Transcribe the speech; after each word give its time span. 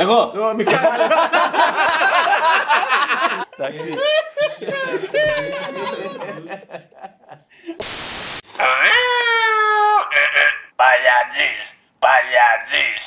Εγώ. 0.00 0.32
Ο 0.48 0.54
Μιχάλης. 0.54 1.08
Παλιατζής, 10.82 11.60
παλιατζής, 12.04 13.02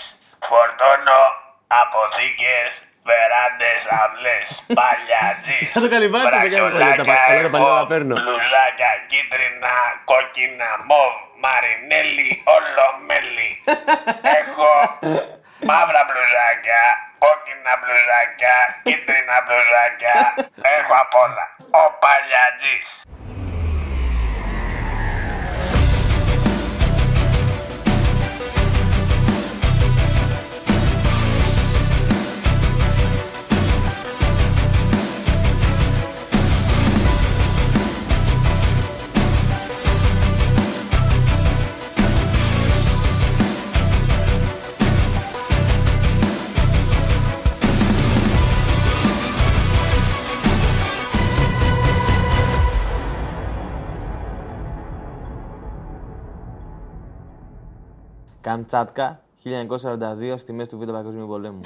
φορτώνω 0.48 1.22
αποθήκες, 1.82 2.70
βεράντες, 3.08 3.82
αυλές, 4.04 4.46
παλιατζής. 4.80 5.66
Σαν 5.72 5.82
το 5.84 5.90
καλυβάτσι 5.94 6.38
το 6.46 6.50
κάνω 6.56 6.70
παλιά, 6.78 6.96
τα 7.00 7.04
πα- 7.10 7.26
όλα 7.32 7.42
τα 7.48 7.50
παλιά 7.56 7.74
τα 7.82 7.86
παίρνω. 7.92 8.14
Μπλουζάκια 8.20 8.92
κίτρινα, 9.12 9.76
κόκκινα, 10.10 10.70
μοβ, 10.90 11.14
μαρινέλι, 11.44 12.30
όλο 12.58 12.86
μέλι. 13.08 13.50
Έχω 14.40 14.70
μαύρα 15.70 16.02
μπλουζάκια, 16.08 16.82
κόκκινα 17.24 17.74
μπλουζάκια, 17.80 18.56
κίτρινα 18.84 19.38
μπλουζάκια. 19.44 20.16
Έχω 20.78 20.94
απ' 21.04 21.16
όλα. 21.26 21.46
Ο 21.82 21.84
παλιατζής. 22.04 22.88
Καμτσάτκα 58.42 59.22
1942 59.44 59.50
στη 60.38 60.54
μέση 60.54 60.70
του 60.70 60.78
Β' 60.80 60.92
Παγκοσμίου 60.92 61.28
Πολέμου. 61.28 61.60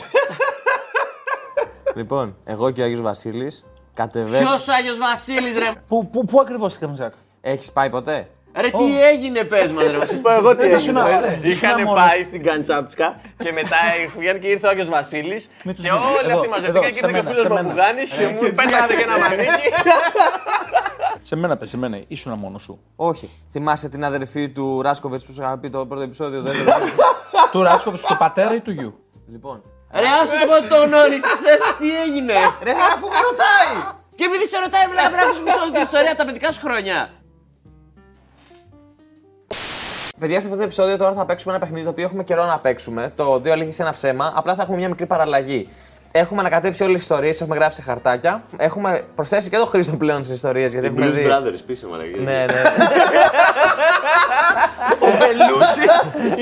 λοιπόν, 1.95 2.35
εγώ 2.45 2.71
και 2.71 2.81
ο 2.81 2.83
Άγιος 2.83 3.01
Βασίλης 3.01 3.65
κατεβαίνω. 3.93 4.45
Ποιος 4.47 4.67
Άγιος 4.67 4.97
Βασίλης, 4.97 5.57
ρε; 5.57 5.71
Πού, 5.87 6.09
πού, 6.09 6.25
πού 6.25 6.39
ακριβώς 6.39 6.73
στη 6.73 6.85
Καμτσάκα. 6.85 7.15
Έχεις 7.41 7.71
πάει 7.71 7.89
ποτέ; 7.89 8.27
Ρε, 8.55 8.69
τι 8.69 9.03
έγινε, 9.03 9.43
πες 9.43 9.71
μας, 9.71 9.83
ρε. 9.91 9.97
Να 9.97 10.05
σου 10.05 10.21
πω 10.21 10.31
εγώ 10.31 10.55
τι 10.55 10.61
Δεν 10.61 10.73
θα 10.73 10.79
σου 10.79 10.89
έγινε. 10.89 11.09
να- 11.09 11.19
ρε. 11.21 11.39
ήσουν 11.41 11.51
Είχαν 11.51 11.81
μόνος. 11.83 12.03
πάει 12.07 12.23
στην 12.23 12.43
Καντσάπτσκα 12.43 13.19
και 13.43 13.51
μετά 13.51 13.75
βγήκαν 14.17 14.39
και 14.39 14.47
ήρθε 14.47 14.67
ο 14.67 14.69
Άγιος 14.69 14.89
Βασίλης. 14.89 15.49
Με 15.63 15.73
τους 15.73 15.83
Και 15.83 15.91
μήνες. 15.91 16.05
όλοι 16.07 16.29
Εδώ, 16.29 16.35
αυτοί 16.37 16.49
μαζευτήκαν 16.49 16.83
εδώ, 16.83 16.93
και 16.93 16.99
σε 16.99 17.05
ήρθε 17.05 17.11
και 17.11 17.19
ο 17.19 17.23
μένα, 17.23 17.29
φίλος 17.29 17.41
σε 17.41 17.47
μου 17.49 17.55
μένα. 17.55 17.69
Μπουγάνη 17.69 18.01
και 18.17 18.25
μου 18.33 18.39
πέταξε 18.55 18.93
και 18.97 19.03
ένα 19.09 19.17
μανίκι. 19.19 19.67
Σε 21.27 21.35
μένα 21.35 21.57
πες, 21.57 21.69
σε 21.69 21.77
μένα. 21.77 22.01
Ήσουν 22.07 22.33
μόνος 22.33 22.61
σου. 22.61 22.79
Όχι. 22.95 23.29
Θυμάσαι 23.51 23.89
την 23.89 24.03
αδερφή 24.03 24.49
του 24.49 24.81
Ράσκοβιτς 24.81 25.25
που 25.25 25.33
σου 25.33 25.41
είχα 25.41 25.57
πει 25.57 25.69
το 25.69 25.85
πρώτο 25.85 26.03
επεισόδιο. 26.03 26.41
Δεν 26.41 26.53
του 27.51 27.63
Ράσκοβιτς, 27.63 28.03
του 28.03 28.17
πατέρα 28.17 28.55
ή 28.55 28.59
του 28.61 28.71
γιου. 28.71 28.93
λοιπόν. 29.27 29.63
Ρε, 29.91 30.07
άσε 30.21 30.35
το 30.39 30.45
πότε 30.45 30.67
το 30.67 30.75
γνώρισε, 30.85 31.27
πε 31.43 31.49
μα 31.65 31.75
τι 31.79 32.01
έγινε. 32.01 32.33
Ρε, 32.63 32.71
αφού 32.71 33.07
με 33.07 33.19
ρωτάει! 33.29 33.93
Και 34.15 34.23
επειδή 34.23 34.47
σε 34.47 34.57
ρωτάει, 34.59 34.87
μιλάμε 34.87 35.09
πρέπει 35.09 35.21
να 35.23 35.27
ακούσουμε 35.27 35.51
όλη 35.63 35.71
την 35.71 35.81
ιστορία 35.81 36.09
από 36.09 36.17
τα 36.17 36.25
παιδικά 36.25 36.51
σου 36.51 36.61
χρόνια. 36.61 37.09
Παιδιά, 40.19 40.39
σε 40.39 40.45
αυτό 40.45 40.57
το 40.57 40.63
επεισόδιο 40.63 40.97
τώρα 40.97 41.13
θα 41.13 41.25
παίξουμε 41.25 41.53
ένα 41.53 41.61
παιχνίδι 41.63 41.83
το 41.83 41.89
οποίο 41.89 42.03
έχουμε 42.03 42.23
καιρό 42.23 42.45
να 42.45 42.59
παίξουμε. 42.59 43.11
Το 43.15 43.39
δύο 43.39 43.51
αλήθειες 43.51 43.79
ένα 43.79 43.91
ψέμα. 43.91 44.33
Απλά 44.35 44.55
θα 44.55 44.61
έχουμε 44.61 44.77
μια 44.77 44.89
μικρή 44.89 45.05
παραλλαγή. 45.05 45.69
Έχουμε 46.17 46.39
ανακατέψει 46.39 46.83
όλες 46.83 46.95
τις 46.95 47.03
ιστορίες, 47.03 47.41
έχουμε 47.41 47.55
γράψει 47.55 47.81
σε 47.81 47.83
χαρτάκια. 47.87 48.43
Έχουμε 48.57 49.01
προσθέσει 49.15 49.49
και 49.49 49.57
το 49.57 49.65
Χρήστο 49.65 49.95
πλέον 49.95 50.23
στι 50.23 50.33
ιστορίες 50.33 50.71
γιατί 50.71 50.87
έχουμε 50.87 51.07
Blues 51.07 51.11
δει. 51.11 51.25
Brothers 51.29 51.59
πίσω, 51.65 51.87
μαλακή. 51.87 52.19
Ναι, 52.19 52.45
ναι. 52.45 52.61
Ο 54.99 55.07
Μπελούση. 55.17 55.85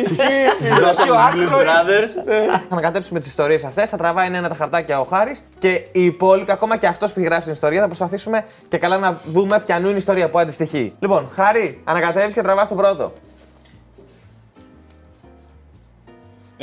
Ισχύει. 0.03 0.81
Δώσαμε 0.81 1.16
στους 1.18 1.34
Blues 1.34 1.62
Brothers. 1.62 2.09
θα 2.50 2.62
ανακατέψουμε 2.70 3.20
τις 3.20 3.28
ιστορίες 3.28 3.64
αυτές. 3.64 3.90
Θα 3.90 3.98
τραβάει 3.98 4.28
ένα 4.28 4.50
τα 4.50 4.56
χαρτάκια 4.56 5.00
ο 5.00 5.03
Χάρης 5.03 5.44
και 5.58 5.70
οι 5.92 6.03
υπόλοιποι, 6.06 6.52
ακόμα 6.52 6.78
και 6.78 6.88
αυτός 6.88 7.14
που 7.14 7.19
έχει 7.19 7.28
γράψει 7.28 7.44
την 7.44 7.53
ιστορία, 7.53 7.81
θα 7.81 7.88
προσπαθήσουμε 7.88 8.46
και 8.68 8.78
καλά 8.78 8.98
να 8.98 9.18
δούμε 9.25 9.59
ποιανού 9.66 9.86
είναι 9.86 9.96
η 9.96 9.98
ιστορία 9.98 10.30
που 10.30 10.40
αντιστοιχεί. 10.40 10.94
Λοιπόν, 11.00 11.30
Χάρη, 11.34 11.81
ανακατεύεις 11.84 12.34
και 12.34 12.42
τραβάς 12.42 12.68
το 12.68 12.75
πρώτο. 12.75 13.14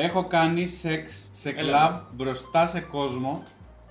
Έχω 0.03 0.25
κάνει 0.25 0.67
σεξ 0.67 1.29
σε 1.33 1.53
κλαμπ 1.53 1.95
μπροστά 2.13 2.67
σε 2.67 2.81
κόσμο 2.81 3.43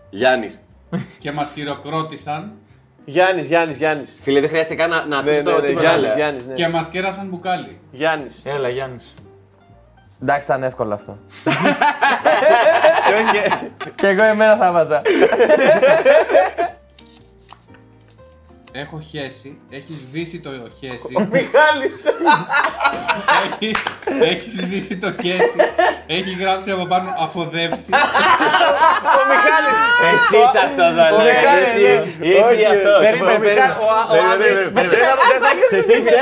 Γιάννης. 0.09 0.61
και 1.19 1.31
μας 1.31 1.51
χειροκρότησαν 1.51 2.51
Γιάννης, 3.05 3.47
Γιάννης, 3.47 3.77
Γιάννης. 3.77 4.19
Φίλε, 4.21 4.39
δεν 4.39 4.49
χρειάζεται 4.49 4.75
καν 4.75 4.89
να, 4.89 5.05
να 5.05 5.07
Ναι, 5.07 5.15
ακούσει 5.15 5.37
ναι, 5.37 5.43
το 5.43 5.51
ναι, 5.61 5.67
τι 5.67 5.71
Γιάννης, 5.71 6.01
μεγάλα. 6.01 6.13
Γιάννης. 6.15 6.45
και 6.53 6.67
μας 6.67 6.89
κέρασαν 6.89 7.27
μπουκάλι. 7.27 7.79
Γιάννης. 7.91 8.39
Έλα, 8.43 8.69
Γιάννης. 8.69 9.13
Εντάξει, 10.21 10.47
ήταν 10.47 10.63
εύκολο 10.63 10.93
αυτό. 10.93 11.17
και 13.95 14.07
εγώ 14.07 14.23
εμένα 14.23 14.57
θα 14.57 14.71
βάζα. 14.71 15.01
Έχω 18.71 18.99
χέσει, 18.99 19.59
έχεις 19.69 19.97
σβήσει 19.97 20.39
το 20.39 20.49
χέσει. 20.79 21.13
Μιχάλης. 21.31 22.03
έχει, 23.59 23.75
έχεις 24.21 24.53
σβήσει 24.53 24.97
το 24.97 25.13
χέσει. 25.13 25.55
Έχει 26.17 26.31
γράψει 26.41 26.69
από 26.75 26.85
πάνω 26.91 27.07
αφοδεύσει. 27.25 27.89
Ο 29.19 29.21
Μιχάλης. 29.29 29.77
Εσύ 30.11 30.35
είσαι 30.43 30.59
αυτό, 30.67 30.83
Δαλέ. 30.97 31.23
Μιχάλης, 31.31 31.69
Εσύ 31.69 31.81
ναι. 31.81 32.27
εσύ 32.27 32.41
Όχι, 32.49 32.65
αυτός. 32.73 32.97
περίμενε, 33.05 33.37
περίμενε. 33.37 33.75
Ο- 33.85 33.99
ο 34.11 34.13
Περίμενε, 34.13 34.33
Άδρης- 34.33 34.47
περίμενε, 34.47 34.71
περίμενε. 34.77 34.97
Δεν 34.97 35.07
θα- 35.09 35.27
δεν 35.31 35.39
θα 35.43 35.49
έχεις- 35.53 35.69
Σε 35.73 35.79
τι 35.87 35.93
είσαι; 36.01 36.19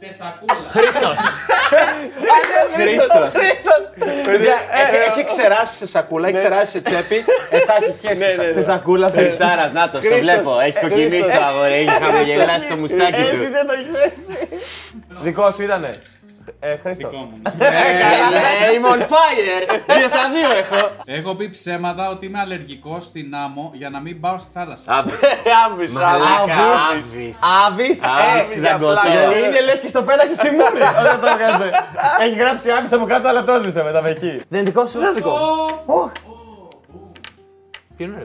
σε 0.00 0.08
σακούλα. 0.20 0.56
Χρήστος. 0.74 1.18
Χρήστος. 2.78 3.32
Παιδιά, 4.28 4.56
ε, 4.70 4.80
έχει- 4.82 4.96
έχει 5.10 5.24
ξεράσει 5.32 5.74
σε 5.76 5.86
σακούλα, 5.86 6.26
έχει 6.28 6.36
ξεράσει 6.36 6.70
σε 6.72 6.80
τσέπη. 6.86 7.18
Ε, 7.50 7.58
θα 7.68 7.74
έχει 7.80 7.94
χέσει. 8.02 8.18
Ναι, 8.20 8.26
ναι, 8.26 8.44
ναι. 8.46 8.50
Σε 8.52 8.62
σακούλα 8.62 9.10
θα 9.10 9.18
Χριστάρας, 9.18 9.70
να 9.72 9.82
το, 9.84 9.90
το 9.90 9.98
Χρήστος. 9.98 10.20
βλέπω. 10.20 10.52
Έχει 10.66 10.78
κοκκινήσει 10.84 11.08
Χρήστος. 11.08 11.34
το 11.38 11.44
αγόρι, 11.44 11.72
έχει 11.82 11.90
χαμογελάσει 12.02 12.66
το 12.68 12.76
μουστάκι 12.76 13.12
του. 13.22 13.28
Έσβησε 13.32 13.62
το 13.70 13.74
χέρι. 13.76 14.48
Δικό 15.26 15.50
σου 15.50 15.62
ήτανε. 15.62 15.90
Ε, 16.60 16.76
Χρήστο. 16.76 17.08
Δικό 17.08 17.22
μου. 17.22 17.42
Ε, 17.58 18.74
Είμαι 18.74 18.88
on 18.92 19.00
fire. 19.02 19.80
Δύο 19.96 20.08
στα 20.08 20.30
δύο 20.34 20.58
έχω. 20.58 20.90
Έχω 21.04 21.34
πει 21.34 21.48
ψέματα 21.48 22.08
ότι 22.10 22.26
είμαι 22.26 22.38
αλλεργικός 22.38 23.04
στην 23.04 23.34
άμμο 23.44 23.70
για 23.74 23.90
να 23.90 24.00
μην 24.00 24.20
πάω 24.20 24.38
στη 24.38 24.48
θάλασσα. 24.52 24.92
Άβεις. 24.92 25.20
Άβης, 25.66 25.92
Μαλάκα, 25.92 26.22
Άβης. 26.90 27.04
Άβεις. 27.06 27.38
Άβης, 27.66 27.98
Άβης, 28.02 28.56
ε, 28.56 28.60
δαγκωτό. 28.60 29.00
γιατί 29.12 29.38
είναι 29.46 29.60
λες 29.60 29.80
και 29.80 29.88
στο 29.88 30.02
πέταξε 30.02 30.34
στη 30.34 30.50
μούρη 30.50 30.82
όταν 31.00 31.20
το 31.20 31.26
έβγαζε. 31.26 31.70
Έχει 32.20 32.34
γράψει 32.34 32.70
Άβης 32.70 32.92
από 32.92 33.04
κάτω 33.04 33.28
αλλά 33.28 33.44
το 33.44 33.52
έσβησε 33.52 33.82
μετά 33.82 34.02
με 34.02 34.10
εκεί. 34.10 34.42
Δεν 34.48 34.60
είναι 34.60 34.70
δικό 34.70 34.86
σου; 34.86 34.98
Δεν 34.98 35.14
δικό. 35.14 35.32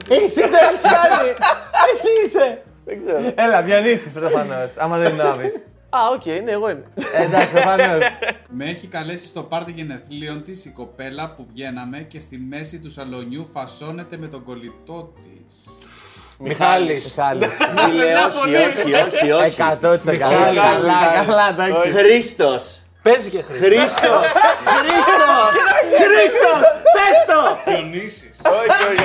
Εσύ 0.08 0.40
το 0.40 0.56
έχεις 0.66 0.80
κάνει. 0.82 1.28
Εσύ 1.92 2.26
είσαι. 2.26 2.62
Δεν 2.84 2.98
ξέρω. 3.04 3.32
Έλα, 3.34 3.62
διανύσεις 3.62 4.12
προφανώς, 4.12 4.70
άμα 4.76 4.96
δεν 4.98 5.12
είναι 5.12 5.22
ο 5.22 5.28
Άβης. 5.28 5.54
Α, 5.96 6.08
οκ, 6.12 6.24
ναι, 6.44 6.52
εγώ 6.52 6.70
είμαι. 6.70 6.84
Ε, 7.14 7.22
Εντάξει, 7.24 7.52
προφανώς. 7.52 8.02
Με 8.48 8.64
έχει 8.64 8.86
καλέσει 8.86 9.26
στο 9.26 9.42
πάρτι 9.42 9.72
γενεθλίων 9.72 10.42
της 10.44 10.64
η 10.64 10.70
κοπέλα 10.70 11.30
που 11.34 11.46
βγαίναμε 11.52 11.98
και 11.98 12.20
στη 12.20 12.38
μέση 12.38 12.78
του 12.78 12.90
σαλονιού 12.90 13.48
φασώνεται 13.52 14.16
με 14.16 14.26
τον 14.26 14.44
κολλητό 14.44 15.12
της. 15.14 15.68
Μιχάλης. 16.38 17.04
Μιχάλης. 17.04 17.48
Φίλε, 17.86 18.12
όχι, 18.14 18.54
όχι, 18.54 18.94
όχι, 18.94 19.30
όχι. 19.30 19.44
Εκατό 19.44 19.98
της 19.98 20.06
εκατό. 20.06 20.34
Μιχάλης, 20.34 20.60
Καλά, 20.60 20.78
Μιχάλης. 20.82 21.26
καλά, 21.26 21.48
εντάξει. 21.48 21.88
Χρήστος. 21.96 22.82
Παίζει 23.06 23.30
και 23.30 23.42
Χρήστος. 23.42 23.68
Χρήστος. 23.70 24.26
Χρήστος. 24.78 25.52
Χρήστος. 26.02 26.62
Πες 26.96 27.16
το. 27.30 27.40
Διονύσης. 27.70 28.30
Όχι, 28.58 28.80
όχι. 28.90 29.04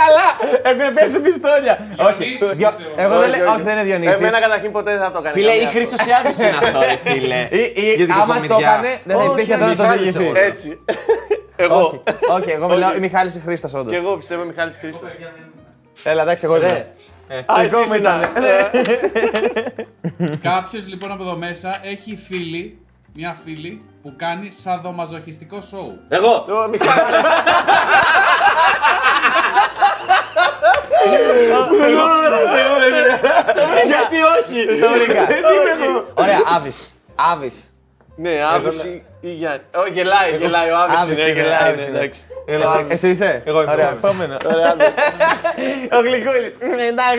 Καλά, 0.00 0.26
έχουν 0.70 0.94
πέσει 0.94 1.18
πιστόλια. 1.26 1.74
Όχι, 2.08 2.22
Διονύσης, 2.24 2.56
δυο- 2.58 2.72
πιστεύω. 2.76 2.94
εγώ 3.04 3.14
δεν 3.18 3.28
Όχι, 3.30 3.38
λέω, 3.38 3.46
όχι. 3.46 3.54
όχι 3.54 3.62
δεν 3.68 3.74
είναι 3.76 3.84
Διονύσης. 3.90 4.16
Εμένα 4.16 4.40
καταρχήν 4.40 4.70
ποτέ 4.76 4.90
δεν 4.94 5.00
θα 5.00 5.10
το 5.12 5.18
έκανε. 5.18 5.34
Φίλε, 5.38 5.52
ή 5.52 5.54
καμιά. 5.56 5.70
Χρήστος 5.74 6.00
ή 6.06 6.10
Άβης 6.18 6.38
είναι 6.42 6.56
αυτό, 6.62 6.78
ρε 6.90 6.96
φίλε. 7.06 7.40
Ή, 7.50 7.72
ή 7.74 7.94
Γιατί 7.98 8.12
άμα 8.12 8.34
το 8.34 8.40
κομμωδιά. 8.46 8.70
έκανε, 8.70 8.90
δεν 9.08 9.16
θα 9.16 9.22
Όχι, 9.22 9.32
υπήρχε 9.32 9.54
ο 9.54 9.58
τώρα 9.58 9.74
το 9.74 9.82
Μιχάλης 9.82 10.12
διηγηθεί. 10.12 10.24
εγώ. 10.24 10.32
Έτσι. 10.50 10.68
Εγώ. 11.64 11.78
Όχι, 11.80 12.00
όχι, 12.36 12.50
εγώ 12.50 12.68
μιλάω 12.68 12.94
η 12.94 12.98
Μιχάλης 12.98 13.34
ή 13.34 13.40
Χρήστος 13.46 13.74
όντως. 13.74 13.92
Και 13.92 13.98
εγώ 13.98 14.16
πιστεύω 14.16 14.42
Μιχάλης 14.44 14.76
Χρήστος. 14.80 15.10
Έλα, 16.04 16.22
εντάξει, 16.22 16.44
εγώ 16.44 16.58
δεν. 16.58 16.70
Α, 16.70 16.84
Εγώ 17.62 17.78
εσύ 17.80 17.88
μου 17.88 17.94
ήταν. 17.94 18.20
ήσουν. 18.20 18.34
Κάποιος 20.50 20.88
λοιπόν 20.88 21.12
από 21.12 21.22
εδώ 21.22 21.36
μέσα 21.36 21.76
έχει 21.82 22.16
φίλη, 22.16 22.78
μια 23.16 23.36
φίλη 23.44 23.84
που 24.02 24.12
κάνει 24.16 24.50
σαδομαζοχιστικό 24.50 25.60
σοου. 25.60 25.98
Εγώ. 26.08 26.34
Ο 26.64 26.68
Μιχάλης. 26.68 27.16
Γιατί 33.86 34.16
όχι; 34.38 34.80
Το 34.80 34.88
βρήκα. 34.92 35.26
Ωραία, 36.14 36.38
Άβης. 36.56 36.90
Άβης. 37.14 37.70
Ναι, 38.16 38.30
Άβης 38.52 38.82
ή- 38.82 39.02
ή 39.20 39.30
Γιάννη. 39.32 39.60
Όχι, 39.74 39.90
γελάει, 39.90 40.36
γελάει 40.36 40.70
ο 40.70 40.76
Άβης. 40.78 40.98
Άβης 40.98 41.16
Ναι, 41.16 41.22
είναι, 41.22 41.40
γελάει, 41.40 41.68
Άβης 41.68 41.80
ναι, 41.82 41.86
είναι. 41.88 41.98
εντάξει. 41.98 42.20
Έλα, 42.46 42.78
Έτσι, 42.78 42.92
Εσύ 42.94 43.08
είσαι; 43.08 43.42
Εγώ 43.44 43.62
είμαι, 43.62 43.72
Ωραία, 43.72 43.84
εγώ 44.02 44.12
είμαι. 44.12 44.24
επόμενο. 44.24 44.36
Ο 45.92 46.00
Γλυκούλης. 46.00 46.52
Εντάξει. 46.88 47.18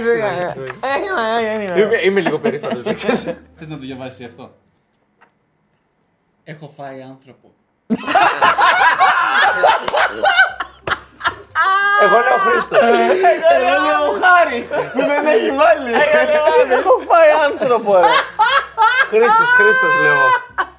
Είμαι, 1.82 1.98
είμαι 2.04 2.20
λίγο 2.20 2.40
περήφανος. 2.40 2.84
Θες 3.56 3.68
να 3.68 3.76
το 3.76 3.82
διαβάσεις 3.82 4.26
αυτό; 4.28 4.52
Έχω 6.50 6.68
φάει 6.78 7.02
άνθρωπο. 7.02 7.54
Εγώ 12.04 12.18
λέω 12.26 12.38
Χρήστο. 12.46 12.76
Εγώ 12.76 13.76
λέω 13.86 14.02
ο 14.10 14.14
Χάρης 14.22 14.68
που 14.94 15.00
δεν 15.00 15.26
έχει 15.26 15.52
βάλει. 15.62 15.92
Έχω 16.78 16.94
φάει 17.10 17.30
άνθρωπο, 17.52 17.94
ρε. 17.96 18.08
Χρήστο, 19.10 19.44
Χρήστο 19.58 19.88
λέω. 20.04 20.22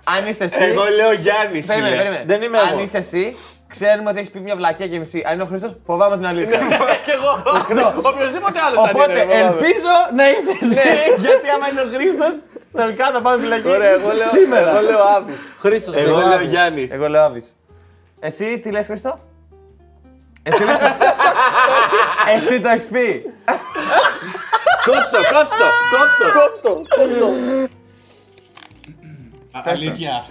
Αν 0.05 0.27
είσαι 0.27 0.45
εσύ. 0.45 0.57
Εγώ 0.65 0.85
λέω 0.85 1.13
Γιάννης. 1.13 1.67
Περίμενε, 1.67 1.91
φίλε. 1.91 2.03
περίμενε. 2.03 2.25
Δεν 2.27 2.43
είμαι 2.43 2.59
Αν 2.61 2.69
εγώ. 2.69 2.81
είσαι 2.81 2.99
εσύ, 2.99 3.37
ξέρουμε 3.69 4.11
ότι 4.11 4.19
έχεις 4.19 4.31
πει 4.31 4.41
μια 4.41 4.57
βλακία 4.57 4.87
και 4.89 4.99
μισή. 4.99 5.23
Αν 5.27 5.33
είναι 5.35 5.43
ο 5.43 5.47
Χρήστο, 5.47 5.75
φοβάμαι 5.87 6.17
την 6.17 6.27
αλήθεια. 6.27 6.59
Κι 7.05 7.11
εγώ. 7.11 7.43
Οποιοδήποτε 8.11 8.59
άλλος 8.67 8.81
θα 8.83 8.91
Οπότε 8.95 9.11
είναι. 9.13 9.25
ρε, 9.25 9.27
φοβάμαι. 9.27 9.45
ελπίζω 9.47 9.95
να 10.15 10.29
είσαι 10.29 10.51
εσύ. 10.61 10.89
Γιατί 11.19 11.49
άμα 11.55 11.69
είναι 11.69 11.81
ο 11.81 11.89
Χρήστος, 11.95 12.35
τελικά 12.77 13.11
θα 13.13 13.21
πάμε 13.23 13.43
φυλακή. 13.43 13.69
Ωραία, 13.69 13.91
εγώ 13.91 14.13
λέω. 14.13 14.29
Σήμερα. 14.29 14.71
Εγώ 14.71 14.81
λέω 14.81 15.03
Άβης. 15.03 15.37
Χρήστος. 15.61 15.95
Εγώ 15.97 16.19
λέω 16.21 16.41
Γιάννης. 16.41 16.93
Εγώ 16.93 17.09
λέω 17.09 17.23
Άβης. 17.23 17.57
Εσύ 18.21 18.59
τι 18.59 18.71
λες 18.71 18.87
Χριστό; 18.87 19.21
Εσύ 20.43 20.65
λες... 20.65 20.79
Εσύ 22.37 22.61
το 22.61 22.69
έχεις 22.69 22.87
πει. 22.87 23.23
Κόψω, 24.85 25.19
κόψω, 25.33 25.67
κόψω. 25.91 26.25
Κόψτο, 26.39 26.83
κόψτο. 26.97 27.27
Α, 29.53 29.61
αλήθεια. 29.65 30.25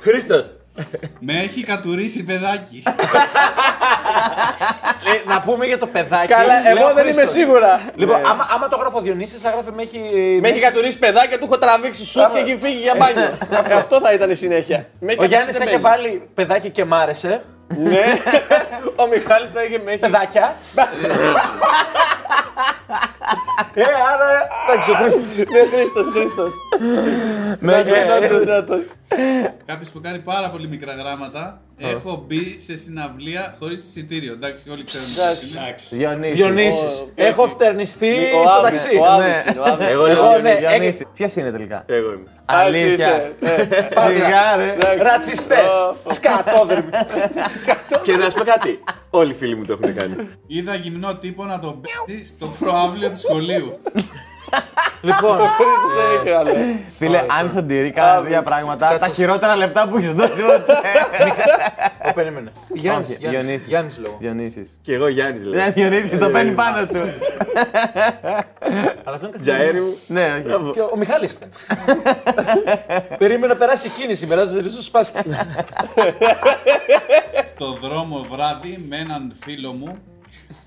Χρήστος. 0.00 0.52
Με 1.18 1.32
έχει 1.32 1.64
κατουρίσει 1.64 2.24
παιδάκι. 2.24 2.82
Ε, 2.86 2.90
να 5.28 5.40
πούμε 5.40 5.66
για 5.66 5.78
το 5.78 5.86
παιδάκι. 5.86 6.26
Καλά, 6.26 6.60
λέω 6.60 6.76
εγώ 6.86 6.94
δεν 6.94 7.06
είμαι 7.06 7.14
Χρήστος. 7.14 7.36
σίγουρα. 7.38 7.80
Λοιπόν, 7.94 8.20
Ναι. 8.20 8.28
άμα, 8.28 8.46
άμα 8.54 8.68
το 8.68 8.76
γράφω 8.76 9.00
Διονύσης 9.00 9.40
θα 9.40 9.50
γράφει 9.50 9.70
με 9.74 9.82
έχει. 9.82 9.98
Με 10.40 10.48
έχει 10.48 10.60
κατουρίσει 10.60 10.98
παιδάκια, 10.98 11.38
του 11.38 11.44
έχω 11.44 11.58
τραβήξει 11.58 12.04
σουτ 12.04 12.32
και 12.32 12.38
έχει 12.38 12.56
φύγει 12.62 12.80
για 12.80 12.94
μπάνιο. 12.98 13.38
Ε, 13.68 13.74
Αυτό 13.74 14.00
θα 14.00 14.12
ήταν 14.12 14.30
η 14.30 14.34
συνέχεια. 14.34 14.86
Με 15.00 15.12
έχει 15.12 15.22
Ο 15.22 15.24
Γιάννης 15.24 15.56
κατουρίσει 15.56 15.58
θα 15.58 15.64
είχε 15.64 15.76
παιδάκι. 15.82 16.02
βάλει 16.02 16.28
παιδάκι 16.34 16.70
και 16.70 16.84
μ' 16.84 16.94
άρεσε. 16.94 17.42
Ναι. 17.78 18.04
Ο 19.02 19.06
Μιχάλης 19.06 19.52
θα 19.52 19.62
είχε 19.64 19.78
με 19.84 19.90
έχει. 19.90 20.00
Παιδάκια. 20.00 20.56
ε, 23.74 23.82
άρα. 24.12 24.28
Εντάξει, 24.68 24.90
ο 24.90 24.94
Χρήστος. 24.94 25.36
Ναι, 25.52 25.60
Χρήστος, 25.72 26.06
Χρήστος. 26.14 26.52
Με 27.58 27.72
Ναι, 27.76 27.82
δυνατός, 27.82 28.40
δυνατός. 28.44 28.84
Κάποιος 29.66 29.90
που 29.90 30.00
κάνει 30.00 30.18
πάρα 30.18 30.50
πολύ 30.50 30.68
μικρά 30.68 30.94
γράμματα. 30.94 31.60
Έχω 31.88 32.24
μπει 32.26 32.56
σε 32.60 32.76
συναυλία 32.76 33.56
χωρίς 33.58 33.84
εισιτήριο. 33.84 34.32
Εντάξει, 34.32 34.70
όλοι 34.70 34.84
ξέρουν. 34.84 35.06
τι 35.40 35.96
είναι. 35.96 36.04
Διονύσης. 36.04 36.36
Διονύσης. 36.36 37.04
Έχω 37.14 37.48
φτερνιστεί 37.48 38.10
Ο 38.10 38.46
στο 38.46 38.50
Άβης, 38.66 38.82
ταξί. 38.82 38.96
ο 38.96 39.04
Άβης 39.06 39.26
Ναι. 39.44 39.50
είναι, 39.50 39.60
ο 39.60 39.64
Άβης. 39.64 39.86
Εγώ 39.86 40.06
Εγώ, 40.06 40.22
λέω 40.22 40.38
ναι, 40.40 40.56
Γιάννης. 40.58 40.78
Διονύση. 40.78 41.06
Ποιος 41.14 41.34
είναι 41.36 41.50
τελικά; 41.50 41.84
Εγώ 41.86 42.12
είμαι. 42.12 42.24
Α, 42.52 42.66
εσύ 42.66 42.78
Αλήθεια. 42.82 43.16
είσαι. 43.16 43.34
Ε, 43.40 44.14
Σιγά 44.14 44.56
ρε. 44.56 44.76
Ρατσιστές. 45.02 45.66
Σκατόδερμοι. 46.10 46.90
Και 48.04 48.16
να 48.16 48.30
σου 48.30 48.36
πω 48.36 48.44
κάτι. 48.44 48.80
Όλοι 49.10 49.30
οι 49.30 49.34
φίλοι 49.34 49.56
μου 49.56 49.64
το 49.66 49.78
έχουν 49.82 49.94
κάνει. 49.96 50.14
Είδα 50.46 50.74
γυμνό 50.74 51.16
τύπο 51.16 51.44
να 51.44 51.58
τον 51.58 51.80
πέσει 51.80 52.24
στο 52.24 52.46
προάβλιο 52.58 53.10
του 53.10 53.18
σχολείου. 53.18 53.78
Λοιπόν, 55.02 55.38
Χρήστος 55.38 55.94
δεν 55.96 56.20
έχει 56.20 56.30
άλλο. 56.36 56.50
Φίλε, 56.98 57.24
αν 57.40 57.50
στον 57.50 57.66
τηρεί 57.66 57.90
κάνα 57.90 58.20
δύο 58.20 58.42
πράγματα, 58.42 58.98
τα 58.98 59.08
χειρότερα 59.08 59.56
λεφτά 59.56 59.88
που 59.88 59.96
έχεις 59.96 60.14
δώσει 60.14 60.42
ποτέ. 60.42 60.72
ο, 62.08 62.12
περίμενε. 62.12 62.52
Γιάννης, 62.74 63.08
Όχι, 63.08 63.16
Γιάννης, 63.18 63.40
Διονύσης. 63.44 63.68
Γιάννης 63.68 63.98
λόγω. 63.98 64.16
Διονύσης. 64.20 64.78
Και 64.82 64.94
εγώ 64.94 65.08
Γιάννης 65.08 65.44
λέω. 65.44 65.60
Δεν 65.60 65.72
Διονύσης, 65.72 66.18
το 66.18 66.30
παίρνει 66.30 66.52
πάνω 66.52 66.86
του. 66.86 66.98
Αλλά 69.04 69.16
αυτό 69.16 69.26
είναι 69.26 69.36
καθημερινό. 69.36 69.42
Τζαέρι 69.42 69.80
μου. 69.80 69.96
Ναι, 70.06 70.44
όχι. 70.54 70.72
Και 70.72 70.80
ο 70.80 70.96
Μιχάλης 70.96 71.32
ήταν. 71.32 71.50
Περίμενα 73.18 73.52
να 73.52 73.58
περάσει 73.58 73.88
κίνηση, 73.88 74.26
μετά 74.26 74.48
του 74.48 74.60
ρίξω 74.60 74.82
σπάστη. 74.82 75.22
Στο 77.46 77.78
δρόμο 77.82 78.26
βράδυ 78.30 78.84
με 78.88 78.96
έναν 78.96 79.32
φίλο 79.44 79.72
μου. 79.72 79.98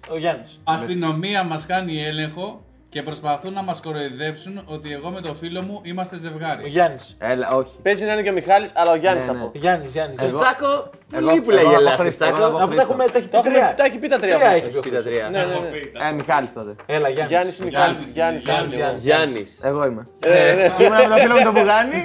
Ο 0.10 0.18
Γιάννης. 0.18 0.60
Αστυνομία 0.64 1.44
μας 1.44 1.66
κάνει 1.66 2.04
έλεγχο 2.04 2.65
και 2.96 3.04
προσπαθούν 3.04 3.54
να 3.54 3.62
μας 3.64 3.82
κοροϊδέψουν 3.82 4.62
ότι 4.66 4.94
εγώ 4.94 5.10
με 5.10 5.22
το 5.22 5.34
φίλο 5.34 5.62
μου 5.62 5.82
είμαστε 5.84 6.16
Ο 6.16 6.20
ζευγάρι. 6.20 6.68
Γιάννης. 6.68 7.16
Έλα, 7.20 7.52
όχι. 7.52 7.72
Παίζει 7.82 8.06
να 8.06 8.14
είναι 8.14 8.22
και 8.22 8.30
ο 8.30 8.34
Μιχάλης, 8.34 8.72
αλλά 8.74 8.92
ο 8.92 8.96
Γιάννης 8.96 9.26
Ναι, 9.26 9.32
θα 9.32 9.38
ναι. 9.38 9.44
πω. 9.44 9.52
Ο 9.56 9.60
Γιάννης, 9.60 9.92
Γιάννης. 9.92 10.20
Εγώ- 10.20 10.30
Χριστάκο. 10.30 10.90
Εγώ- 11.14 11.28
Πολύ 11.28 11.42
που 11.42 11.50
λέει 11.50 11.64
εγώ 11.64 11.70
γελάς, 11.72 11.94
από 11.94 12.02
Χρήστο, 12.02 12.26
εγώ 12.26 12.34
Χριστάκο. 12.36 12.56
από 12.58 12.66
Αφού 12.66 12.76
τα 12.76 12.82
έχουμε, 12.82 13.06
τα 13.06 13.18
έχει 13.18 13.28
πει 13.28 13.32
Τα 13.32 13.38
έχουμε- 13.38 13.54
τρία. 13.54 13.74
Τα 13.78 13.84
έχει 13.84 13.98
πει 13.98 14.08
τα 14.08 14.20
τρία. 14.20 14.34
Τρία 14.36 14.48
από 14.48 14.56
έχει 14.56 14.68
αυτό. 14.68 14.80
πει. 14.80 14.90
Πει 14.90 14.96
τα 14.96 15.04
τρία. 15.04 15.30
Ναι, 15.30 15.40
ναι, 15.40 15.46
ναι. 15.46 16.08
Ε, 16.10 16.12
Μιχάλης 16.20 16.54
τότε. 16.54 16.72
Έλα, 16.86 17.10
Γιάννης. 17.10 17.32
Γιάννης 17.34 17.60
Μιχάλης. 17.60 17.98
Γιάννης, 18.14 18.44
Γιάννης, 18.44 18.44
Γιάννης. 18.44 18.76
Γιάννης. 18.76 19.04
Γιάννης. 19.04 19.60
Εγώ 19.64 19.86
είμαι. 19.86 20.08
Ε, 20.26 20.54
ναι. 20.54 20.84
Ήμουν 20.86 20.98
με 21.02 21.08
το 21.16 21.18
φίλο 21.22 21.36
μου 21.36 21.44
το 21.44 21.52
Μπουγάνι. 21.52 22.04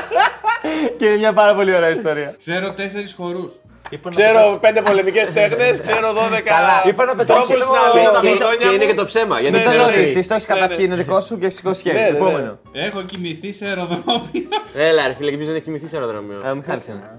και 0.98 1.04
είναι 1.06 1.16
μια 1.16 1.32
πάρα 1.32 1.54
πολύ 1.54 1.74
ωραία 1.74 1.90
ιστορία. 1.90 2.34
Ξέρω 2.38 2.74
τέσσερις 2.74 3.14
χορούς. 3.14 3.52
Είπα 3.90 4.08
να 4.08 4.16
Ξέρω 4.16 4.32
πετάξω- 4.32 4.58
πέντε 4.58 4.82
πολεμικές 4.82 5.32
τέχνες, 5.32 5.80
ξέρω 5.86 6.08
12 6.12 6.40
Καλά. 6.44 6.82
Είπα 6.86 7.04
να 7.04 7.14
πετάξω 7.14 7.46
τρόπους 7.46 7.56
λίγο 7.64 7.74
να 7.74 7.92
τα 7.92 7.98
λέω 8.00 8.12
τα 8.12 8.20
Και- 8.20 8.28
μυδόνια 8.32 8.56
Και 8.56 8.66
είναι 8.74 8.84
μου. 8.84 8.90
και 8.90 8.94
το 8.96 9.04
ψέμα. 9.04 9.40
Γιατί 9.40 9.56
Ναι, 9.56 9.62
Το 9.64 9.68
ξέρω 9.70 9.84
ναι, 9.84 9.90
ότι 9.90 10.00
ότι- 10.00 10.08
εσύ 10.18 10.28
το 10.28 10.34
έχεις 10.34 10.46
καταπιεί, 10.46 10.76
είναι 10.80 10.96
δικό 10.96 11.20
σου 11.20 11.38
και 11.38 11.44
έχεις 11.46 11.56
σηκώσει 11.56 11.82
χέρι. 11.82 11.94
Ναι, 11.96 12.02
ναι, 12.02 12.10
ναι. 12.10 12.16
Επόμενο. 12.16 12.58
Έχω 12.72 13.02
κοιμηθεί 13.02 13.52
σε 13.52 13.64
αεροδρόμιο. 13.66 14.48
Έλα, 14.74 15.06
ρε 15.06 15.14
φίλε, 15.14 15.30
και 15.30 15.36
ποιος 15.36 15.46
δεν 15.46 15.56
έχει 15.56 15.64
κοιμηθεί 15.64 15.86
σε 15.88 15.96
αεροδρόμιο. 15.96 16.42
Ε, 16.44 16.50
Ο 16.50 16.54
Μιχάλης 16.54 16.86
είναι. 16.86 17.18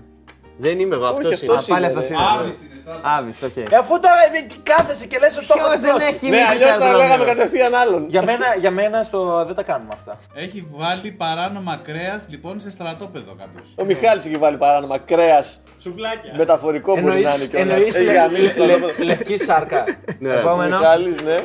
Δεν 0.58 0.80
είμαι 0.80 0.96
εγώ, 0.96 1.06
αυτός 1.06 1.32
αυτός 1.34 1.42
είναι. 1.42 1.54
Α, 1.54 1.64
πάλι 1.68 1.86
είναι, 1.86 2.00
αυτός 2.00 2.08
ρε. 2.08 2.14
είναι. 2.16 2.71
Άβης 3.02 3.40
είναι, 3.42 3.50
στάτε. 3.52 3.62
Άβης, 3.62 3.68
οκ. 3.68 3.72
Ε, 3.72 3.76
αφού 3.76 4.00
τώρα 4.00 4.16
ε, 4.34 4.48
κάθεσαι 4.64 5.06
και 5.08 5.18
λες 5.20 5.38
ότι 5.38 5.46
το 5.48 5.54
έχω 5.58 5.68
Ποιος 5.68 5.80
δεν 5.82 5.90
εκδώσει. 5.96 6.14
έχει 6.14 6.30
Ναι, 6.30 6.36
μύτη 6.38 6.48
σε 6.48 6.52
αλλιώς 6.54 6.68
θα 6.70 6.74
αεροδρόμιο. 6.74 6.98
λέγαμε 7.08 7.26
κατευθείαν 7.26 7.74
άλλον. 7.76 8.06
Για 8.10 8.22
μένα, 8.24 8.46
για 8.60 8.72
μένα 8.72 9.04
στο... 9.04 9.44
δεν 9.46 9.56
τα 9.56 9.64
κάνουμε 9.64 9.92
αυτά. 9.94 10.20
Έχει 10.34 10.66
βάλει 10.70 11.12
παράνομα 11.12 11.76
κρέας 11.84 12.28
λοιπόν 12.30 12.60
σε 12.60 12.70
στρατόπεδο 12.70 13.36
κάποιος. 13.36 13.74
Ο 13.78 13.84
Μιχάλης 13.84 14.26
έχει 14.26 14.38
βάλει 14.38 14.58
παράνομα 14.58 14.98
κρέας. 14.98 15.62
Σουβλάκια. 15.80 16.34
Μεταφορικό 16.38 17.00
μπορεί 17.00 17.22
να 17.22 17.34
είναι 17.34 17.46
κιόλας. 17.46 17.68
εννοείς 17.74 17.96
Έχει 17.96 18.06
λε- 18.06 18.16
γαμίσει 18.16 18.54
το 18.56 18.66
λε- 18.66 18.78
λόγο. 18.80 18.92
λευκή 18.98 19.38
σάρκα. 19.38 19.84
Ναι, 20.20 20.34
ρε. 20.34 20.40
Επόμενο. 20.40 20.78
Μιχάλης, 20.78 21.22
ναι. 21.22 21.36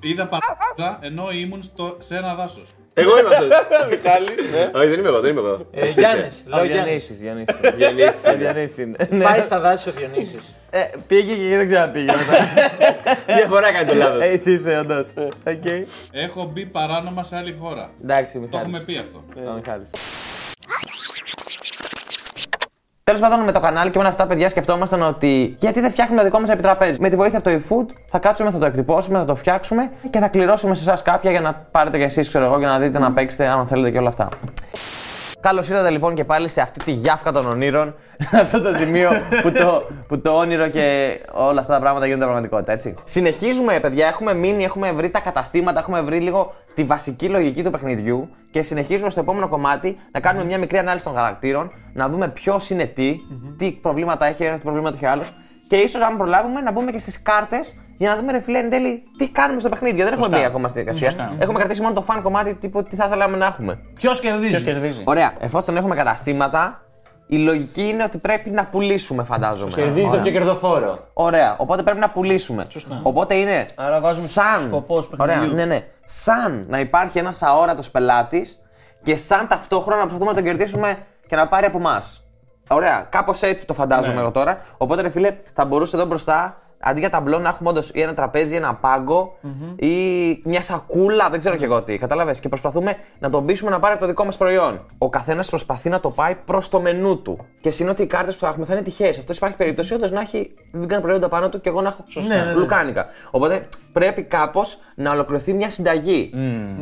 Είδα 0.00 0.26
παρά 0.26 0.98
ενώ 1.00 1.30
ήμουν 1.30 1.62
στο, 1.62 1.96
σε 1.98 2.16
ένα 2.16 2.34
δάσος. 2.34 2.70
Εγώ 2.96 3.18
είμαι 3.18 3.28
αυτός. 3.28 3.48
Μιχάλης, 3.90 4.34
ναι. 4.52 4.70
Όχι, 4.74 4.88
δεν 4.88 4.98
είμαι 4.98 5.08
εγώ, 5.08 5.20
δεν 5.20 5.30
είμαι 5.30 5.40
εγώ. 5.40 5.66
Ε, 5.72 5.80
Εσύ 5.80 6.00
Γιάννης, 6.00 6.44
Ο 6.46 6.54
λέω 6.56 6.64
Γιάννης. 6.64 6.84
Διονύσης, 7.18 7.18
Διονύσης. 7.18 7.58
είσαι. 7.58 7.70
Διονύσης 7.78 8.24
Ο 8.24 8.30
είναι. 8.32 8.38
Διονύσης 8.52 8.78
είναι. 8.78 8.96
Ναι. 9.10 9.24
Πάει 9.24 9.40
στα 9.40 9.60
δάση 9.60 9.88
ο 9.88 9.92
Διονύσης. 9.96 10.54
Ε, 10.70 10.80
Πήγε 11.06 11.34
και 11.34 11.56
δεν 11.56 11.66
ξαναπήγε 11.68 12.04
μετά. 12.12 12.48
Μια 13.36 13.46
φορά 13.48 13.72
κάνει 13.72 13.88
το 13.88 13.94
λάθος. 13.94 14.20
Ε, 14.22 14.26
Εσύ 14.26 14.52
είσαι 14.52 14.78
όντως. 14.78 15.08
Οκ. 15.46 15.64
Έχω 16.12 16.50
μπει 16.52 16.66
παράνομα 16.66 17.22
σε 17.22 17.36
άλλη 17.36 17.56
χώρα. 17.60 17.90
Εντάξει, 18.02 18.38
Το 18.50 18.56
έχουμε 18.58 18.66
Μιχάλης. 18.66 18.84
πει 18.84 18.98
αυτό. 18.98 19.24
Ο 23.06 23.12
Μιχάλης. 23.12 23.20
Τέλος 23.20 23.20
πάντων, 23.20 23.44
με 23.44 23.52
το 23.52 23.60
κανάλι 23.60 23.90
και 23.90 23.98
με 23.98 24.04
όλα 24.04 24.12
αυτά, 24.12 24.26
παιδιά, 24.26 24.48
σκεφτόμασταν 24.48 25.02
ότι 25.02 25.56
γιατί 25.58 25.80
δεν 25.80 25.90
φτιάχνουμε 25.90 26.20
το 26.20 26.26
δικό 26.26 26.40
μας 26.40 26.50
επιτραπέζιο. 26.50 26.98
Με 27.00 27.08
τη 27.08 27.16
βοήθεια 27.16 27.38
από 27.38 27.50
το 27.50 27.56
eFood 27.56 27.86
θα 28.06 28.18
κάτσουμε, 28.18 28.50
θα 28.50 28.58
το 28.58 28.66
εκτυπώσουμε, 28.66 29.18
θα 29.18 29.24
το 29.24 29.34
φτιάξουμε 29.34 29.90
και 30.10 30.18
θα 30.18 30.28
κληρώσουμε 30.28 30.74
σε 30.74 30.82
εσάς 30.82 31.02
κάποια 31.02 31.30
για 31.30 31.40
να 31.40 31.52
πάρετε 31.70 31.98
κι 31.98 32.04
εσείς, 32.04 32.28
ξέρω 32.28 32.44
εγώ, 32.44 32.58
για 32.58 32.68
να 32.68 32.78
δείτε 32.78 32.98
να 32.98 33.12
παίξετε 33.12 33.46
αν 33.46 33.66
θέλετε 33.66 33.90
και 33.90 33.98
όλα 33.98 34.08
αυτά. 34.08 34.28
Καλώς 35.44 35.68
ήρθατε 35.68 35.90
λοιπόν 35.90 36.14
και 36.14 36.24
πάλι 36.24 36.48
σε 36.48 36.60
αυτή 36.60 36.84
τη 36.84 36.92
γιάφκα 36.92 37.32
των 37.32 37.46
ονείρων, 37.46 37.94
σε 38.18 38.40
αυτό 38.44 38.60
το 38.60 38.74
σημείο 38.76 39.10
που 39.42 39.52
το, 39.52 39.86
που 40.08 40.20
το 40.20 40.30
όνειρο 40.30 40.68
και 40.68 41.18
όλα 41.32 41.60
αυτά 41.60 41.74
τα 41.74 41.80
πράγματα 41.80 42.06
γίνονται 42.06 42.24
πραγματικότητα, 42.24 42.72
έτσι. 42.72 42.94
Συνεχίζουμε, 43.04 43.80
παιδιά, 43.80 44.06
έχουμε 44.06 44.34
μείνει, 44.34 44.64
έχουμε 44.64 44.92
βρει 44.92 45.10
τα 45.10 45.20
καταστήματα, 45.20 45.78
έχουμε 45.78 46.00
βρει 46.00 46.20
λίγο 46.20 46.54
τη 46.74 46.84
βασική 46.84 47.28
λογική 47.28 47.62
του 47.62 47.70
παιχνιδιού 47.70 48.28
και 48.50 48.62
συνεχίζουμε 48.62 49.10
στο 49.10 49.20
επόμενο 49.20 49.48
κομμάτι 49.48 49.96
να 50.12 50.20
κάνουμε 50.20 50.44
μια 50.44 50.58
μικρή 50.58 50.78
ανάλυση 50.78 51.04
των 51.04 51.14
χαρακτήρων, 51.14 51.72
να 51.92 52.08
δούμε 52.08 52.28
ποιος 52.28 52.70
είναι 52.70 52.84
τι, 52.84 53.16
τι 53.56 53.72
προβλήματα 53.72 54.26
έχει 54.26 54.44
ένας, 54.44 54.56
τι 54.56 54.64
προβλήματα 54.64 54.96
έχει 54.96 55.06
άλλος 55.06 55.34
και 55.68 55.76
ίσως, 55.76 56.02
αν 56.02 56.16
προλάβουμε, 56.16 56.60
να 56.60 56.72
μπούμε 56.72 56.90
και 56.90 56.98
στις 56.98 57.22
κάρτες 57.22 57.74
για 57.96 58.10
να 58.10 58.16
δούμε, 58.16 58.32
ρε 58.32 58.40
φίλε, 58.40 58.58
εν 58.58 58.70
τέλει, 58.70 59.02
τι 59.18 59.28
κάνουμε 59.28 59.60
στο 59.60 59.68
παιχνίδι. 59.68 59.94
Γιατί 59.94 60.10
δεν 60.10 60.20
έχουμε 60.20 60.38
μπει 60.38 60.44
ακόμα 60.44 60.68
στη 60.68 60.82
διαδικασία. 60.82 61.32
Έχουμε 61.38 61.58
κρατήσει 61.58 61.80
μόνο 61.82 61.94
το 61.94 62.04
fan 62.08 62.20
κομμάτι, 62.22 62.54
τύπου 62.54 62.82
τι 62.82 62.96
θα 62.96 63.08
θέλαμε 63.08 63.36
να 63.36 63.46
έχουμε. 63.46 63.78
Ποιος 63.94 64.20
κερδίζει; 64.20 65.02
Ωραία. 65.04 65.32
Εφόσον 65.38 65.76
έχουμε 65.76 65.94
καταστήματα, 65.94 66.82
η 67.26 67.36
λογική 67.36 67.88
είναι 67.88 68.02
ότι 68.02 68.18
πρέπει 68.18 68.50
να 68.50 68.64
πουλήσουμε, 68.64 69.24
φαντάζομαι. 69.24 69.70
Κερδίζει 69.70 70.02
το 70.04 70.08
Ωραία. 70.10 70.22
πιο 70.22 70.32
κερδοφόρο; 70.32 71.08
Ωραία. 71.12 71.56
Οπότε 71.58 71.82
πρέπει 71.82 71.98
να 72.00 72.10
πουλήσουμε. 72.10 72.66
Οπότε 73.02 73.34
είναι. 73.34 73.66
Άρα 73.74 74.00
βάζουμε 74.00 74.26
σαν. 74.28 74.62
σκοπό 74.62 75.00
του 75.00 75.16
Ωραία. 75.16 75.34
παιχνιδιού. 75.34 75.56
Ναι, 75.56 75.64
ναι. 75.64 75.84
Σαν 76.04 76.64
να 76.68 76.80
υπάρχει 76.80 77.18
ένας 77.18 77.42
αόρατος 77.42 77.90
πελάτης 77.90 78.60
και 79.02 79.16
σαν 79.16 79.48
ταυτόχρονα 79.48 80.00
να 80.00 80.06
προσπαθούμε 80.06 80.30
να 80.30 80.36
τον 80.36 80.46
κερδίσουμε 80.46 80.98
και 81.26 81.36
να 81.36 81.48
πάρει 81.48 81.66
από 81.66 81.78
εμά. 81.78 82.02
Ωραία. 82.68 83.06
Κάπως 83.10 83.42
έτσι 83.42 83.66
το 83.66 83.74
φαντάζομαι 83.74 84.14
Ναι. 84.14 84.20
εγώ 84.20 84.30
τώρα. 84.30 84.58
Οπότε, 84.76 85.02
ρε 85.02 85.08
φίλε, 85.10 85.36
θα 85.54 85.64
μπορούσε 85.64 85.96
εδώ 85.96 86.04
μπροστά 86.04 86.56
αντί 86.84 87.00
για 87.00 87.10
ταμπλό 87.10 87.38
να 87.38 87.48
έχουμε 87.48 87.68
όντως 87.68 87.90
ή 87.94 88.00
ένα 88.00 88.14
τραπέζι, 88.14 88.54
ένα 88.56 88.74
πάγκο 88.74 89.38
ή 89.76 89.94
μια 90.44 90.62
σακούλα, 90.62 91.28
δεν 91.30 91.40
ξέρω 91.40 91.56
κι 91.56 91.64
εγώ 91.64 91.82
τι. 91.82 91.98
Κατάλαβες; 91.98 92.40
Και 92.40 92.48
προσπαθούμε 92.48 92.96
να 93.18 93.30
τον 93.30 93.46
πείσουμε 93.46 93.70
να 93.70 93.78
πάρει 93.78 93.92
από 93.92 94.02
το 94.02 94.08
δικό 94.08 94.24
μας 94.24 94.36
προϊόν. 94.36 94.80
Ο 94.98 95.08
καθένας 95.08 95.48
προσπαθεί 95.48 95.88
να 95.88 96.00
το 96.00 96.10
πάει 96.10 96.34
προς 96.44 96.68
το 96.68 96.80
μενού 96.80 97.22
του. 97.22 97.46
Και 97.60 97.70
συν 97.70 97.88
ότι 97.88 98.02
οι 98.02 98.06
κάρτες 98.06 98.34
που 98.34 98.40
θα 98.40 98.48
έχουμε 98.48 98.64
θα 98.66 98.72
είναι 98.72 98.82
τυχαίες. 98.82 99.18
Αυτός 99.18 99.36
υπάρχει 99.36 99.56
περίπτωση 99.56 99.94
όντως 99.94 100.10
να 100.10 100.20
έχει 100.20 100.54
vegan 100.82 100.98
προϊόντα 101.02 101.28
πάνω 101.28 101.48
του 101.48 101.60
και 101.60 101.68
εγώ 101.68 101.80
να 101.80 101.88
έχω 101.88 102.04
Ναι, 102.28 102.34
ναι, 102.34 102.42
ναι. 102.44 102.52
λουκάνικα. 102.52 103.06
Οπότε 103.30 103.68
πρέπει 103.92 104.22
κάπως 104.22 104.78
να 104.94 105.10
ολοκληρωθεί 105.10 105.52
μια 105.54 105.70
συνταγή. 105.70 106.30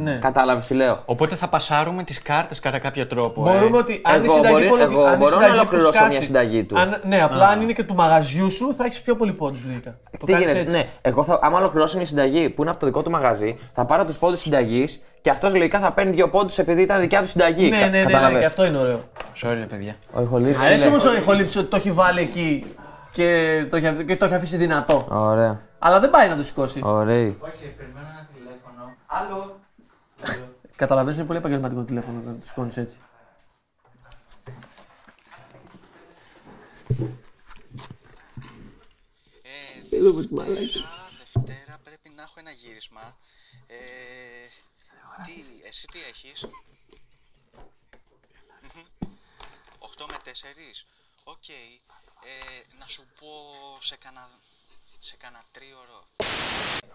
Ναι. 0.02 0.18
Κατάλαβες 0.18 0.66
τι 0.66 0.74
λέω; 0.74 1.02
Οπότε 1.04 1.34
θα 1.34 1.48
πασάρουμε 1.48 2.02
τις 2.02 2.22
κάρτες 2.22 2.60
κατά 2.60 2.78
κάποιο 2.78 3.06
τρόπο. 3.06 3.42
Μπορούμε 3.42 3.76
ε. 3.76 3.80
ότι 3.80 4.00
αν 4.04 4.22
η 4.22 4.24
Εγώ 4.24 4.34
συνταγή 4.34 4.54
μπορεί- 4.54 4.68
πολύ- 4.68 4.82
εγώ 4.82 5.02
αν 5.04 5.14
η 5.14 5.16
μπορώ 5.16 5.30
να 5.30 5.40
συνταγή 5.40 5.58
ολοκληρώσω 5.58 5.86
φουσκάσει- 5.90 6.12
μια 6.12 6.22
συνταγή 6.22 6.64
του. 6.64 6.78
Αν, 6.78 7.00
ναι, 7.06 7.22
απλά 7.22 7.48
αν 7.48 7.60
είναι 7.60 7.72
και 7.72 7.82
του 7.84 7.94
μαγαζιού 7.94 8.50
σου 8.50 8.74
θα 8.74 8.84
έχεις 8.84 9.02
πιο 9.02 9.16
πολύ 9.16 9.32
πόντους 9.32 9.64
λογικά. 9.92 10.18
Το 10.18 10.26
Τι 10.26 10.32
κάνεις 10.32 10.46
γίνεται, 10.52 10.60
έτσι. 10.60 10.74
ναι. 10.76 10.88
Εγώ 11.02 11.24
θα, 11.24 11.38
άμα 11.42 11.58
ολοκληρώσω 11.58 11.96
μια 11.96 12.06
συνταγή 12.06 12.50
που 12.50 12.62
είναι 12.62 12.70
από 12.70 12.80
το 12.80 12.86
δικό 12.86 13.02
του 13.02 13.10
μαγαζί, 13.10 13.58
θα 13.72 13.84
πάρω 13.84 14.04
τους 14.04 14.18
πόντους 14.18 14.40
συνταγής 14.40 15.02
και 15.20 15.30
αυτός 15.30 15.52
λογικά 15.54 15.80
θα 15.80 15.92
παίρνει 15.92 16.12
δύο 16.12 16.28
πόντους 16.30 16.58
επειδή 16.58 16.82
ήταν 16.82 17.00
δικιά 17.00 17.22
του 17.22 17.28
συνταγή. 17.28 17.68
Ναι, 17.70 17.78
Κα- 17.80 17.84
ναι, 17.84 17.90
ναι, 17.90 17.98
ναι, 17.98 18.04
κατάλαβες. 18.04 18.40
και 18.40 18.46
αυτό 18.46 18.64
είναι 18.64 18.78
ωραίο. 18.78 19.04
Sorry, 19.42 19.54
ρε 19.58 19.66
παιδιά. 19.70 19.96
Ο 20.12 20.22
ηχολήψης 20.22 20.56
Μ' 20.62 20.64
αρέσει 20.64 20.78
είναι- 20.80 20.88
όμως 20.88 21.04
ο 21.04 21.14
ηχολήψη 21.14 21.58
ότι 21.58 21.68
το 21.68 21.76
έχει 21.76 21.90
βάλει 21.92 22.20
εκεί 22.20 22.74
και 23.12 23.66
το 23.70 23.76
έχει, 23.76 24.04
και 24.04 24.16
το 24.16 24.24
έχει 24.24 24.34
αφήσει 24.34 24.56
δυνατό. 24.56 25.06
Ωραία. 25.10 25.60
Αλλά 25.78 26.00
δεν 26.00 26.10
πάει 26.10 26.28
να 26.28 26.36
το 26.36 26.42
σηκώσει. 26.42 26.80
Ωραία. 26.84 27.32
Καταλαβαίνεις 30.76 31.18
είναι 31.18 31.26
πολύ 31.26 31.38
επαγγελματικό 31.38 31.80
το 31.80 31.86
τηλέφωνο 31.86 32.20
να 32.24 32.32
το 32.32 32.46
σηκώνεις 32.46 32.76
έτσι. 32.76 32.98
Δευτέρα 41.18 41.78
πρέπει 41.84 42.08
να 42.08 42.22
έχω 42.22 42.34
ένα 42.36 42.50
γύρισμα. 42.50 43.18
Ε, 43.66 43.76
τι, 45.24 45.44
εσύ 45.66 45.86
τι 45.86 46.02
έχεις; 46.02 46.46
Μμμ. 48.62 48.84
8 49.78 50.06
με 50.10 50.16
4. 50.24 50.30
Οκ. 51.24 51.48
Ε, 51.48 52.76
να 52.78 52.86
σου 52.86 53.06
πω 53.18 53.28
σε 53.80 53.96
κάνα, 53.96 54.28
σε 55.04 55.16
κάνα 55.22 55.38
τρίωρο. 55.50 55.98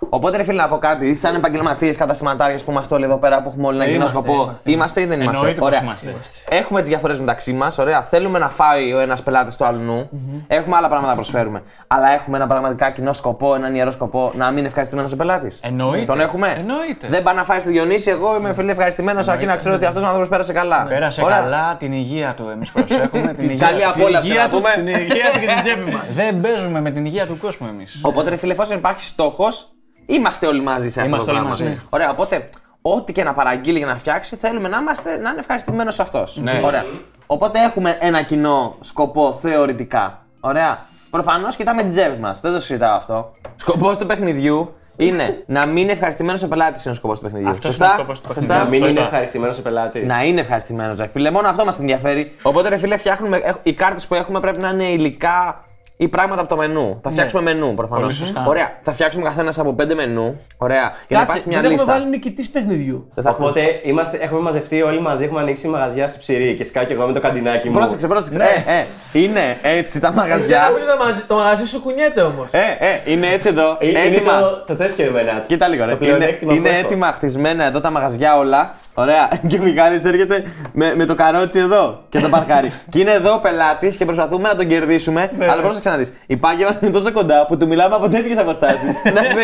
Οπότε 0.10 0.38
ρε 0.38 0.44
φίλε 0.44 0.62
να 0.62 0.68
πω 0.68 0.78
κάτι, 0.78 1.14
σαν 1.16 1.36
επαγγελματίες 1.36 1.98
καταστηματάρχες 1.98 2.64
που 2.64 2.72
είμαστε 2.72 2.94
όλοι 2.96 3.04
εδώ 3.04 3.18
πέρα 3.18 3.42
που 3.42 3.50
έχουμε 3.50 3.68
όλοι 3.68 3.76
ένα 3.76 3.86
κοινό 3.86 3.96
Είμαστε, 3.98 4.18
σκοπό. 4.18 4.34
είμαστε, 4.44 4.72
Είμαστε 4.72 5.02
ή 5.02 5.06
δεν 5.06 5.22
είμαστε; 5.22 5.38
Εννοείται 5.38 5.60
πως 5.60 5.68
Ωραία. 5.70 5.82
είμαστε. 5.84 6.16
Έχουμε 6.50 6.80
τις 6.80 6.90
διαφορές 6.90 7.20
μεταξύ 7.20 7.54
μας. 7.54 7.78
Ωραία. 7.78 8.02
Θέλουμε 8.02 8.40
να 8.40 8.50
φάει 8.50 8.94
ο 8.94 9.00
ένας 9.00 9.24
πελάτη 9.24 9.56
του 9.56 9.66
αλλουνού. 9.66 10.10
Έχουμε 10.48 10.76
άλλα 10.76 10.86
πράγματα 10.88 11.10
να 11.10 11.16
προσφέρουμε. 11.16 11.62
Αλλά 11.88 12.10
έχουμε 12.10 12.38
ένα 12.38 12.48
πραγματικά 12.48 12.90
κοινό 12.92 13.14
σκοπό, 13.14 13.56
έναν 13.56 13.76
ιερό 13.76 13.92
σκοπό 13.92 14.32
να 14.36 14.50
μην 14.50 14.58
είναι 14.58 14.68
ευχαριστημένος 14.68 15.12
ο 15.12 15.16
πελάτης. 15.16 15.60
Εννοείται. 15.64 16.06
Τον 16.06 16.20
έχουμε. 16.20 16.56
Εννοείται. 16.58 17.08
Δεν 17.08 17.24
πάει 17.24 17.36
να 17.36 17.44
φάει 17.44 17.60
στο 17.60 17.70
Διονύση, 17.70 18.10
εγώ 18.10 18.36
είμαι 18.36 18.54
φίλε 18.54 18.72
ευχαριστημένος 18.72 19.28
αρκεί 19.28 19.46
να 19.46 19.56
ξέρω 19.56 19.76
ότι 19.76 19.86
αυτός 19.86 20.04
ο 20.04 20.06
άνθρωπος 20.06 20.30
πέρασε 20.30 20.54
καλά. 20.54 20.86
Πέρασε 20.90 21.22
Ωραία. 21.24 21.38
καλά 21.38 21.76
την 21.80 21.92
υγεία 21.94 22.34
του. 22.34 22.50
Εμείς 22.50 22.72
προσέχουμε 22.72 23.34
την 23.34 23.50
υγεία 23.50 23.68
Καλή 23.68 23.82
του. 23.82 23.88
απόλαυση 23.90 24.34
να 24.34 24.50
του, 24.50 24.62
την 24.62 24.74
πούμε. 24.76 24.92
υγεία 24.92 25.32
του 25.34 25.40
και 25.40 25.46
την 25.48 25.62
τσέπη 25.64 25.92
μας. 25.92 26.14
Δεν 26.14 26.42
παίζουμε 26.42 26.82
με 26.82 26.92
την 26.92 27.06
υγεία 27.06 27.26
του 27.26 27.38
κόσμου 27.42 27.68
εμείς. 27.68 27.97
Οπότε, 28.02 28.30
ρε 28.30 28.36
φίλε, 28.36 28.52
εφόσον 28.54 28.78
υπάρχει 28.78 29.04
στόχος, 29.04 29.70
είμαστε 30.06 30.48
όλοι 30.48 30.62
μαζί 30.62 30.90
σε 30.92 31.00
αυτό 31.02 31.10
Είμαστε 31.12 31.32
το 31.32 31.38
όλοι 31.38 31.48
πράγμα. 31.48 31.66
μαζί. 31.70 31.82
Ωραία, 31.90 32.10
οπότε, 32.10 32.50
ό,τι 32.82 33.12
και 33.12 33.24
να 33.24 33.34
παραγγείλει 33.34 33.78
για 33.78 33.88
να 33.88 33.96
φτιάξει, 33.96 34.36
θέλουμε 34.36 34.68
να, 34.68 34.78
είμαστε, 34.78 35.18
να 35.18 35.30
είναι 35.30 35.40
ευχαριστημένος 35.40 36.00
αυτός. 36.00 36.38
Ναι. 36.38 36.62
Ωραία. 36.64 36.86
Οπότε 37.28 37.60
έχουμε 37.64 37.98
ένα 38.00 38.22
κοινό 38.22 38.76
σκοπό 38.80 39.38
θεωρητικά. 39.42 40.26
Ωραία. 40.40 40.86
Προφανώς 41.10 41.56
κοιτάμε 41.56 41.82
την 41.82 41.92
τσέπη 41.92 42.20
μας. 42.22 42.40
Δεν 42.40 42.54
το 42.54 42.60
συζητάω 42.60 42.96
αυτό. 42.96 43.32
Σκοπός 43.56 43.98
του 43.98 44.06
παιχνιδιού 44.06 44.74
είναι 44.98 45.44
να 45.48 45.66
μην 45.66 45.78
είναι 45.78 45.92
ευχαριστημένος 45.92 46.44
ο 46.44 46.48
πελάτη. 46.48 46.80
Είναι 46.84 46.92
ο 46.92 46.96
σκοπός 46.96 47.18
του 47.18 47.24
παιχνιδιού. 47.24 47.50
Αυτός 47.50 47.66
Σωστά; 47.66 47.86
είναι 47.86 47.94
ο 47.94 47.98
σκοπός 47.98 48.22
του 48.22 48.34
Σωστά; 48.34 48.40
παιχνιδιού. 48.54 48.64
Να 48.64 48.70
μην 48.70 48.80
είναι 48.80 48.88
Σωστά. 48.90 49.04
ευχαριστημένος 49.06 49.58
ο 49.58 49.62
πελάτη. 49.62 50.00
Να 50.00 50.24
είναι 50.24 50.42
ευχαριστημένος, 50.42 50.98
ρε 50.98 51.08
φίλε. 51.08 51.32
Μόνο 51.32 51.48
αυτό 51.50 51.66
μας 51.66 51.80
ενδιαφέρει. 51.80 52.36
Οπότε, 52.42 52.70
ρε 52.70 52.78
φίλε, 52.78 52.98
φτιάχνουμε. 52.98 53.38
έχ- 53.38 53.56
Οι 53.64 53.74
κάρτες 53.74 54.08
που 54.08 54.16
έχουμε 54.16 54.40
πρέπει 54.40 54.60
να 54.60 54.70
είναι 54.70 54.86
υλικά 54.86 55.66
ή 56.00 56.08
πράγματα 56.08 56.42
από 56.42 56.50
το 56.50 56.56
μενού. 56.56 57.00
Θα 57.04 57.10
φτιάξουμε 57.12 57.42
μενού 57.42 57.74
προφανώς. 57.74 58.04
Πολύ 58.04 58.14
σωστά. 58.16 58.44
Ωραία. 58.48 58.72
Θα 58.82 58.92
φτιάξουμε 58.92 59.24
καθένας 59.24 59.60
από 59.60 59.74
πέντε 59.74 59.94
μενού. 59.96 60.40
Ωραία. 60.58 60.82
Για 61.08 61.18
να 61.18 61.18
Κάτσε, 61.18 61.24
υπάρχει 61.24 61.48
μια 61.48 61.62
δεν 61.62 61.72
έχουμε 61.72 61.84
λίστα. 61.84 61.94
βάλει 62.00 62.06
νικητής 62.10 62.50
παιχνιδιού. 62.50 63.08
Δεν 63.14 63.24
θα 63.24 63.30
έχουμε- 63.30 63.50
Οπότε 63.50 63.80
είμαστε, 63.84 64.18
έχουμε 64.22 64.40
μαζευτεί 64.40 64.82
όλοι 64.82 65.00
μαζί, 65.02 65.24
έχουμε 65.24 65.40
ανοίξει 65.40 65.68
μαγαζιά 65.68 66.08
στη 66.08 66.20
ψηρή 66.20 66.56
και 66.56 66.64
σκάω 66.66 66.84
και 66.84 66.94
εγώ 66.94 67.06
με 67.08 67.14
το 67.14 67.20
καντινάκι 67.20 67.68
μου. 67.68 67.74
Πρόσεξε, 67.74 68.08
πρόσεξε. 68.08 68.40
Ε, 68.68 68.72
ε, 68.80 68.86
είναι 69.22 69.58
έτσι 69.62 70.00
τα 70.00 70.10
Για 70.14 70.22
μαγαζιά. 70.22 70.72
το 70.88 70.98
μαγαζί, 70.98 71.22
το 71.28 71.36
μαγαζί 71.36 71.66
σου 71.68 71.82
κουνιέται 71.82 72.22
όμως. 72.22 72.48
Ε, 72.52 72.78
ε, 72.80 73.12
είναι 73.12 73.28
έτσι 73.28 73.48
εδώ. 73.48 73.78
Ε, 73.80 73.88
Είναι 73.90 74.00
έτοιμα. 74.00 74.40
το, 74.40 74.64
το 74.68 74.76
τέτοιο 74.76 75.06
εμένα. 75.06 75.44
Κοίτα 75.48 75.68
λίγο, 75.68 75.86
ρε. 75.86 75.90
Το 75.96 75.98
Είναι, 76.06 76.16
πλεονέκτημα 76.16 76.52
που 76.52 76.58
είναι 76.58 76.70
έχω. 76.70 76.78
έτοιμα 76.88 77.12
χτισμένα 77.12 77.64
εδώ 77.66 77.80
τα 77.80 77.90
μαγαζιά 77.90 78.38
όλα. 78.38 78.76
Ωραία. 79.00 79.28
Και 79.48 79.58
ο 79.60 79.64
Μιχάλης 79.64 80.04
έρχεται 80.04 80.44
με, 80.74 80.96
με 80.96 81.06
το 81.06 81.16
καρότσι 81.16 81.60
εδώ 81.60 82.00
και 82.10 82.20
το 82.20 82.30
παρκάρι. 82.30 82.72
και 82.92 83.00
είναι 83.00 83.12
εδώ 83.12 83.34
ο 83.34 83.40
πελάτης 83.40 83.96
και 83.96 84.06
προσπαθούμε 84.06 84.48
να 84.50 84.56
τον 84.56 84.68
κερδίσουμε. 84.68 85.32
αλλά 85.40 85.62
πρόσεξε 85.62 85.90
να 85.90 85.98
δει. 85.98 86.06
Η 86.28 86.38
πάγια 86.38 86.66
μα 86.68 86.78
είναι 86.82 86.92
τόσο 86.92 87.12
κοντά 87.12 87.46
που 87.46 87.58
του 87.58 87.68
μιλάμε 87.68 87.96
από 87.96 88.08
τέτοιες 88.10 88.38
αποστάσεις. 88.38 89.02
Εντάξει. 89.04 89.42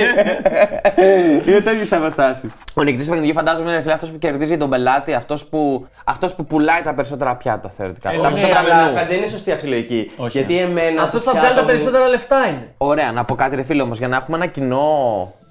είναι 1.45 1.59
τέτοιες 1.59 1.91
αποστάσεις. 1.91 2.51
Ο 2.73 2.83
νικητής 2.83 3.05
του 3.05 3.11
παιχνιδιού 3.11 3.33
φαντάζομαι 3.35 3.71
είναι 3.71 3.91
αυτός 3.93 4.09
που 4.11 4.17
κερδίζει 4.17 4.57
τον 4.57 4.69
πελάτη, 4.69 5.13
αυτός 5.13 5.45
που, 5.45 5.87
αυτός 6.03 6.35
που 6.35 6.45
πουλάει 6.45 6.81
τα 6.81 6.93
περισσότερα 6.93 7.35
πιάτα 7.35 7.69
θεωρητικά. 7.69 8.09
τα 8.09 8.15
Όχι, 8.19 8.27
περισσότερα 8.31 8.59
αλλά 8.59 8.75
μενού. 8.91 9.07
δεν 9.09 9.17
είναι 9.17 9.27
σωστή 9.27 9.51
αυτή 9.51 9.65
η 9.65 9.69
λογική. 9.69 10.11
Όχι. 10.17 10.37
Γιατί 10.37 10.57
εμένα. 10.57 11.01
Αυτός 11.01 11.23
το 11.23 11.31
θα 11.31 11.39
βγάλει 11.39 11.45
πιάτο 11.47 11.55
τα 11.55 11.61
μου- 11.61 11.67
περισσότερα 11.67 12.07
λεφτά 12.07 12.47
είναι. 12.47 12.67
Ωραία, 12.77 13.11
να 13.11 13.25
πω 13.25 13.35
κάτι 13.35 13.55
ρε 13.55 13.63
φίλε 13.63 13.81
όμως, 13.81 13.97
για 13.97 14.07
να 14.07 14.15
έχουμε 14.15 14.37
ένα 14.37 14.45
κοινό 14.45 14.87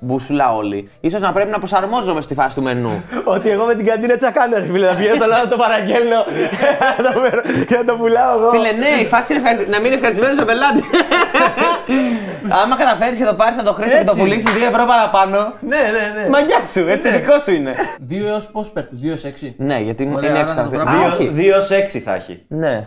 μπούσουλα 0.06 0.54
όλοι, 0.54 0.88
ίσως 1.00 1.20
να 1.20 1.32
πρέπει 1.32 1.50
να 1.50 1.58
προσαρμόζομαι 1.58 2.20
στη 2.20 2.34
φάση 2.34 2.54
του 2.54 2.62
μενού. 2.62 3.02
Ότι 3.24 3.50
εγώ 3.50 3.64
με 3.64 3.74
την 3.74 3.86
καντίνα 3.86 4.14
τι 4.16 4.24
θα 4.24 4.30
κάνω, 4.30 4.56
ρε 4.56 4.62
φίλε. 4.62 4.86
Θα 4.86 4.94
πηγαίνω 4.94 5.14
στο 5.14 5.26
λάδι 5.26 5.42
να 5.44 5.48
το 5.50 5.56
παραγγέλνω 5.56 6.16
να 7.02 7.12
το 7.12 7.18
φέρω 7.20 7.42
και 7.68 7.76
να 7.76 7.84
το 7.84 7.94
πουλάω 7.96 8.38
εγώ. 8.38 8.50
Φίλε, 8.50 8.72
ναι, 8.72 8.88
η 9.02 9.06
φάση 9.06 9.32
είναι 9.32 9.40
ευχαριστη- 9.42 9.70
να 9.70 9.76
μην 9.80 9.86
είναι 9.86 9.94
ευχαριστημένος 9.94 10.38
ο 10.40 10.44
πελάτης. 10.44 10.84
Άμα 12.62 12.76
καταφέρεις 12.76 13.18
και 13.18 13.24
το 13.24 13.34
πάρεις 13.34 13.56
να 13.56 13.62
το 13.62 13.72
χρήσει 13.72 13.90
και 13.90 13.96
το 13.96 14.00
Έτσι. 14.12 14.18
πουλήσεις 14.20 14.50
2 14.54 14.68
ευρώ 14.70 14.84
παραπάνω, 14.86 15.38
Ναι, 15.60 15.76
ναι, 15.76 16.20
ναι. 16.22 16.28
μαγιά 16.28 16.62
σου, 16.72 16.88
έτσι 16.88 17.10
δικό 17.10 17.38
σου 17.38 17.52
είναι. 17.52 17.74
Δύο 18.00 18.26
έως 18.28 18.46
πόσους 18.50 18.72
παίχτες, 18.72 18.98
δύο 18.98 19.16
σε 19.16 19.28
έξι. 19.28 19.54
Ναι, 19.58 19.78
γιατί 19.80 20.10
Ωραία, 20.14 20.30
είναι 20.30 20.38
άρα 20.38 20.52
6 20.52 20.56
να 20.56 20.68
το 20.68 20.70
χαρακτήρε. 20.70 21.00
γράψω. 21.00 21.22
Α, 21.22 21.26
όχι. 21.26 21.32
2 21.36 21.62
σε 21.62 21.76
6 21.76 21.98
θα 21.98 22.14
έχει. 22.14 22.44
Ναι. 22.48 22.86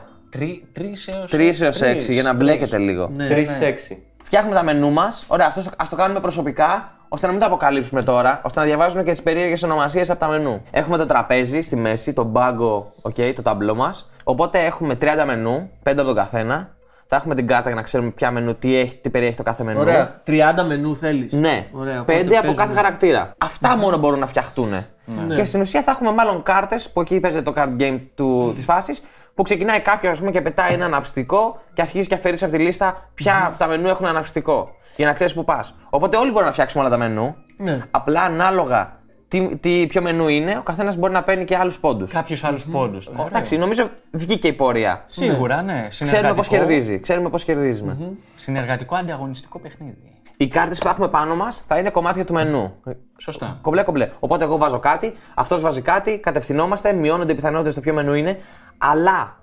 Τρεις 0.74 1.08
έως 1.08 1.32
3 1.32 1.62
έως 1.62 1.82
6 1.82 2.12
για 2.14 2.24
να 2.24 2.34
μπλέκεται 2.34 2.78
λίγο. 2.78 3.10
Ναι, 3.16 3.28
3 3.28 3.30
ναι. 3.36 3.46
σε 3.46 3.66
6. 3.66 3.98
Φτιάχνουμε 4.24 4.56
τα 4.56 4.64
μενού 4.64 4.92
μας. 4.92 5.24
Ωραία, 5.28 5.48
αυτός 5.48 5.70
ας 5.78 5.90
το 5.90 5.96
κάνουμε 5.96 6.20
προσωπικά, 6.20 6.92
ώστε 7.16 7.26
να 7.26 7.32
μην 7.32 7.42
τα 7.42 7.48
αποκαλύψουμε 7.48 8.04
τώρα, 8.04 8.42
ώστε 8.44 8.60
να 8.60 8.66
διαβάζουμε 8.66 9.04
και 9.04 9.12
τις 9.12 9.22
περίεργες 9.22 9.64
ονομασίες 9.64 10.10
από 10.10 10.20
τα 10.20 10.28
μενού. 10.28 10.62
Έχουμε 10.72 10.98
το 10.98 11.06
τραπέζι 11.06 11.62
στη 11.62 11.76
μέση, 11.76 12.14
το 12.14 12.24
μπάγκο, 12.24 12.92
okay, 13.02 13.34
το 13.36 13.42
ταμπλό 13.42 13.76
μας. 13.76 14.10
Οπότε 14.24 14.60
έχουμε 14.66 14.98
30 15.02 15.06
μενού, 15.26 15.70
5 15.84 15.92
από 15.92 16.04
τον 16.04 16.16
καθένα. 16.16 16.70
Θα 17.08 17.16
έχουμε 17.16 17.36
την 17.36 17.48
κάρτα 17.48 17.68
για 17.68 17.76
να 17.76 17.82
ξέρουμε 17.82 18.10
ποια 18.10 18.32
μενού, 18.32 18.56
τι, 18.56 18.78
έχει, 18.78 18.96
τι 18.96 19.10
περιέχει 19.10 19.36
το 19.36 19.44
κάθε 19.44 19.64
μενού. 19.64 19.80
Ωραία. 19.80 20.22
30 20.28 20.34
μενού 20.68 20.96
θέλεις. 20.96 21.32
Ναι, 21.34 21.68
Ωραία, 21.72 22.02
οπότε 22.02 22.14
πέντε 22.14 22.34
από 22.38 22.42
παίζουμε. 22.42 22.66
κάθε 22.66 22.76
χαρακτήρα. 22.76 23.34
Αυτά 23.38 23.78
μόνο 23.78 23.98
μπορούν 23.98 24.20
να 24.20 24.28
φτιαχτούν. 24.28 24.70
Ναι. 24.70 25.36
Και 25.36 25.44
στην 25.44 25.62
ουσία 25.62 25.84
θα 25.84 25.92
έχουμε 25.92 26.12
μάλλον 26.12 26.44
κάρτες 26.44 26.90
που 26.90 27.02
εκεί 27.02 27.20
παίζεται 27.20 27.52
το 27.52 27.54
card 27.58 27.82
game 27.82 28.00
του, 28.16 28.52
της 28.56 28.64
φάσης 28.64 29.04
που 29.36 29.44
ξεκινάει 29.44 29.80
κάποιος 29.80 30.12
ας 30.12 30.20
πούμε, 30.20 30.32
και 30.32 30.42
πετάει 30.42 30.74
ένα 30.74 30.86
αναψυκτικό 30.86 31.62
και 31.74 31.82
αρχίζει 31.82 32.08
και 32.08 32.16
αφαιρείς 32.16 32.44
από 32.44 32.52
τη 32.52 32.58
λίστα 32.58 33.10
ποια 33.14 33.46
από 33.46 33.58
τα 33.58 33.68
μενού 33.68 33.88
έχουν 33.88 34.06
αναψυκτικό. 34.06 34.76
Για 34.96 35.06
να 35.06 35.14
ξέρεις 35.14 35.34
που 35.34 35.44
πας. 35.44 35.76
Οπότε 35.90 36.18
όλοι 36.18 36.32
μπορούν 36.32 36.46
να 36.48 36.52
φτιάξουμε 36.54 36.84
όλα 36.84 36.92
τα 36.92 36.98
μενού. 36.98 37.36
Ναι. 37.58 37.82
Απλά 37.92 38.22
ανάλογα 38.22 39.00
τι, 39.28 39.56
τι, 39.56 39.86
ποιο 39.88 40.02
μενού 40.02 40.28
είναι, 40.28 40.58
ο 40.58 40.62
καθένας 40.62 40.96
μπορεί 40.96 41.14
να 41.14 41.24
παίρνει 41.24 41.46
και 41.46 41.58
άλλους 41.58 41.80
πόντους. 41.80 42.12
Κάποιους 42.12 42.44
άλλους 42.44 42.66
πόντους. 42.66 43.10
Εντάξει, 43.28 43.58
νομίζω 43.58 43.90
βγήκε 44.12 44.48
η 44.48 44.54
πορεία. 44.54 45.04
Σίγουρα, 45.06 45.62
ναι. 45.62 45.88
Ξέρουμε 45.90 46.16
Συνεργατικό- 46.18 46.48
πώ 46.48 46.56
κερδίζει. 46.56 47.00
Ξέρουμε 47.00 47.30
πώς 47.30 47.44
κερδίζουμε. 47.44 47.98
Συνεργατικό 48.36 48.96
ανταγωνιστικό 48.96 49.60
παιχνίδι. 49.60 50.10
Οι 50.38 50.48
κάρτες 50.48 50.78
που 50.78 50.84
θα 50.84 50.90
έχουμε 50.90 51.08
πάνω 51.08 51.36
μας 51.36 51.64
θα 51.68 51.78
είναι 51.78 51.90
κομμάτια 51.90 52.26
του 52.26 52.34
μενού. 52.34 52.74
Σωστά. 53.18 53.58
Κομπλέ, 53.62 53.84
κομπλέ. 53.84 54.10
Οπότε 54.20 54.44
εγώ 54.44 54.58
βάζω 54.58 54.80
κάτι, 54.80 55.14
αυτός 55.36 55.62
βάζει 55.62 55.82
κάτι, 55.82 56.20
κατευθυνόμαστε, 56.20 56.94
μειώνονται 56.94 57.32
οι 57.32 57.36
πιθανότητες 57.36 57.72
στο 57.72 57.82
ποιο 57.82 57.94
μενού 57.94 58.14
είναι. 58.14 58.38
Αλλά 58.78 59.40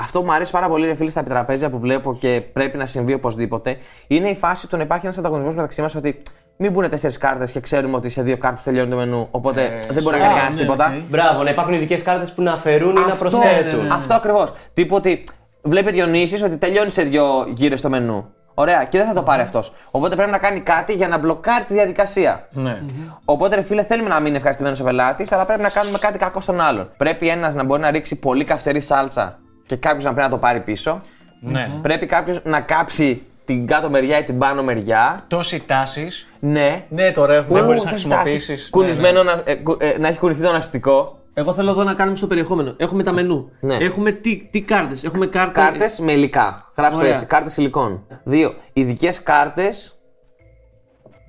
αυτό 0.00 0.20
που 0.20 0.26
μου 0.26 0.32
αρέσει 0.32 0.52
πάρα 0.52 0.68
πολύ, 0.68 0.86
ρε 0.86 0.94
φίλε, 0.94 1.10
στα 1.10 1.20
επιτραπέζια 1.20 1.70
που 1.70 1.78
βλέπω 1.78 2.14
και 2.14 2.42
πρέπει 2.52 2.76
να 2.76 2.86
συμβεί 2.86 3.12
οπωσδήποτε, 3.12 3.76
είναι 4.06 4.28
η 4.28 4.34
φάση 4.34 4.68
του 4.68 4.76
να 4.76 4.82
υπάρχει 4.82 5.04
ένας 5.04 5.18
ανταγωνισμός 5.18 5.54
μεταξύ 5.54 5.82
μας 5.82 5.94
ότι 5.94 6.22
μην 6.56 6.72
μπουν 6.72 6.88
τέσσερις 6.88 7.18
κάρτες 7.18 7.50
και 7.50 7.60
ξέρουμε 7.60 7.96
ότι 7.96 8.08
σε 8.08 8.22
δύο 8.22 8.38
κάρτες 8.38 8.62
τελειώνει 8.62 8.90
το 8.90 8.96
μενού. 8.96 9.28
Οπότε 9.30 9.78
δεν 9.90 10.02
μπορεί 10.02 10.16
να 10.16 10.22
κάνει 10.22 10.32
α, 10.32 10.36
κανένας 10.36 10.54
ναι, 10.54 10.60
τίποτα. 10.60 10.86
οκ. 10.96 11.08
Μπράβο, 11.08 11.42
να 11.42 11.50
υπάρχουν 11.50 11.74
ειδικές 11.74 12.02
κάρτες 12.02 12.32
που 12.32 12.42
να 12.42 12.52
αφαιρούν 12.52 12.96
ή 12.96 13.00
να 13.00 13.12
Αυτό, 13.12 13.28
προσθέτουν. 13.28 13.92
αυτό 13.92 14.14
ακριβώς. 14.14 14.52
Τύπου 14.74 14.96
ότι 14.96 15.22
βλέπει 15.62 15.90
Διονύσης 15.90 16.42
ότι 16.42 16.56
τελειώνει 16.56 16.90
σε 16.90 17.02
δύο 17.02 17.24
γύρες 17.54 17.80
το 17.80 17.88
μενού. 17.88 18.34
Ωραία, 18.54 18.84
και 18.84 18.98
δεν 18.98 19.06
θα 19.06 19.14
το 19.14 19.22
πάρει 19.22 19.42
αυτός. 19.42 19.72
Οπότε 19.90 20.16
πρέπει 20.16 20.30
να 20.30 20.38
κάνει 20.38 20.60
κάτι 20.60 20.92
για 20.92 21.08
να 21.08 21.18
μπλοκάρει 21.18 21.64
τη 21.64 21.72
διαδικασία. 21.72 22.48
Ναι. 22.50 22.82
Οπότε, 23.24 23.54
ρε 23.54 23.62
φίλε, 23.62 23.82
θέλουμε 23.82 24.08
να 24.08 24.18
μην 24.18 24.26
είναι 24.26 24.36
ευχαριστημένος 24.36 24.80
ο 24.80 24.84
πελάτης, 24.84 25.32
αλλά 25.32 25.44
πρέπει 25.44 25.62
να 25.62 25.68
κάνουμε 25.68 25.98
κάτι 25.98 26.18
κακό 26.18 26.40
στον 26.40 26.60
άλλον. 26.60 26.90
Πρέπει 26.96 27.28
ένας 27.28 27.54
να 27.54 27.64
μπορεί 27.64 27.80
να 27.80 27.90
ρίξει 27.90 28.16
πολύ 28.16 28.44
καυτερή 28.44 28.80
σάλτσα 28.80 29.38
και 29.70 29.76
κάποιος 29.76 30.04
να 30.04 30.12
πρέπει 30.12 30.28
να 30.28 30.34
το 30.34 30.40
πάρει 30.40 30.60
πίσω. 30.60 31.00
Ναι. 31.40 31.70
Πρέπει 31.82 32.06
κάποιος 32.06 32.40
να 32.44 32.60
κάψει 32.60 33.22
την 33.44 33.66
κάτω 33.66 33.90
μεριά 33.90 34.18
ή 34.18 34.24
την 34.24 34.38
πάνω 34.38 34.62
μεριά. 34.62 35.24
Τόση 35.28 35.62
τάση. 35.66 36.08
Ναι. 36.40 36.84
Ναι, 36.88 37.12
το 37.12 37.24
ρεύμα. 37.24 37.54
Δεν 37.56 37.64
μπορείς 37.64 37.84
να 37.84 37.90
τόσες 37.90 38.02
χρησιμοποιήσεις. 38.06 38.46
τάσεις. 38.46 38.70
Κουνισμένο 38.70 39.22
να, 39.22 39.42
ε, 39.44 39.54
κου- 39.54 39.82
ε, 39.82 39.94
να 39.98 40.08
έχει 40.08 40.18
κουνηθεί 40.18 40.42
το 40.42 40.52
ναυστικό. 40.52 41.18
Εγώ 41.34 41.52
θέλω 41.52 41.70
εδώ 41.70 41.84
να 41.84 41.94
κάνουμε 41.94 42.16
στο 42.16 42.26
περιεχόμενο. 42.26 42.74
Έχουμε 42.76 43.02
τα 43.02 43.12
μενού. 43.12 43.50
Ναι. 43.60 43.74
Έχουμε 43.74 44.10
τι, 44.10 44.48
τι 44.50 44.60
κάρτες. 44.60 45.04
Έχουμε 45.04 45.26
κάρτα. 45.26 45.64
Κάρτες 45.64 45.98
με 46.00 46.12
υλικά. 46.12 46.72
Γράψτε 46.76 46.96
το 46.96 47.00
Ωραία. 47.04 47.12
έτσι. 47.12 47.26
Κάρτες 47.26 47.56
υλικών. 47.56 48.06
Δύο. 48.24 48.54
Ειδικές 48.72 49.22
κάρτες 49.22 49.98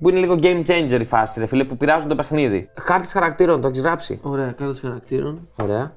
που 0.00 0.08
είναι 0.08 0.18
λίγο 0.18 0.38
game 0.42 0.62
changer 0.66 1.00
η 1.00 1.04
φάση, 1.04 1.40
ρε 1.40 1.46
φίλε, 1.46 1.64
που 1.64 1.76
πειράζουν 1.76 2.08
το 2.08 2.14
παιχνίδι. 2.14 2.70
Κάρτες 2.84 3.12
χαρακτήρων, 3.12 3.60
το 3.60 3.68
έχεις 3.68 3.80
γράψει; 3.80 4.18
Ωραία, 4.22 4.52
κάρτες 4.52 4.80
χαρακτήρων. 4.80 5.48
Ωραία. 5.62 5.92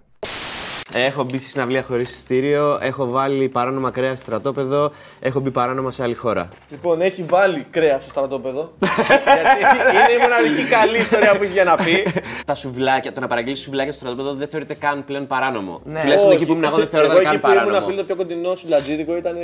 Έχω 0.97 1.23
μπει 1.23 1.37
στη 1.37 1.49
συναυλία 1.49 1.83
χωρίς 1.83 2.09
εισιτήριο, 2.09 2.77
έχω 2.81 3.07
βάλει 3.09 3.47
παράνομα 3.49 3.91
κρέας 3.91 4.19
στο 4.19 4.25
στρατόπεδο, 4.27 4.91
έχω 5.19 5.39
μπει 5.39 5.51
παράνομα 5.51 5.91
σε 5.91 6.03
άλλη 6.03 6.13
χώρα. 6.13 6.47
Λοιπόν, 6.69 7.01
έχει 7.01 7.23
βάλει 7.29 7.65
κρέας 7.71 8.01
στο 8.01 8.11
στρατόπεδο. 8.11 8.71
γιατί 9.59 9.77
είναι 9.91 10.13
η 10.17 10.21
μοναδική 10.21 10.63
καλή 10.69 10.97
ιστορία 10.97 11.37
που 11.37 11.43
έχει 11.43 11.51
για 11.51 11.63
να 11.63 11.75
πει. 11.75 12.05
Τα 12.45 12.55
σουβλάκια, 12.55 13.11
το 13.13 13.19
να 13.19 13.27
παραγγείλεις 13.27 13.59
σουβλάκια 13.59 13.91
στο 13.91 14.05
στρατόπεδο 14.05 14.33
δεν 14.35 14.47
θεωρείται 14.47 14.73
καν 14.73 15.05
πλέον 15.05 15.27
παράνομο. 15.27 15.81
Ναι. 15.83 15.99
Τουλάχιστον 16.01 16.29
Όχι. 16.31 16.37
εκεί 16.37 16.45
που 16.45 16.51
ήμουν 16.51 16.63
εγώ 16.63 16.75
δεν 16.75 16.87
Εγώ 16.91 16.97
θεωρείται 17.03 17.15
εκεί 17.29 17.39
καν 17.39 17.39
που 17.39 17.47
ήμουν 17.47 17.59
φίλο 17.59 17.71
παράνομο. 17.73 17.97
το 17.97 18.03
πιο 18.03 18.15
κοντινό 18.15 18.55
σουλατζίδικο 18.55 19.15
ήταν 19.17 19.35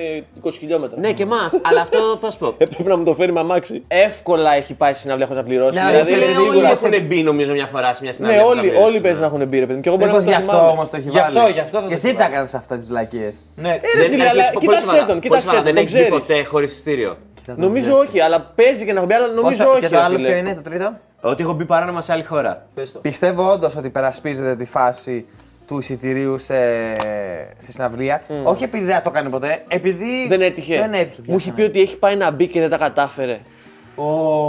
20 0.43 0.50
χιλιόμετρα. 0.60 1.00
Ναι, 1.00 1.12
και 1.12 1.24
εμάς, 1.24 1.60
αλλά 1.62 1.81
αυτό 1.81 2.17
πώς 2.22 2.38
πω. 2.38 2.53
Έπρεπε 2.58 2.89
να 2.89 2.98
μου 2.98 3.03
το 3.03 3.13
φέρει 3.13 3.31
με 3.31 3.39
αμάξι. 3.39 3.84
Εύκολα 3.88 4.53
έχει 4.53 4.74
πάει 4.74 4.91
στη 4.93 5.01
συναυλία 5.01 5.25
χωρίς 5.27 5.41
να 5.41 5.48
πληρώσει. 5.48 5.77
Ναι, 5.79 5.86
δηλαδή, 5.89 6.12
ρε, 6.13 6.15
Φίλε, 6.20 6.25
σίγουρα 6.31 6.50
όλοι 6.50 6.77
σε- 6.77 6.88
έχουν 6.88 7.05
μπει 7.08 7.24
νομίζω 7.24 7.51
μια 7.53 7.65
φορά 7.65 7.93
σε 7.93 8.00
μια 8.01 8.12
ναι, 8.12 8.15
συναυλία. 8.17 8.46
όλοι, 8.46 8.62
που 8.67 8.74
θα 8.74 8.79
όλοι 8.79 8.89
βρεις, 8.89 9.01
παίζει 9.01 9.20
ναι. 9.20 9.25
να 9.27 9.34
έχουν 9.36 9.48
μπει, 9.48 9.60
ρε 9.60 9.65
παιδί 9.65 9.75
μου. 9.75 9.81
Και 9.81 9.89
εγώ 9.89 9.98
μπορεί 9.98 10.10
Μήπως 10.10 10.25
να 10.25 10.31
γι' 10.31 10.38
μην 10.38 10.46
το 10.48 10.51
αυτό 10.51 10.58
θυμάμαι. 10.63 10.77
όμως 10.77 10.89
το 10.89 10.96
έχει 10.98 11.10
Γι' 11.10 11.17
βάλει. 11.20 11.34
Αυτό, 11.42 11.54
γι' 11.54 11.60
αυτό 11.60 11.78
θα 11.78 11.84
το 11.84 11.88
Και 11.90 11.94
εσύ 11.94 12.08
θυμάμαι. 12.08 12.26
τα 12.26 12.32
έκανες 12.32 12.54
αυτά 12.54 12.78
τις 12.78 12.88
βλακίες. 12.88 13.36
Ναι, 13.56 13.70
Ε, 13.70 13.80
ρε 13.98 14.04
φίλε, 14.08 14.28
αλλά 14.28 14.44
κοίταξε 14.60 15.04
τον, 15.08 15.20
κοίταξε 15.20 15.46
τον, 15.46 15.56
Δεν 15.56 15.64
τον 15.64 15.78
έχεις 15.78 15.94
μπει 15.94 16.00
ξέρεις. 16.00 16.10
ποτέ 16.10 16.44
χωρί 16.44 16.66
εισιτήριο. 16.66 17.18
Νομίζω 17.56 17.98
όχι, 17.98 18.20
αλλά 18.20 18.42
παίζει 18.56 18.86
και 18.86 18.92
να 18.94 18.98
έχω 18.98 19.08
μπει, 19.08 19.14
αλλά 19.14 19.28
νομίζω 19.28 19.58
Πόσα- 19.64 19.68
όχι. 19.70 19.80
Και 19.80 19.88
το 19.90 19.96
ρε 19.96 20.02
άλλο 20.02 20.16
φίλε. 20.16 20.28
ποιο 20.28 20.38
είναι, 20.38 20.56
το 20.56 20.62
τρίτο; 20.62 20.94
Ότι 21.22 21.44
έχω 21.44 21.54
μπει 21.54 21.66
παράνομα 21.66 22.02
σε 22.02 22.12
άλλη 22.12 22.24
χώρα. 22.24 22.68
Πιστεύω 23.02 23.52
όντως 23.52 23.76
ότι 23.76 23.90
περασπίζεται 23.90 24.56
τη 24.56 24.66
φάση 24.66 25.26
του 25.68 25.78
εισιτηρίου 25.78 26.38
σε, 26.38 26.56
σε 27.58 27.72
συναυλία. 27.72 28.22
Όχι 28.44 28.64
επειδή 28.64 28.86
δεν 28.86 29.02
το 29.04 29.10
έκανε 29.14 29.30
ποτέ, 29.30 29.64
επειδή. 29.68 30.28
Δεν 30.28 30.42
έτυχε. 30.42 30.76
Δεν 30.78 30.94
έτυχε. 30.94 31.22
Μου 31.26 31.36
έχει 31.36 31.52
πει 31.52 31.62
ότι 31.62 31.82
έχει 31.82 31.98
πάει 31.98 32.16
να 32.16 32.32
μπει 32.32 32.48
και 32.48 32.60
δεν 32.60 32.70
τα 32.70 32.78
κατάφερε. 32.78 33.40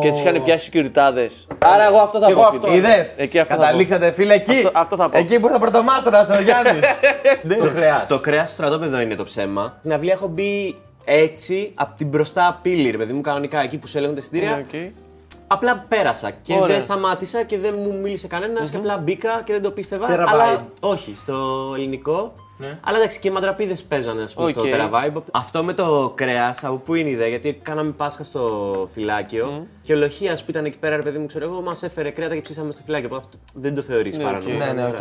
Και 0.02 0.10
τις 0.10 0.20
είχαν 0.20 0.42
πιάσει 0.42 0.66
οι 0.66 0.70
σεκιουριτάδες. 0.70 1.30
Άρα 1.58 1.84
εγώ 1.86 1.96
αυτό 1.98 2.18
θα 2.20 2.32
πω. 2.32 2.58
φίλε. 2.60 2.74
Είδες; 2.76 3.14
Εκεί 3.16 3.38
αυτό 3.38 3.54
θα 3.54 3.60
Καταλήξατε, 3.60 4.10
φίλε, 4.12 4.34
εκεί. 4.34 4.56
Αυτό- 4.56 4.70
αυτό 4.74 4.96
θα 4.96 5.08
πω. 5.08 5.18
Εκεί 5.18 5.40
που 5.40 5.46
ήρθε 5.46 5.58
πρωτομάστορα 5.58 6.26
ο 6.38 6.42
Γιάννης. 6.42 6.84
Το 7.66 7.70
κρέας. 7.74 8.06
Το 8.08 8.18
κρέας 8.18 8.44
στο 8.44 8.54
στρατόπεδο 8.54 9.00
είναι 9.00 9.14
το 9.14 9.24
ψέμα. 9.24 9.76
Στην 9.78 9.92
αυλή 9.92 10.10
έχω 10.10 10.26
μπει 10.26 10.76
έτσι 11.04 11.72
από 11.74 11.96
την 11.96 12.06
μπροστά 12.08 12.58
πύλη, 12.62 12.90
ρε 12.90 12.96
παιδί 12.96 13.12
μου, 13.12 13.20
κανονικά 13.20 13.62
εκεί 13.62 13.78
που 13.78 13.86
σου 13.86 13.96
έλεγχαν 13.98 14.14
τα 14.14 14.20
εισιτήρια. 14.20 14.64
Οκ. 14.68 14.90
Απλά 15.46 15.84
πέρασα 15.88 16.30
και 16.42 16.54
Ωραία. 16.54 16.66
δεν 16.66 16.82
σταμάτησα 16.82 17.42
και 17.42 17.58
δεν 17.58 17.74
μου 17.82 17.98
μίλησε 18.02 18.26
κανένας 18.26 18.70
και 18.70 18.76
απλά 18.76 18.98
μπήκα 18.98 19.42
και 19.44 19.52
δεν 19.52 19.62
το 19.62 19.70
πίστευα. 19.70 20.06
Terra 20.06 20.24
αλλά 20.28 20.56
Vibe. 20.56 20.62
όχι, 20.80 21.14
στο 21.18 21.34
ελληνικό. 21.76 22.34
Αλλά 22.80 22.96
εντάξει, 22.96 23.18
και 23.20 23.28
οι 23.28 23.30
μαντραπίδες 23.30 23.82
παίζανε 23.82 24.22
ας 24.22 24.34
πούμε, 24.34 24.50
στο 24.50 24.60
OK. 24.60 24.66
Terra 24.68 24.90
Vibe. 24.90 25.22
Αυτό 25.30 25.64
με 25.64 25.72
το 25.72 26.12
κρέας, 26.14 26.54
από 26.62 26.76
πού 26.76 26.94
είναι 26.94 27.08
η 27.08 27.12
ιδέα, 27.12 27.28
γιατί 27.28 27.60
κάναμε 27.62 27.90
Πάσχα 27.90 28.24
στο 28.24 28.88
φυλάκιο 28.94 29.66
και 29.82 29.92
ο 29.92 29.96
Λοχίας 29.96 30.34
που 30.34 30.44
ήταν 30.46 30.64
εκεί 30.64 30.78
πέρα, 30.78 30.96
ρε 30.96 31.02
παιδί 31.02 31.18
μου, 31.18 31.26
ξέρω 31.26 31.44
εγώ, 31.44 31.60
μας 31.60 31.82
έφερε 31.82 32.10
κρέατα 32.10 32.34
και 32.34 32.40
ψήσαμε 32.40 32.72
στο 32.72 32.82
φυλάκιο. 32.84 33.16
Αυτό 33.16 33.38
δεν 33.54 33.74
το 33.74 33.82
θεωρείς 33.82 34.16
Ναι, 34.16 34.24
παράνομο. 34.24 34.54
οκ. 34.54 34.64
Ναι, 34.66 34.72
ναι, 34.72 34.86
OK, 34.86 34.98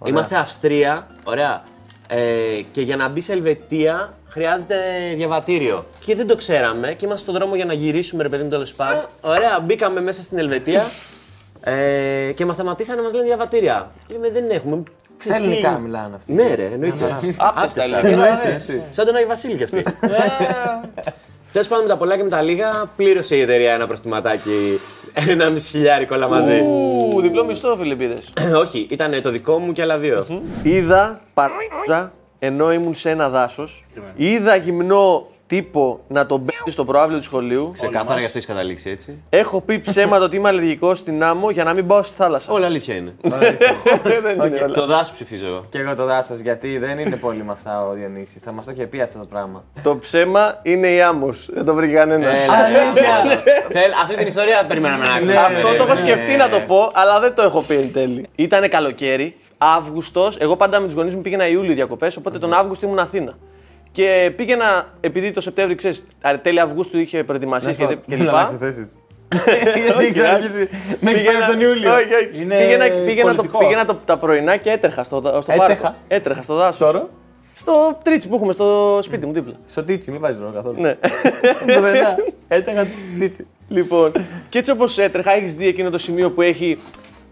OK. 0.00 0.08
Είμαστε 0.08 0.36
Αυστρία, 0.36 1.06
ωραία. 1.24 1.62
Ε, 2.08 2.60
και 2.72 2.80
για 2.80 2.96
να 2.96 3.08
μπει 3.08 3.20
σε 3.20 3.32
Ελβετία 3.32 4.14
χρειάζεται 4.28 4.76
διαβατήριο. 5.16 5.84
Και 6.04 6.14
δεν 6.14 6.26
το 6.26 6.36
ξέραμε 6.36 6.92
και 6.92 7.04
είμαστε 7.04 7.22
στον 7.22 7.34
δρόμο 7.34 7.54
για 7.54 7.64
να 7.64 7.72
γυρίσουμε, 7.74 8.22
ρε 8.22 8.28
παιδί 8.28 8.42
μου, 8.42 8.48
τέλος 8.48 8.74
πάντων. 8.74 9.04
Ωραία, 9.20 9.60
μπήκαμε 9.60 10.00
μέσα 10.00 10.22
στην 10.22 10.38
Ελβετία 10.38 10.90
ε, 11.68 12.32
και 12.32 12.44
μας 12.44 12.54
σταματήσανε 12.54 12.96
να 12.96 13.02
μας 13.02 13.12
λένε 13.12 13.26
διαβατήρια. 13.26 13.90
Λέμε 14.08 14.30
δεν 14.30 14.50
έχουμε. 14.50 14.82
Στα 15.18 15.34
ελληνικά 15.34 15.78
μιλάνε 15.78 16.14
αυτοί. 16.14 16.32
Ναι, 16.32 16.54
ρε, 16.54 16.64
εννοείται. 16.72 17.18
Άπτεστα 17.36 17.98
ελληνικά. 17.98 18.38
Σαν 18.90 19.06
τον 19.06 19.14
Άγιο 19.14 19.28
Βασίλη 19.28 19.54
κι 19.54 19.62
αυτοί. 19.62 19.82
Τέλος 21.52 21.68
πάντων, 21.68 21.84
με 21.84 21.90
τα 21.90 21.96
πολλά 21.96 22.16
και 22.16 22.22
με 22.22 22.28
τα 22.28 22.42
λίγα, 22.42 22.90
πλήρωσε 22.96 23.36
η 23.36 23.40
εταιρεία 23.40 23.74
ένα 23.74 23.86
προστιματάκι 23.86 24.78
ένα 25.28 25.50
μισή 25.50 25.68
χιλιάρικο 25.70 26.16
όλα 26.16 26.28
μαζί. 26.28 26.60
Ου, 26.60 27.20
διπλό 27.20 27.44
μισθό, 27.44 27.76
φίλε, 27.76 27.94
πήρες. 27.94 28.32
Όχι, 28.62 28.86
ήταν 28.90 29.22
το 29.22 29.30
δικό 29.30 29.58
μου 29.58 29.72
και 29.72 29.82
άλλα 29.82 29.98
δύο. 29.98 30.26
Είδα 30.62 31.20
παρούζα 31.34 32.12
ενώ 32.38 32.72
ήμουν 32.72 32.94
σε 32.94 33.10
ένα 33.10 33.28
δάσος. 33.28 33.84
Είδα 34.16 34.56
γυμνό 34.56 35.26
τύπο 35.46 36.00
να 36.08 36.26
τον 36.26 36.38
μπαίνει 36.38 36.70
στο 36.70 36.84
προάβλιο 36.84 37.18
του 37.18 37.24
σχολείου. 37.24 37.70
Ξεκάθαρα 37.72 38.18
γι' 38.18 38.24
αυτό 38.24 38.38
έχεις 38.38 38.48
καταλήξει 38.48 38.90
έτσι. 38.90 39.18
Έχω 39.30 39.60
πει 39.60 39.80
ψέματα 39.80 40.24
ότι 40.24 40.36
είμαι 40.36 40.48
αλλεργικό 40.48 40.94
στην 40.94 41.24
άμμο 41.24 41.50
για 41.50 41.64
να 41.64 41.74
μην 41.74 41.86
πάω 41.86 42.02
στη 42.02 42.14
θάλασσα. 42.16 42.52
Όλα 42.52 42.66
αλήθεια 42.66 42.94
είναι. 42.94 43.14
Δεν 44.22 44.34
είναι 44.34 44.42
όλα. 44.42 44.74
Το 44.74 44.86
δάσος 44.86 45.10
ψηφίζω 45.10 45.46
εγώ. 45.46 45.64
Και 45.68 45.78
εγώ 45.78 45.94
το 45.94 46.04
δάσος, 46.04 46.38
γιατί 46.38 46.78
δεν 46.78 46.98
είναι 46.98 47.16
πολύ 47.16 47.44
με 47.44 47.52
αυτά 47.52 47.86
ο 47.86 47.92
Διονύσης. 47.92 48.42
Θα 48.42 48.52
μας 48.52 48.64
το 48.64 48.70
είχε 48.70 48.86
πει 48.86 49.00
αυτό 49.00 49.18
το 49.18 49.24
πράγμα. 49.24 49.64
Το 49.82 49.98
ψέμα 49.98 50.58
είναι 50.62 50.88
η 50.88 51.02
άμμος. 51.02 51.48
Δεν 51.52 51.64
το 51.64 51.74
βρήκε 51.74 51.94
κανένας. 51.94 52.48
Αλήθεια! 52.48 53.42
Θέλ, 53.68 53.92
αυτή 54.02 54.16
την 54.16 54.26
ιστορία 54.26 54.64
περιμέναμε 54.68 55.04
να 55.04 55.12
ακούσουμε. 55.12 55.36
Αυτό 55.36 55.76
το 55.76 55.82
έχω 55.82 55.96
σκεφτεί 55.96 56.36
να 56.36 56.48
το 56.48 56.60
πω, 56.66 56.90
αλλά 56.94 57.20
δεν 57.20 57.34
το 57.34 57.42
έχω 57.42 57.62
πει 57.62 57.74
εν 57.74 57.92
τέλει. 57.92 58.26
Ήταν 58.34 58.68
καλοκαίρι, 58.68 59.36
Αύγουστος. 59.58 60.36
Εγώ 60.38 60.56
πάντα 60.56 60.80
με 60.80 60.86
τους 60.86 60.94
γονείς 60.94 61.14
μου 61.14 61.20
πήγαινα 61.20 61.48
Ιούλιο 61.48 61.74
διακοπές, 61.74 62.16
οπότε 62.16 62.38
τον 62.38 62.52
Αύγουστο 62.52 62.86
ήμουν 62.86 62.98
Αθήνα. 62.98 63.34
Και 63.96 64.32
πήγαινα, 64.36 64.86
επειδή 65.00 65.30
το 65.30 65.40
Σεπτέμβρη, 65.40 65.74
ξέρεις, 65.74 66.06
τέλη 66.42 66.60
Αυγούστου 66.60 66.98
είχε 66.98 67.24
προετοιμασίες 67.24 67.76
και, 67.76 67.86
και 68.06 68.16
λοιπά. 68.16 68.58
Γιατί 69.72 70.04
έχει 70.04 70.20
αρχίσει 70.26 70.68
μέχρι 71.00 71.18
Πήγαινα- 71.22 71.46
τον 71.46 71.60
Ιούλιο. 71.60 71.94
Όχι, 71.94 72.04
όχι. 72.14 72.42
Είναι 72.42 72.58
Πήγαινα, 72.58 72.84
πήγαινα, 73.06 73.30
το, 73.30 73.34
πολιτικό. 73.36 73.58
πήγαινα 73.58 73.84
το, 73.84 73.94
τα 74.04 74.16
πρωινά 74.16 74.56
και 74.56 74.70
έτρεχα 74.70 75.04
στο, 75.04 75.20
στο 75.42 75.52
Έτρεχα. 75.52 75.82
πάρκο. 75.82 75.94
Έτρεχα 76.08 76.42
στο 76.42 76.54
δάσος. 76.54 76.78
Τώρα, 76.78 77.08
Στο 77.54 77.98
τρίτσι 78.02 78.28
που 78.28 78.34
έχουμε 78.34 78.52
στο 78.52 78.98
σπίτι 79.02 79.26
μου 79.26 79.32
δίπλα. 79.32 79.54
στο 79.66 79.82
τίτσι, 79.84 80.10
μην 80.10 80.20
βάζεις 80.20 80.40
ρόλο 80.40 80.52
καθόλου. 80.52 80.80
Ναι. 80.80 80.94
Το 81.74 81.80
μετά, 81.80 82.16
έτρεχα 82.48 82.86
τίτσι. 83.18 83.46
λοιπόν, 83.68 84.12
και 84.48 84.58
έτσι 84.58 84.70
όπως 84.70 84.98
έτρεχα, 84.98 85.32
έχεις 85.32 85.54
δει 85.54 85.66
εκείνο 85.68 85.90
το 85.90 85.98
σημείο 85.98 86.30
που 86.30 86.42
έχει 86.42 86.78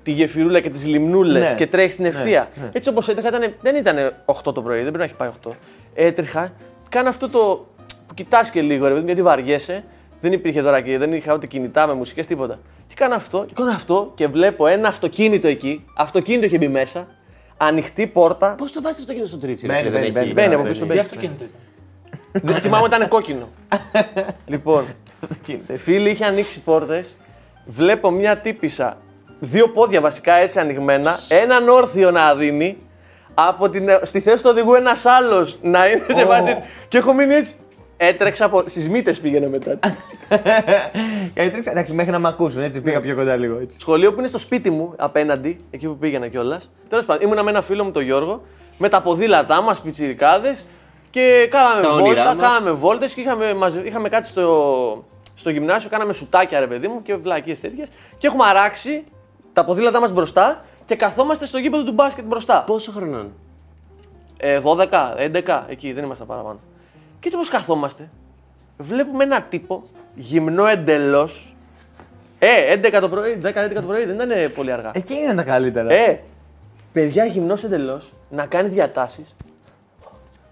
τη 0.05 0.11
γεφυρούλα 0.11 0.61
και 0.61 0.71
τις 0.71 0.85
λιμνούλες 0.87 1.43
Ναι. 1.45 1.55
και 1.55 1.67
τρέχει 1.67 1.93
στην 1.93 2.05
ευθεία. 2.05 2.49
Έτσι 2.73 2.89
όπως 2.89 3.09
έτρεχα, 3.09 3.29
ήταν, 3.29 3.55
δεν 3.61 3.77
ήταν 3.77 3.97
8 4.25 4.53
το 4.55 4.63
πρωί, 4.63 4.75
δεν 4.83 4.93
πρέπει 4.93 4.99
να 4.99 5.05
έχει 5.05 5.15
πάει 5.15 5.31
8. 5.47 5.51
Έτρεχα, 5.95 6.53
κάνω 6.89 7.09
αυτό 7.09 7.29
το 7.29 7.67
που 8.07 8.15
κοιτάς 8.15 8.51
και 8.51 8.61
λίγο, 8.61 8.83
ρε 8.83 8.89
παιδί 8.89 9.01
μου, 9.01 9.07
γιατί 9.07 9.23
βαριέσαι. 9.23 9.85
Δεν 10.21 10.33
υπήρχε 10.33 10.63
τώρα 10.63 10.81
και 10.81 10.99
δεν 10.99 11.13
είχα 11.13 11.35
ούτε 11.35 11.47
κινητά 11.47 11.87
με 11.87 11.95
μουσικές, 11.95 12.27
τίποτα. 12.27 12.59
Τι 12.89 12.95
κάνω 12.95 13.15
αυτό, 13.15 13.45
και 13.47 13.53
κάνω 13.57 13.71
αυτό; 13.71 14.13
Και 14.15 14.27
βλέπω 14.27 14.67
ένα 14.67 14.89
αυτοκίνητο 14.89 15.49
εκεί. 15.49 15.85
Αυτοκίνητο 15.97 16.47
είχε 16.47 16.59
μπει 16.59 16.69
μέσα. 16.69 17.07
Ανοιχτή 17.57 18.07
πόρτα. 18.07 18.55
Πώς 18.59 18.73
το 18.73 18.83
βάζεις 18.83 19.05
το 19.07 19.13
κίνητο 19.13 19.29
στο 19.29 19.39
τρίτσι, 19.39 19.67
Μπαίνει, 19.67 19.83
ρε, 19.83 19.91
δεν 19.91 19.93
μπαίνει, 19.93 20.05
έχει- 20.07 20.13
μπαίνει, 20.15 20.33
Μπαίνει 20.33 20.47
από 20.55 20.63
μπαίνει. 20.63 20.69
πίσω. 20.69 20.81
Τι 20.83 20.87
μπαίνει. 20.89 21.01
αυτοκίνητο 21.01 21.45
ήταν; 21.45 22.43
Δεν 22.53 22.57
θυμάμαι 22.63 22.87
ήταν 22.87 23.09
κόκκινο. 23.09 23.49
λοιπόν, 24.47 24.85
φίλοι 25.79 26.11
είχε 26.11 26.25
ανοίξει 26.25 26.61
πόρτες. 26.61 27.17
Βλέπω 27.67 28.11
μια 28.11 28.37
τύπησα, 28.39 28.97
δύο 29.41 29.69
πόδια 29.69 30.01
βασικά 30.01 30.35
έτσι 30.35 30.59
ανοιγμένα, 30.59 31.13
έναν 31.29 31.69
όρθιο 31.69 32.11
να 32.11 32.35
δίνει. 32.35 32.79
Από 33.35 33.69
την, 33.71 33.89
στη 34.03 34.21
θέση 34.21 34.43
του 34.43 34.49
οδηγού 34.53 34.75
ένας 34.75 35.05
άλλος 35.07 35.59
να 35.63 35.89
είναι 35.89 36.05
σε 36.13 36.25
βάση. 36.25 36.45
της- 36.55 36.63
Και 36.89 36.99
έχω 36.99 37.13
μείνει 37.13 37.35
έτσι. 37.35 37.55
Έτρεξα 37.97 38.45
από. 38.45 38.63
Στις 38.67 38.89
μύτες 38.89 39.19
πήγαινε 39.21 39.49
μετά. 39.49 39.79
Και 41.35 41.41
έτρεξα, 41.47 41.71
εντάξει, 41.71 41.93
μέχρι 41.93 42.13
να 42.13 42.19
με 42.19 42.29
ακούσουν, 42.29 42.63
έτσι 42.63 42.81
πήγα 42.81 43.01
πιο 43.01 43.15
κοντά 43.15 43.37
λίγο 43.37 43.59
έτσι. 43.63 43.79
Σχολείο 43.81 44.13
που 44.13 44.19
είναι 44.19 44.29
στο 44.29 44.39
σπίτι 44.39 44.71
μου 44.71 44.95
απέναντι, 44.97 45.59
εκεί 45.71 45.87
που 45.87 45.97
πήγαινα 45.97 46.29
κιόλας. 46.29 46.71
Τέλος 46.89 47.05
πάντων, 47.05 47.23
ήμουνα 47.27 47.43
με 47.43 47.51
ένα 47.51 47.63
φίλο 47.63 47.85
μου, 47.85 47.91
τον 47.91 48.03
Γιώργο, 48.03 48.43
με 48.79 48.89
τα 48.89 49.01
ποδήλατά 49.01 49.61
μας, 49.63 49.81
πιτσιρικάδες 49.81 50.65
και 51.11 51.49
κάναμε 51.51 51.83
Τα 51.83 51.89
όνειρά 51.93 52.05
βόλτα, 52.25 52.35
μας. 52.35 52.47
κάναμε 52.49 52.71
βόλτες 52.71 53.13
και 53.13 53.21
είχαμε, 53.21 53.55
μαζε- 53.55 53.87
είχαμε 53.87 54.09
κάτι 54.09 54.27
στο, 54.29 55.05
στο 55.35 55.51
γυμνάσιο, 55.51 55.91
κάναμε 55.91 56.13
σουτάκια 56.13 56.61
ρε 56.61 56.67
παιδί 56.67 56.89
μου 56.89 57.03
και 57.03 57.15
βλακίες 57.15 57.61
τέτοιες. 57.61 57.89
Και 58.19 58.27
έχουμε 58.27 58.45
αράξει 58.47 59.05
τα 59.55 59.65
ποδήλατά 59.65 60.01
μας 60.01 60.13
μπροστά 60.13 60.65
και 60.87 60.97
καθόμαστε 60.97 61.47
στο 61.47 61.59
γήπεδο 61.59 61.85
του 61.85 61.93
μπάσκετ 61.93 62.25
μπροστά. 62.25 62.63
Πόσο 62.63 62.93
χρονών. 62.93 63.33
Ε, 64.37 64.61
12, 64.65 64.89
11, 65.17 65.63
εκεί 65.69 65.93
δεν 65.93 66.05
ήμασταν 66.05 66.27
παραπάνω. 66.27 66.59
Και 67.21 67.31
έτσι 67.31 67.37
όπως 67.37 67.49
καθόμαστε, 67.49 68.09
βλέπουμε 68.79 69.25
ένα 69.25 69.43
τύπο 69.43 69.83
γυμνό 70.15 70.67
εντελώς. 70.67 71.55
Ε, 72.39 72.73
11 72.73 72.99
το 73.01 73.09
πρωί, 73.09 73.41
10-11 73.43 73.75
το 73.75 73.83
πρωί, 73.83 74.05
δεν 74.05 74.15
ήταν 74.15 74.53
πολύ 74.55 74.73
αργά. 74.73 74.91
Εκεί 74.95 75.15
είναι 75.15 75.35
τα 75.35 75.43
καλύτερα. 75.43 75.93
Ε, 75.93 76.21
παιδιά 76.93 77.25
γυμνός 77.25 77.65
εντελώς, 77.65 78.13
να 78.31 78.47
κάνει 78.47 78.69
διατάσεις. 78.69 79.35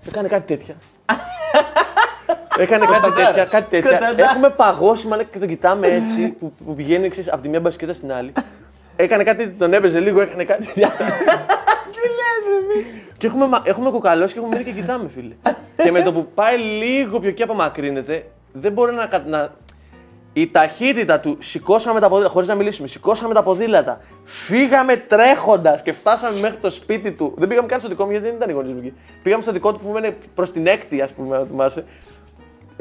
Έκανε 0.07 0.29
κάτι 0.29 0.57
τέτοια. 0.57 0.75
Έκανε 2.59 2.87
κάτι 2.87 3.13
τέτοια, 3.13 3.45
κάτι 3.45 3.71
τέτοια. 3.71 3.91
Κωνσταντάρας. 3.91 4.31
Έχουμε 4.33 4.51
παγώσει 4.51 5.07
μάλλον 5.07 5.31
και 5.31 5.39
τον 5.39 5.49
κοιτάμε 5.49 5.87
έτσι 5.87 6.29
που, 6.29 6.53
που 6.65 6.75
πηγαίνει 6.75 7.09
ξέρεις, 7.09 7.33
από 7.33 7.43
τη 7.43 7.49
μια 7.49 7.61
μπασκέτα 7.61 7.93
στην 7.93 8.13
άλλη. 8.13 8.33
Έκανε 8.97 9.23
κάτι, 9.23 9.49
τον 9.49 9.73
έπαιζε 9.73 10.01
λίγο, 10.01 10.21
έκανε 10.21 10.45
κάτι. 10.45 10.67
Τι 10.73 10.81
λες, 10.81 12.45
ρε 12.49 12.83
Και 13.19 13.27
έχουμε, 13.27 13.47
μα- 13.47 13.63
έχουμε 13.65 13.91
κοκαλώσει 13.91 14.33
και 14.33 14.39
έχουμε 14.39 14.57
μείνει 14.59 14.73
και 14.73 14.81
κοιτάμε, 14.81 15.09
φίλε. 15.15 15.35
και 15.83 15.91
με 15.91 16.03
το 16.03 16.13
που 16.13 16.27
πάει 16.35 16.57
λίγο 16.59 17.21
πιο 17.21 17.29
εκεί 17.29 17.43
απομακρύνεται, 17.43 18.27
δεν 18.53 18.73
μπορεί 18.73 18.95
να, 18.95 19.07
κα- 19.07 19.25
να. 19.27 19.53
Η 20.35 20.51
ταχύτητα 20.51 21.21
του, 21.21 21.37
σηκώσαμε 21.41 22.01
τα 22.01 22.09
ποδήλατα, 22.09 22.33
χωρίς 22.33 22.49
να 22.49 22.55
μιλήσουμε, 22.55 22.89
σηκώσαμε 22.89 23.35
τα 23.35 23.43
ποδήλατα, 23.43 24.01
φύγαμε 24.25 24.97
τρέχοντας 24.97 25.83
και 25.83 25.93
φτάσαμε 25.93 26.41
μέχρι 26.41 26.57
το 26.57 26.71
σπίτι 26.71 27.13
του. 27.13 27.35
Δεν 27.37 27.49
πήγαμε 27.49 27.67
καν 27.69 27.79
στο 27.79 27.89
δικό 27.89 28.05
μου 28.05 28.11
γιατί 28.11 28.27
δεν 28.27 28.35
ήταν 28.37 28.49
οι 28.49 28.53
γονείς 28.53 28.73
μου 28.73 28.79
εκεί. 28.79 28.93
Πήγαμε 29.23 29.43
στο 29.43 29.53
δικό 29.53 29.73
του 29.73 29.81
που 29.81 29.89
μένει 29.93 30.17
προς 30.35 30.53
την 30.53 30.67
έκτη, 30.67 31.01
ας 31.01 31.11
πούμε, 31.11 31.39
να 31.39 31.45
θυμάσαι. 31.45 31.85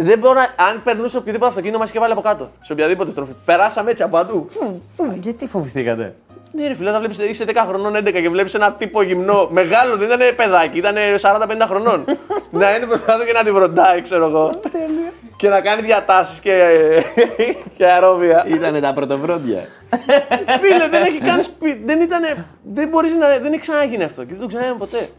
Δεν 0.01 0.19
μπορώ 0.19 0.33
να. 0.33 0.65
Αν 0.65 0.81
περνούσε 0.83 1.17
οποιοδήποτε 1.17 1.49
αυτοκίνητο, 1.49 1.79
μας 1.79 1.89
είχε 1.89 1.99
βάλει 1.99 2.11
από 2.11 2.21
κάτω. 2.21 2.49
Σε 2.61 2.73
οποιαδήποτε 2.73 3.11
στροφή. 3.11 3.31
Περάσαμε 3.45 3.91
έτσι 3.91 4.03
από 4.03 4.17
παντού. 4.17 4.45
Φου, 4.49 4.81
φου. 4.95 5.17
Γιατί 5.19 5.47
φοβηθήκατε; 5.47 6.15
Ναι, 6.51 6.67
ρε 6.67 6.75
φίλε, 6.75 6.91
θα 6.91 6.99
βλέπεις, 6.99 7.17
είσαι 7.17 7.45
10 7.47 7.53
χρονών, 7.67 7.95
11 7.95 8.11
και 8.11 8.29
βλέπεις 8.29 8.53
ένα 8.53 8.73
τύπο 8.73 9.01
γυμνό. 9.01 9.47
Μεγάλο, 9.51 9.97
δεν 9.97 10.07
ήταν 10.07 10.35
παιδάκι, 10.35 10.77
ήταν 10.77 10.95
40-50 11.21 11.65
χρονών. 11.67 12.05
να 12.59 12.75
είναι 12.75 12.85
μπροστά 12.85 13.17
του 13.19 13.25
και 13.25 13.31
να 13.31 13.43
τη 13.43 13.51
βροντάει, 13.51 14.01
ξέρω 14.01 14.25
εγώ. 14.25 14.51
και 15.35 15.49
να 15.49 15.61
κάνει 15.61 15.81
διατάσεις 15.81 16.39
και, 16.39 16.53
και 17.77 17.85
αερόβια. 17.85 18.45
Ήτανε 18.47 18.79
τα 18.79 18.93
πρωτοβρόντια. 18.93 19.67
φίλε, 20.61 20.87
δεν 20.87 21.03
έχει 21.03 21.17
καν 21.17 21.41
σπίτι. 21.41 21.81
Δεν, 21.85 22.01
ήτανε, 22.01 22.45
δεν, 22.63 22.87
μπορείς 22.87 23.13
να, 23.13 23.27
δεν 23.27 23.51
έχει 23.51 23.61
ξαναγίνει 23.61 24.03
αυτό 24.03 24.23
και 24.23 24.31
δεν 24.31 24.41
το 24.41 24.47
ξαναγίνει 24.47 24.77
ποτέ. 24.77 25.09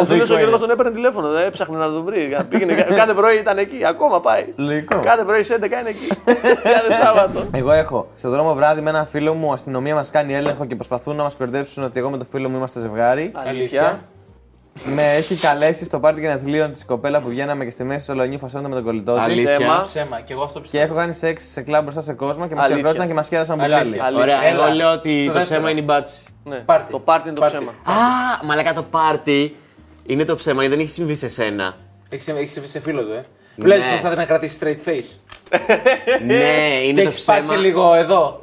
Ο 0.00 0.04
φίλος 0.04 0.30
ο 0.30 0.38
Γιώργος 0.38 0.60
τον 0.60 0.70
έπαιρνε 0.70 0.92
τηλέφωνο, 0.92 1.28
δεν 1.28 1.46
έψαχνε 1.46 1.78
να 1.78 1.86
τον 1.86 2.04
βρει. 2.04 2.36
Πήγαινε, 2.48 2.74
κάθε 2.74 3.14
πρωί 3.14 3.36
ήταν 3.36 3.58
εκεί, 3.58 3.84
ακόμα 3.86 4.20
πάει. 4.20 4.44
Λογικό. 4.56 5.00
Κάθε 5.00 5.24
πρωί 5.24 5.42
σε 5.42 5.58
11 5.60 5.64
είναι 5.64 5.88
εκεί. 5.88 6.08
Κάθε 6.74 6.92
Σάββατο. 7.02 7.44
Εγώ 7.54 7.72
έχω 7.72 8.08
στον 8.14 8.30
δρόμο 8.30 8.54
βράδυ 8.54 8.80
με 8.80 8.90
ένα 8.90 9.04
φίλο 9.04 9.34
μου, 9.34 9.52
αστυνομία 9.52 9.94
μας 9.94 10.10
κάνει 10.10 10.34
έλεγχο 10.34 10.64
και 10.64 10.74
προσπαθούν 10.74 11.16
να 11.16 11.22
μας 11.22 11.36
κορδέψουν 11.36 11.84
ότι 11.84 11.98
εγώ 11.98 12.10
με 12.10 12.16
το 12.16 12.26
φίλο 12.30 12.48
μου 12.48 12.56
είμαστε 12.56 12.80
ζευγάρι. 12.80 13.32
Αλήθεια. 13.34 14.00
Με 14.84 15.14
έχει 15.14 15.34
καλέσει 15.34 15.84
στο 15.84 16.00
πάρτι 16.00 16.20
γενεθλίων 16.20 16.72
τη 16.72 16.84
κοπέλα 16.84 17.20
που 17.20 17.28
βγαίναμε 17.28 17.64
και 17.64 17.70
στη 17.70 17.84
μέση 17.84 17.98
του 17.98 18.04
Σαλονιού 18.04 18.38
φασώντα 18.38 18.68
με 18.68 18.74
τον 18.74 18.84
κολλητό 18.84 19.12
της. 19.12 19.22
Αλήθεια. 19.22 19.56
Ψέμα. 19.56 19.82
Ψέμα, 19.84 20.20
και 20.20 20.32
εγώ 20.32 20.42
αυτό 20.42 20.54
Και 20.54 20.60
πιστεύω. 20.62 20.84
έχω 20.84 20.94
κάνει 20.94 21.12
σεξ 21.14 21.44
σε 21.44 21.60
κλαμπ 21.62 21.82
μπροστά 21.82 22.00
σε 22.00 22.12
κόσμο 22.12 22.46
και 22.46 22.54
μας 22.54 22.64
Αλήθεια. 22.64 22.68
χειροκρότησαν 22.76 23.06
και 23.08 23.14
μας 23.14 23.28
χαίρασαν 23.28 23.60
Αλήθεια. 23.60 23.84
μπουκάλι. 23.84 24.00
Αλήθεια. 24.02 24.22
Ωραία, 24.22 24.42
Έλα. 24.48 24.64
εγώ 24.66 24.74
λέω 24.74 24.92
ότι 24.92 25.24
Το 25.26 25.32
το, 25.32 25.38
δεύτερο. 25.38 25.44
ψέμα 25.60 25.70
είναι 25.70 25.80
η 25.80 25.84
μπάτση. 25.86 26.24
Ναι. 26.44 26.56
Πάρτι. 26.56 26.92
Το 26.92 26.98
πάρτι 26.98 27.26
είναι 27.28 27.34
το 27.36 27.40
Πάρτι. 27.40 27.56
ψέμα. 27.56 27.70
Α, 27.70 28.44
μαλακά 28.44 28.72
το 28.74 28.82
πάρτι 28.82 29.56
είναι 30.06 30.24
το 30.24 30.36
ψέμα 30.36 30.60
γιατί 30.60 30.74
δεν 30.76 30.84
έχει 30.84 30.94
συμβεί 30.94 31.14
σε 31.14 31.28
σένα. 31.28 31.74
Έχεις 32.08 32.28
έχεις 32.28 32.52
συμβεί 32.52 32.68
σε 32.68 32.80
φίλο 32.80 33.02
του, 33.04 33.12
ε. 33.12 33.22
Που 33.56 33.66
λες 33.66 33.78
Ναι. 33.78 33.84
προσπαθεί 33.88 34.16
να 34.16 34.24
κρατήσει 34.24 34.58
straight 34.60 34.88
face. 34.88 35.16
ναι, 36.26 36.34
είναι 36.84 36.86
και 36.92 37.02
το 37.02 37.08
έχεις 37.08 37.22
σπάσει 37.22 37.40
ψέμα. 37.46 37.60
λίγο 37.60 37.94
εδώ. 37.94 38.40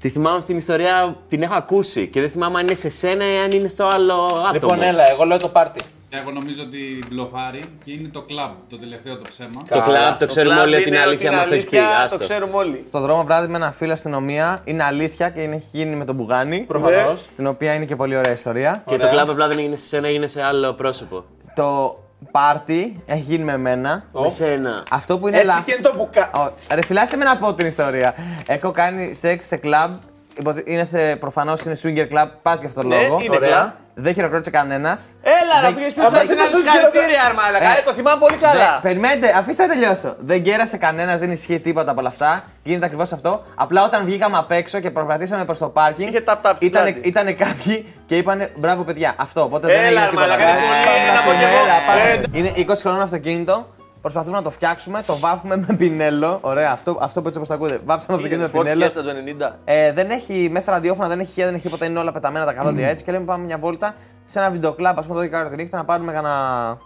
Τη 0.00 0.08
θυμάμαι 0.08 0.36
αυτή 0.36 0.46
την 0.48 0.56
ιστορία, 0.56 1.16
την 1.28 1.42
έχω 1.42 1.54
ακούσει 1.54 2.06
και 2.06 2.20
δεν 2.20 2.30
θυμάμαι 2.30 2.58
αν 2.58 2.66
είναι 2.66 2.74
σε 2.74 2.88
σένα 2.90 3.32
ή 3.32 3.36
αν 3.38 3.50
είναι 3.50 3.68
στο 3.68 3.88
άλλο 3.92 4.22
άτομο. 4.24 4.50
Λοιπόν, 4.52 4.82
έλα, 4.82 5.10
εγώ 5.10 5.24
λέω 5.24 5.36
το 5.36 5.48
πάρτι. 5.48 5.80
Εγώ 6.10 6.30
νομίζω 6.30 6.62
ότι 6.62 7.04
μπλοφάρει 7.10 7.64
και 7.84 7.92
είναι 7.92 8.08
το 8.08 8.22
κλαμπ, 8.22 8.50
το 8.70 8.76
τελευταίο 8.78 9.16
το 9.16 9.24
ψέμα. 9.28 9.50
Το 9.68 9.80
κλαμπ 9.82 10.16
το 10.18 10.26
ξέρουμε 10.26 10.54
κλαμπ 10.54 10.66
όλοι 10.66 10.74
ότι 10.76 10.88
είναι 10.88 10.96
είναι 10.96 11.06
αλήθεια, 11.06 11.32
μα 11.32 11.46
το 11.46 11.54
έχει 11.54 11.66
πει. 11.68 11.76
αλήθεια, 11.76 11.98
άστο. 11.98 12.18
Το 12.18 12.24
ξέρουμε 12.24 12.56
όλοι. 12.56 12.84
Στον 12.88 13.02
δρόμο 13.02 13.24
βράδυ 13.24 13.48
με 13.48 13.56
ένα 13.56 13.70
φίλο 13.70 13.92
αστυνομία 13.92 14.60
είναι 14.64 14.82
αλήθεια 14.84 15.28
και 15.30 15.40
είναι- 15.42 15.54
έχει 15.56 15.66
γίνει 15.72 15.96
με 15.96 16.04
τον 16.04 16.14
Μπουγάνη. 16.14 16.60
Προφανώς. 16.60 17.22
Την 17.36 17.46
οποία 17.46 17.74
είναι 17.74 17.84
και 17.84 17.96
πολύ 17.96 18.16
ωραία 18.16 18.32
ιστορία. 18.32 18.82
Και 18.86 18.96
το 18.96 19.08
κλαμπ 19.08 19.30
απλά 19.30 19.48
δεν 19.48 19.58
έγινε 19.58 19.76
σε 19.76 19.86
σένα, 19.86 20.08
έγινε 20.08 20.26
σε 20.26 20.42
άλλο 20.42 20.72
πρόσωπο. 20.72 21.24
Το 21.54 21.98
πάρτι 22.30 23.02
έχει 23.06 23.20
γίνει 23.20 23.44
με 23.44 23.56
μένα. 23.56 24.04
Με 24.12 24.30
σένα. 24.30 24.82
Αυτό 24.90 25.18
που 25.18 25.28
είναι 25.28 25.36
Έτσι 25.36 25.48
λάθος- 25.48 25.64
και 25.64 25.72
είναι 25.72 25.82
το 25.82 25.92
μπουκά. 25.96 26.30
Ω, 26.34 26.52
Ρε 26.74 26.84
φιλάσε 26.84 27.16
με 27.16 27.24
να 27.24 27.36
πω 27.36 27.54
την 27.54 27.66
ιστορία. 27.66 28.14
Έχω 28.46 28.70
κάνει 28.70 29.14
σεξ 29.14 29.46
σε 29.46 29.56
κλαμπ. 29.56 29.94
Υποθε- 30.38 30.68
Είναι 30.68 31.16
προφανώς 31.20 31.60
είναι 31.62 31.76
swinger 31.82 32.14
club, 32.14 32.28
πας 32.42 32.58
για 32.58 32.68
αυτόν 32.68 32.88
τον 32.88 32.98
Ναι, 32.98 33.06
λόγο. 33.06 33.20
είναι 33.22 33.36
κλαμπ. 33.36 33.68
Δεν 33.98 34.14
χειροκρότησε 34.14 34.50
κανένας. 34.50 35.00
Έλα, 35.22 35.54
να 35.54 35.60
Δεν- 35.60 35.74
πήγε 35.74 35.86
πίσω 35.86 36.10
δεν- 36.10 36.26
να 36.26 36.32
είναι 36.32 36.46
συγχαρητήρια, 36.54 37.22
αρμάλα. 37.28 37.58
Ε. 37.78 37.82
Το 37.84 37.92
θυμάμαι 37.92 38.20
πολύ 38.20 38.36
καλά. 38.36 38.78
Περιμένετε, 38.82 39.32
αφήστε 39.38 39.66
να 39.66 39.72
τελειώσω. 39.72 40.14
Δεν 40.18 40.42
κέρασε 40.42 40.76
κανένας, 40.76 41.20
δεν 41.20 41.30
ισχύει 41.32 41.58
τίποτα 41.58 41.90
από 41.90 42.00
όλα 42.00 42.08
αυτά. 42.08 42.44
Γίνεται 42.62 42.84
ακριβώς 42.86 43.12
αυτό. 43.12 43.42
Απλά 43.54 43.84
όταν 43.84 44.04
βγήκαμε 44.04 44.36
απ' 44.36 44.50
έξω 44.50 44.80
και 44.80 44.90
προπρατήσαμε 44.90 45.44
προς 45.44 45.58
το 45.58 45.68
πάρκινγκ, 45.68 46.08
Είχε 46.08 46.22
tap-tap 46.26 46.52
στην 46.56 46.68
ήταν, 46.68 46.82
πλάτη. 46.82 47.08
ήτανε 47.08 47.32
κάποιοι 47.32 47.94
και 48.06 48.16
είπανε 48.16 48.52
μπράβο 48.58 48.82
παιδιά. 48.84 49.14
Αυτό. 49.18 49.42
Οπότε 49.42 49.66
δεν 49.66 49.76
Έλα, 49.76 49.86
έγινε 49.86 50.04
τίποτα. 50.06 50.20
μαλάκα, 50.28 50.42
Ε, 50.48 50.50
ε, 50.50 51.14
να 51.14 51.20
πω 51.22 51.30
κι 51.38 51.44
εγώ. 51.44 51.64
έλα, 51.64 51.74
πάμε. 51.86 52.28
Ε, 52.32 52.38
Είναι 52.38 52.52
20 52.72 52.80
χρόνων 52.80 53.00
αυτοκίνητο. 53.00 53.66
Προσπαθούμε 54.00 54.36
να 54.36 54.42
το 54.42 54.50
φτιάξουμε, 54.50 55.02
το 55.06 55.18
βάφουμε 55.18 55.56
με 55.56 55.74
πινέλο. 55.76 56.38
Ωραία, 56.40 56.70
αυτό, 56.72 56.98
αυτό 57.00 57.20
που 57.22 57.26
έτσι 57.28 57.38
όπως 57.40 57.48
το 57.50 57.54
ακούτε. 57.54 57.80
Βάψαμε 57.84 58.18
το 58.18 58.24
αυτοκίνητο 58.24 58.50
με 58.52 58.58
Ford 58.60 58.62
πινέλο. 58.62 58.86
Fiesta 58.86 58.92
το 58.92 59.46
90. 59.48 59.58
Ε, 59.64 59.92
δεν 59.92 60.10
έχει 60.10 60.48
μέσα 60.52 60.72
ραδιόφωνα, 60.72 61.08
δεν 61.08 61.20
έχει 61.20 61.28
χέρια, 61.30 61.44
δεν 61.44 61.54
έχει 61.54 61.62
τίποτα, 61.64 61.84
είναι 61.86 61.98
όλα 61.98 62.12
πεταμένα 62.12 62.44
τα 62.44 62.52
καλώδια 62.52 62.88
έτσι. 62.88 63.04
Και 63.04 63.12
λέμε 63.12 63.24
πάμε 63.24 63.44
μια 63.44 63.58
βόλτα 63.58 63.94
σε 64.24 64.38
ένα 64.38 64.50
βιντεοκλαμπ, 64.50 64.98
ας 64.98 65.06
πούμε, 65.06 65.18
εδώ 65.18 65.28
και 65.28 65.32
κάτω 65.36 65.50
τη 65.50 65.56
νύχτα 65.56 65.76
να 65.76 65.84
πάρουμε 65.84 66.12
κανένα. 66.12 66.78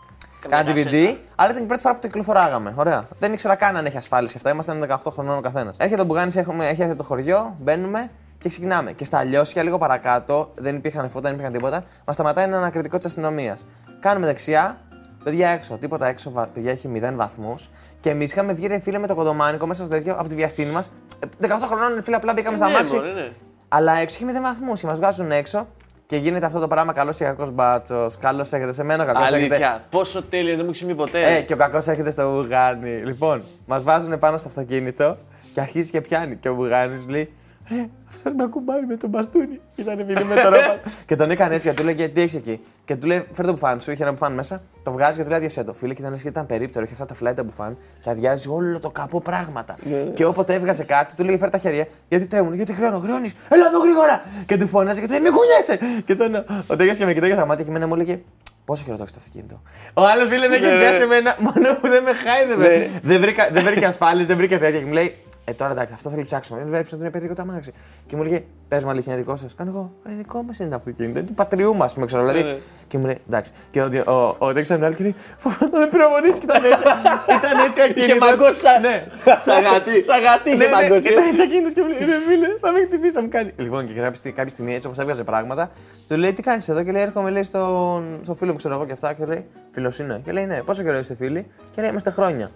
Κάνα 0.49 0.71
DVD, 0.71 1.17
αλλά 1.35 1.51
ήταν 1.51 1.63
η 1.63 1.67
πρώτη 1.67 1.83
φορά 1.83 1.95
που 1.95 2.01
το 2.01 2.07
κυκλοφοράγαμε. 2.07 2.73
Ωραία. 2.77 3.05
Δεν 3.19 3.33
ήξερα 3.33 3.55
καν 3.55 3.77
αν 3.77 3.87
έχει 3.87 3.97
ασφάλιση 3.97 4.33
και 4.33 4.39
αυτά. 4.39 4.51
Ήμασταν 4.51 4.87
18 5.07 5.13
χρονών 5.13 5.37
ο 5.37 5.41
καθένας. 5.41 5.77
Έρχεται 5.79 6.01
ο 6.01 6.05
Μπουγάνης, 6.05 6.37
έχουμε, 6.37 6.65
έχει 6.69 6.81
έρθει 6.81 6.93
από 6.93 7.03
το 7.03 7.05
χωριό, 7.09 7.57
μπαίνουμε 7.59 8.11
και 8.41 8.49
ξεκινάμε. 8.49 8.93
Και 8.93 9.05
στα 9.05 9.19
αλλιώσια 9.19 9.63
λίγο 9.63 9.79
παρακάτω, 9.79 10.51
δεν 10.55 10.77
υπήρχαν 10.77 11.09
φώτα, 11.09 11.21
δεν 11.21 11.33
υπήρχαν 11.33 11.53
τίποτα, 11.53 11.85
μας 12.07 12.15
σταματάει 12.15 12.45
ένα 12.45 12.57
ανακριτικό 12.57 12.97
της 12.97 13.07
αστυνομίας. 13.07 13.67
Κάνουμε 14.01 14.27
δεξιά, 14.27 14.79
παιδιά 15.25 15.49
έξω, 15.49 15.77
τίποτα 15.79 16.07
έξω, 16.07 16.31
βα- 16.31 16.47
παιδιά 16.47 16.71
έχει 16.71 16.89
0 16.89 17.13
βαθμούς. 17.15 17.69
Και 18.01 18.11
εμείς 18.11 18.33
είχαμε 18.33 18.53
βγει 18.53 18.67
ρε 18.67 18.79
φίλε 18.79 18.99
με 18.99 19.07
το 19.07 19.15
κοντομάνικο 19.15 19.67
μέσα 19.67 19.85
στο 19.85 19.95
τέτοιο 19.95 20.15
από 20.19 20.29
τη 20.29 20.35
βιασύνη 20.35 20.71
μας. 20.73 20.93
18 21.41 21.49
χρονών 21.67 21.95
ρε 21.95 22.03
φίλε, 22.03 22.17
απλά 22.17 22.33
μπήκαμε 22.33 22.57
στα 22.57 22.67
Ναι, 22.67 22.73
μάξι. 22.73 22.95
μωρέ, 22.95 23.13
ναι. 23.13 23.29
Αλλά 23.69 23.93
έξω 23.99 24.17
έχει 24.21 24.25
0 24.39 24.41
βαθμούς 24.43 24.81
και 24.81 24.87
μας 24.87 24.99
βγάζουν 24.99 25.31
έξω 25.31 25.67
και 26.07 26.17
γίνεται 26.17 26.47
αυτό 26.47 26.59
το 26.61 26.67
πράγμα 26.67 26.93
καλός 26.93 27.21
ή 27.21 27.25
κακός 27.25 27.51
μπάτσος. 27.51 28.17
Καλός 28.19 28.53
έρχεται 28.53 28.73
σε 28.73 28.83
μένα, 28.83 29.05
κακός 29.05 29.23
έρχεται. 29.23 29.55
Αλήθεια. 29.55 29.85
Πόσο 29.91 30.23
τέλειο, 30.23 30.55
δεν 30.55 30.65
μου 30.65 30.69
έχει 30.71 30.79
συμβεί 30.79 30.95
ποτέ. 30.95 31.37
Ε, 31.37 31.41
και 31.43 31.53
ο 31.53 31.57
κακός 31.57 31.87
έρχεται 31.87 32.11
στο 32.11 32.31
Μπουγάνι. 32.33 32.91
Λοιπόν, 32.91 33.43
μας 33.67 33.83
βάζουν 33.83 34.19
πάνω 34.19 34.37
στο 34.37 34.49
αυτοκίνητο 34.49 35.17
και 35.55 35.61
αρχίζει 35.61 35.91
και 35.91 36.01
πιάνει. 36.01 36.37
Και 36.37 36.49
ο 36.49 36.55
Μπουγάνι 36.55 37.05
λέει: 37.09 37.33
Ρε, 37.71 37.89
αυτό 38.09 38.31
με 38.37 38.43
ακουμπάει 38.45 38.81
με 38.89 38.97
τον 38.97 39.11
μπαστούνι. 39.11 39.61
Ήταν 39.77 39.97
φίλοι 39.97 40.25
με 40.25 40.35
το 40.35 40.49
ρόπα. 40.49 40.81
και 41.07 41.17
τον 41.17 41.31
έκανε 41.31 41.55
έτσι 41.55 41.69
και 41.69 41.75
του 41.75 41.85
λέγε: 41.85 42.09
Τι 42.09 42.21
έχεις 42.21 42.35
εκεί; 42.35 42.61
Και 42.85 42.97
του 42.97 43.07
λέει: 43.07 43.27
Φέρε 43.33 43.47
το 43.47 43.53
μπουφάν 43.53 43.81
σου. 43.81 43.91
Είχε 43.91 44.03
ένα 44.03 44.13
μπουφάν 44.13 44.33
μέσα. 44.33 44.63
Το 44.83 44.93
βγάζει 44.93 45.17
και 45.17 45.23
του 45.23 45.29
λέει: 45.29 45.37
Αδειασέ 45.39 45.65
το. 45.65 45.73
Φίλε, 45.73 45.95
και 45.95 46.03
ήταν, 46.03 46.21
ήταν 46.25 46.47
περίπτερο. 46.47 46.85
Είχε 46.85 46.93
αυτά 46.95 47.07
τα 47.07 47.15
φλάιτα 47.15 47.43
μπουφάν 47.43 47.77
και 48.01 48.11
αδειάζει 48.11 48.49
όλο 48.49 48.79
το 48.79 48.91
καπό 48.91 49.21
πράγματα. 49.21 49.77
και 50.15 50.25
όποτε 50.25 50.55
έβγαζε 50.55 50.85
κάτι, 50.85 51.15
του 51.15 51.25
λέει: 51.25 51.39
Φέρε 51.39 51.51
τα 51.51 51.59
χέρια. 51.59 51.87
Γιατί 52.09 52.27
τρέμουν, 52.27 52.55
γιατί 52.55 52.73
χρεώνω, 52.73 52.99
χρεώνει. 52.99 53.31
Έλα 53.49 53.67
εδώ 53.67 53.79
γρήγορα. 53.79 54.23
Και 54.47 54.57
του 54.57 54.67
φώναζε 54.67 55.01
και 55.01 55.07
του 55.07 55.13
λέει: 55.13 55.23
Μην 55.23 55.33
κουνιέσαι. 55.33 56.03
Και 56.05 56.15
τον, 56.15 56.45
ο 56.67 56.77
Τέγια 56.77 56.95
και 56.95 57.05
με 57.05 57.13
κοιτάει 57.13 57.33
στα 57.33 57.47
μάτια 57.47 57.65
και 57.65 57.71
εμένα 57.71 57.87
μου 57.87 57.95
έλεγε: 57.95 58.21
Πόσο 58.65 58.85
καιρό 58.85 58.97
το 58.97 59.03
έχεις 59.03 59.15
το 59.15 59.21
αυτοκίνητο. 59.23 59.63
Ο 59.95 60.03
άλλος 60.07 60.29
φίλε 60.29 60.49
με 60.49 60.55
έχει 60.55 60.65
Ναι, 60.65 60.77
πιάσει 60.77 60.97
ναι. 60.97 61.03
εμένα, 61.03 61.37
μόνο 61.39 61.75
που 61.75 61.89
δεν 61.89 62.03
με 62.03 62.13
χάιδευε. 62.13 62.69
Ναι. 62.69 62.89
δεν, 63.03 63.21
βρήκα, 63.21 63.49
δεν 63.53 63.63
βρήκε 63.65 63.87
ασφάλιση, 63.87 64.27
δεν 64.27 64.37
βρήκε 64.37 64.59
τέτοια. 64.59 64.79
Και 64.79 64.85
μου 64.87 64.93
λέει, 64.93 65.15
Ε, 65.51 65.55
τώρα 65.55 65.71
εντάξει, 65.73 65.93
αυτό 65.95 66.11
θέλει 66.11 66.23
ψάξουμε. 66.23 66.59
Δεν 66.59 66.69
βλέπεις 66.69 66.93
ότι 66.93 67.01
είναι 67.03 67.11
περίπου 67.11 67.35
το 67.35 67.43
αμάξι. 67.43 67.73
Και 68.07 68.17
μου 68.17 68.23
λέγε, 68.23 68.45
Πες 68.69 68.85
μου 68.85 68.91
αλήθεια, 68.91 69.13
είναι 69.13 69.23
δικό 69.23 69.37
σας. 69.37 69.55
Κάνω 69.55 69.71
εγώ, 69.71 69.93
ρε 70.07 70.15
δικό 70.15 70.43
μας 70.43 70.59
είναι 70.59 70.69
το 70.69 70.77
αυτοκίνητο. 70.77 71.19
Είναι 71.19 71.27
του 71.29 71.35
πατριού 71.35 71.75
μας, 71.77 71.93
πούμε, 71.95 72.07
ξέρω. 72.07 72.23
Δηλαδή. 72.23 72.43
Ναι, 72.43 72.49
ναι. 72.49 72.57
Και 72.89 72.99
μου 72.99 73.05
λέει, 73.07 73.19
εντάξει. 73.29 73.53
Και 73.71 73.81
ο, 73.83 73.89
ο, 74.07 74.13
ο, 74.13 74.37
ο 74.39 74.53
Τέξα 74.53 74.75
την 74.75 74.85
άλλη 74.85 74.95
και 74.95 75.03
λέει, 75.03 75.15
Φοβάμαι 75.37 75.71
να 75.73 75.79
με 75.79 75.87
πυροβολήσει 75.87 76.39
και 76.39 76.45
ήταν 76.45 76.65
έτσι. 76.65 76.85
ήταν 77.39 77.59
έτσι 77.67 77.81
ακίνητο. 77.81 78.01
Είχε 78.13 78.19
μαγκώσει 78.19 78.61
σαν- 78.61 78.81
Ναι. 78.81 79.03
Σαν 79.45 79.63
γατί. 79.63 80.03
Σαν 80.05 80.21
γατί 80.23 80.51
Ναι, 80.57 80.65
είχε 80.65 80.75
ναι, 80.77 80.81
μαγκώσει. 80.81 81.13
ήταν 81.13 81.27
έτσι 81.27 81.43
ακίνητος 81.43 81.73
και 81.73 81.81
μου 81.83 81.89
λέει: 81.89 81.99
Ρε 81.99 82.19
φίλε, 82.29 82.47
θα 82.61 82.73
με 82.73 82.79
χτυπήσει, 82.87 83.13
θα 83.15 83.23
μου 83.23 83.29
κάνει. 83.29 83.51
Λοιπόν, 83.57 83.87
και 83.87 83.93
κάποια 83.93 84.15
στιγμή- 84.15 84.37
κάποια 84.37 84.53
στιγμή 84.53 84.75
έτσι 84.75 84.87
όπως 84.87 84.99
έβγαζε 84.99 85.25
πράγματα, 85.25 85.71
του 86.09 86.17
λέει: 86.17 86.33
Τι 86.33 86.43
κάνεις 86.43 86.69
εδώ 86.69 86.83
και 86.83 86.93
λέει: 86.93 87.03
Έρχομαι 87.03 87.31
λέει, 87.31 87.43
στον, 87.43 88.21
στο 88.23 88.35
φίλο 88.35 88.51
μου, 88.53 88.57
ξέρω 88.57 88.75
εγώ 88.75 88.85
και 88.87 88.93
αυτά. 88.93 89.13
Και 89.13 89.25
λέει: 89.25 89.47
Φίλο 89.71 89.93
είναι. 90.01 90.21
Και 90.25 90.33
λέει: 90.33 90.47
Ναι, 90.47 90.63
πόσο 90.63 90.83
καιρό 90.83 90.99
είστε 90.99 91.15
φίλοι; 91.15 91.47
Και 91.75 91.81
λέει: 91.81 91.91
Είμαστε 91.91 92.11
χρόνια. 92.11 92.51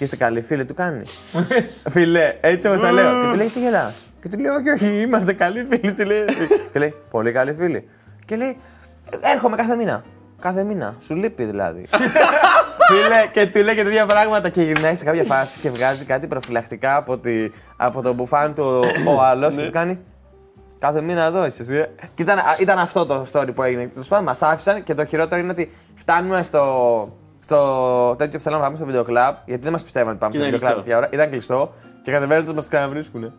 Και 0.00 0.06
είστε 0.06 0.16
καλοί 0.16 0.40
φίλοι, 0.40 0.64
του 0.64 0.74
κάνει. 0.74 1.02
Φιλέ, 1.90 2.34
έτσι 2.40 2.68
όπως 2.68 2.80
τα 2.80 2.92
λέω. 2.92 3.22
Και 3.22 3.28
του 3.30 3.36
λέει: 3.36 3.46
Τι 3.48 3.60
γελάς. 3.60 3.94
Και 4.22 4.28
του 4.28 4.38
λέει: 4.38 4.50
Όχι, 4.50 4.68
όχι, 4.68 5.00
είμαστε 5.00 5.32
καλοί 5.32 5.66
φίλοι. 5.70 5.92
Τι 5.92 6.04
λέει. 6.04 6.24
και 6.72 6.78
λέει: 6.78 6.94
Πολύ 7.10 7.32
καλοί 7.32 7.54
φίλοι. 7.54 7.88
Και 8.24 8.36
λέει: 8.36 8.56
Έρχομαι 9.34 9.56
κάθε 9.56 9.76
μήνα. 9.76 10.04
Κάθε 10.40 10.64
μήνα. 10.64 10.96
Σου 11.00 11.14
λείπει 11.14 11.44
δηλαδή. 11.44 11.86
Φίλε, 12.88 13.26
και 13.32 13.46
του 13.46 13.62
λέει 13.64 13.74
και 13.74 13.82
τέτοια 13.84 14.06
πράγματα 14.06 14.48
και 14.48 14.62
γυρνάει 14.62 14.94
σε 14.94 15.04
κάποια 15.04 15.24
φάση 15.24 15.58
και 15.58 15.70
βγάζει 15.70 16.04
κάτι 16.04 16.26
προφυλακτικά 16.26 16.96
από, 16.96 17.18
τη, 17.18 17.50
από 17.76 18.02
το 18.02 18.12
μπουφάν 18.12 18.54
του 18.54 18.84
ο 19.16 19.22
άλλος 19.22 19.56
και 19.56 19.62
του 19.62 19.72
κάνει. 19.72 19.98
Κάθε 20.78 21.00
μήνα 21.00 21.24
εδώ 21.24 21.46
είσαι. 21.46 21.62
εσύ, 21.62 21.74
ε». 21.74 21.86
Και 22.14 22.22
ήταν, 22.22 22.38
α, 22.38 22.56
ήταν 22.60 22.78
αυτό 22.78 23.06
το 23.06 23.24
story 23.32 23.54
που 23.54 23.62
έγινε. 23.62 23.86
Τέλος 23.86 24.08
πάντων, 24.08 24.24
μας 24.24 24.42
άφησαν 24.42 24.82
και 24.82 24.94
το 24.94 25.04
χειρότερο 25.04 25.40
είναι 25.40 25.50
ότι 25.50 25.72
φτάνουμε 25.94 26.42
στο, 26.42 26.62
στο 27.50 28.14
τέτοιο 28.18 28.38
που 28.38 28.44
θέλαμε 28.44 28.60
να 28.60 28.64
πάμε 28.66 28.76
στο 28.76 28.86
βιντεοκλαμπ, 28.86 29.34
γιατί 29.46 29.62
δεν 29.62 29.72
μας 29.72 29.82
πιστεύαν 29.82 30.08
ότι 30.10 30.18
πάμε 30.18 30.32
στο 30.34 30.42
Ήταν 30.42 30.52
βιντεοκλαμπ 30.52 30.82
κλειστό. 30.82 30.96
τέτοια 30.96 31.08
ώρα. 31.08 31.22
Ήταν 31.22 31.30
κλειστό 31.30 31.72
και 32.02 32.10
κατεβαίνοντα 32.10 32.54
μας 32.54 32.68
ξαναβρίσκουν. 32.68 33.32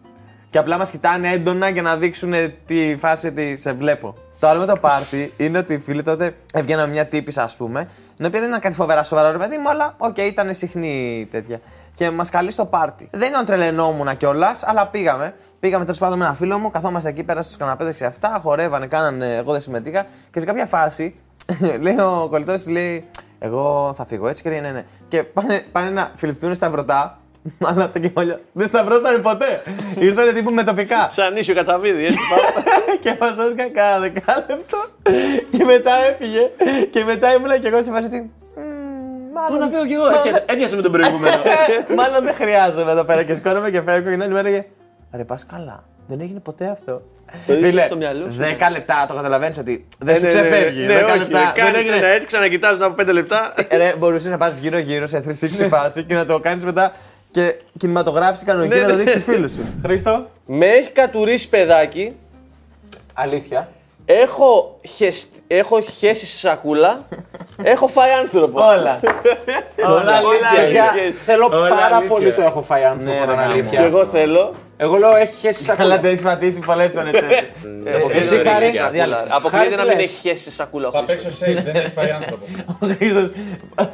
Και 0.49 0.57
απλά 0.57 0.77
μας 0.77 0.89
κοιτάνε 0.89 1.29
έντονα 1.31 1.69
για 1.69 1.81
να 1.81 1.97
δείξουν 1.97 2.33
τη 2.65 2.95
φάση 2.99 3.27
ότι 3.27 3.57
σε 3.57 3.73
βλέπω. 3.73 4.13
Το 4.39 4.47
άλλο 4.47 4.59
με 4.59 4.65
το 4.65 4.75
πάρτι 4.77 5.33
είναι 5.37 5.57
ότι 5.57 5.73
οι 5.73 5.77
φίλοι 5.79 6.01
τότε 6.03 6.35
έβγαιναν 6.53 6.85
με 6.85 6.91
μια 6.91 7.05
τύπισσα, 7.05 7.43
ας 7.43 7.55
πούμε, 7.55 7.89
η 8.17 8.25
οποία 8.25 8.39
δεν 8.39 8.49
ήταν 8.49 8.61
κάτι 8.61 8.75
φοβερά 8.75 9.03
σοβαρό, 9.03 9.31
ρε 9.31 9.37
παιδί 9.37 9.57
μου, 9.57 9.69
αλλά 9.69 9.93
οκ, 9.97 10.17
ήταν 10.17 10.53
συχνή 10.53 11.27
τέτοια. 11.31 11.59
Και 11.95 12.09
μας 12.09 12.29
καλεί 12.29 12.51
στο 12.51 12.65
πάρτι. 12.65 13.09
Δεν 13.11 13.31
τον 13.33 13.45
τρελαινόμουν 13.45 14.17
κιόλας, 14.17 14.63
αλλά 14.65 14.87
πήγαμε. 14.87 15.33
Πήγαμε 15.59 15.83
τέλος 15.83 15.99
πάντων 15.99 16.17
με 16.17 16.25
ένα 16.25 16.33
φίλο 16.33 16.57
μου, 16.57 16.71
καθόμαστε 16.71 17.09
εκεί 17.09 17.23
πέρα 17.23 17.41
στους 17.41 17.57
καναπέδες 17.57 17.97
και 17.97 18.05
αυτά, 18.05 18.39
χορεύανε, 18.43 18.85
κάνανε, 18.87 19.35
εγώ 19.35 19.51
δεν 19.51 19.61
συμμετείχα. 19.61 20.05
Και 20.31 20.39
σε 20.39 20.45
κάποια 20.45 20.65
φάση, 20.65 21.15
λέει 21.85 21.97
ο 21.99 22.27
κολλητός, 22.29 22.67
λέει, 22.67 23.05
Εγώ 23.43 23.93
θα 23.95 24.05
φύγω 24.05 24.27
έτσι 24.27 24.43
και 24.43 24.49
λέει 24.49 24.59
ναι, 24.61 24.69
ναι. 24.71 24.83
Και 25.07 25.23
πάνε, 25.23 25.65
πάνε 25.71 25.89
να 25.89 26.11
φιληθούν 26.15 26.53
σταυρωτά. 26.55 27.19
Αλλά 27.67 27.89
τα 27.89 27.99
κεφάλια 27.99 28.39
δεν 28.53 28.67
σταυρώσανε 28.67 29.17
ποτέ. 29.17 29.61
Ήρθανε 30.07 30.31
τύπου 30.31 30.51
μετωπικά. 30.51 31.09
Σαν 31.11 31.37
ίσιο 31.37 31.53
κατσαβίδι, 31.53 32.05
έτσι. 32.05 32.17
και 32.99 33.13
φασώθηκα 33.13 33.69
κάνα 33.69 33.99
δεκάλεπτο. 33.99 34.77
και 35.51 35.63
μετά 35.63 35.91
έφυγε. 36.09 36.51
Και 36.91 37.03
μετά 37.03 37.33
ήμουνα 37.33 37.57
και 37.57 37.67
εγώ 37.67 37.81
σε 37.83 37.91
φάση 37.91 38.05
ότι. 38.05 38.31
Πού 39.47 39.55
να 39.57 39.67
φύγω 39.67 39.85
κι 39.85 39.93
εγώ. 39.93 40.07
Έπιασε- 40.07 40.45
Έπιασε 40.51 40.75
με 40.75 40.81
τον 40.81 40.91
προηγούμενο. 40.91 41.35
Μάλλον 41.95 42.23
δεν 42.23 42.33
χρειάζομαι 42.33 42.91
εδώ 42.91 43.03
πέρα 43.03 43.23
και 43.23 43.35
σκόνομαι 43.35 43.71
και 43.71 43.81
φεύγω 43.81 44.03
και 44.03 44.09
την 44.15 44.21
άλλη 44.23 44.33
μέρα 44.33 44.51
και. 44.51 44.63
Ρε, 45.13 45.23
πας 45.23 45.45
καλά. 45.45 45.83
Δεν 46.07 46.19
έγινε 46.21 46.39
ποτέ 46.39 46.67
αυτό. 46.67 47.01
Το 47.47 47.53
είχες 47.53 47.69
Φίλε, 47.69 47.85
στο 47.85 47.95
μυαλό 47.95 48.29
σου. 48.31 48.37
10 48.39 48.71
λεπτά 48.71 49.05
το 49.07 49.13
καταλαβαίνεις 49.13 49.57
ότι 49.57 49.87
δεν 49.99 50.17
σου 50.17 50.25
Ναι, 50.25 50.33
ναι, 50.33 50.39
ναι. 50.41 50.47
ξεφεύγει. 50.49 50.85
Ναι, 50.85 50.99
10 51.01 51.05
όχι, 51.09 51.17
λεπτά. 51.17 51.39
δεν 51.39 51.63
κάνεις 51.63 51.79
έγινε. 51.79 51.95
ένα 51.95 52.07
έτσι, 52.07 52.27
ξανακοιτάζεις 52.27 52.81
από 52.81 52.95
5 53.03 53.07
λεπτά. 53.13 53.53
Ρε, 53.71 53.93
μπορούσες 53.97 54.31
να 54.31 54.37
πας 54.37 54.57
γύρω-γύρω 54.57 55.07
σε 55.07 55.23
360 55.63 55.67
φάση 55.69 56.03
και 56.03 56.13
να 56.13 56.25
το 56.25 56.39
κάνεις 56.39 56.65
μετά 56.65 56.91
και 57.31 57.55
κινηματογράφηση 57.79 58.45
κανονική 58.45 58.75
Ναι, 58.75 58.81
να 58.81 58.87
το 58.87 58.93
ναι. 58.95 58.99
δείξεις 59.03 59.21
στου 59.21 59.31
φίλους 59.31 59.51
σου. 59.51 59.61
Χρήστο. 59.85 60.29
Με 60.45 60.65
έχει 60.65 60.91
κατουρίσει 60.91 61.49
παιδάκι. 61.49 62.15
Αλήθεια. 63.13 63.69
Έχω, 64.05 64.79
χεσ- 64.95 65.29
έχω 65.47 65.81
χέσει 65.81 66.25
σε 66.25 66.37
σακούλα. 66.37 67.05
έχω 67.73 67.87
φάει 67.87 68.11
άνθρωπο. 68.11 68.59
Όλα. 68.65 68.99
Όλα 69.87 70.11
αλήθεια. 70.15 70.61
αλήθεια. 70.61 71.13
Θέλω 71.17 71.49
Όλα 71.51 71.69
πάρα 71.69 71.85
αλήθεια. 71.95 72.07
πολύ 72.09 72.33
το 72.33 72.41
έχω 72.41 72.61
φάει 72.61 72.83
άνθρωπο. 72.83 73.11
Ναι, 73.13 73.19
να 73.19 73.25
ρε, 73.25 73.31
είναι 73.31 73.41
γάμο. 73.41 73.53
Και 73.53 73.59
αλήθεια. 73.59 73.79
εγώ 73.81 74.05
θέλω. 74.05 74.53
Εγώ 74.83 74.97
λέω 74.97 75.15
έχει 75.15 75.35
χέσει 75.35 75.63
Αλλά 75.67 75.75
σακούλα. 75.77 75.97
δεν 75.99 76.11
έχεις 76.11 76.21
πατήσει 76.23 76.59
πολλές 76.59 76.91
φορές 76.91 77.13
έτσι. 77.13 77.49
Εσύ, 78.17 78.35
δεν 78.37 78.45
Χάρη, 78.47 78.65
έχει 78.65 78.75
σακούλα. 78.75 78.89
διάλεξε. 78.91 79.25
Αποκλείεται 79.29 79.75
Χάρη, 79.75 79.75
να 79.75 79.81
τι 79.83 79.87
μην 79.89 79.97
λες; 79.97 80.05
έχεις 80.05 80.19
χέσει 80.19 80.43
σε 80.43 80.51
σακούλα. 80.51 80.87
ο 80.87 80.91
Θα 80.91 81.03
Χρήστος. 81.07 81.37
παίξω 81.37 81.59
safe, 81.61 81.63
δεν 81.63 81.75
έχει 81.75 81.89
φάει 81.89 82.09
άνθρωπο. 82.11 82.45
Ο 82.81 82.87
Χρήστος. 82.87 83.31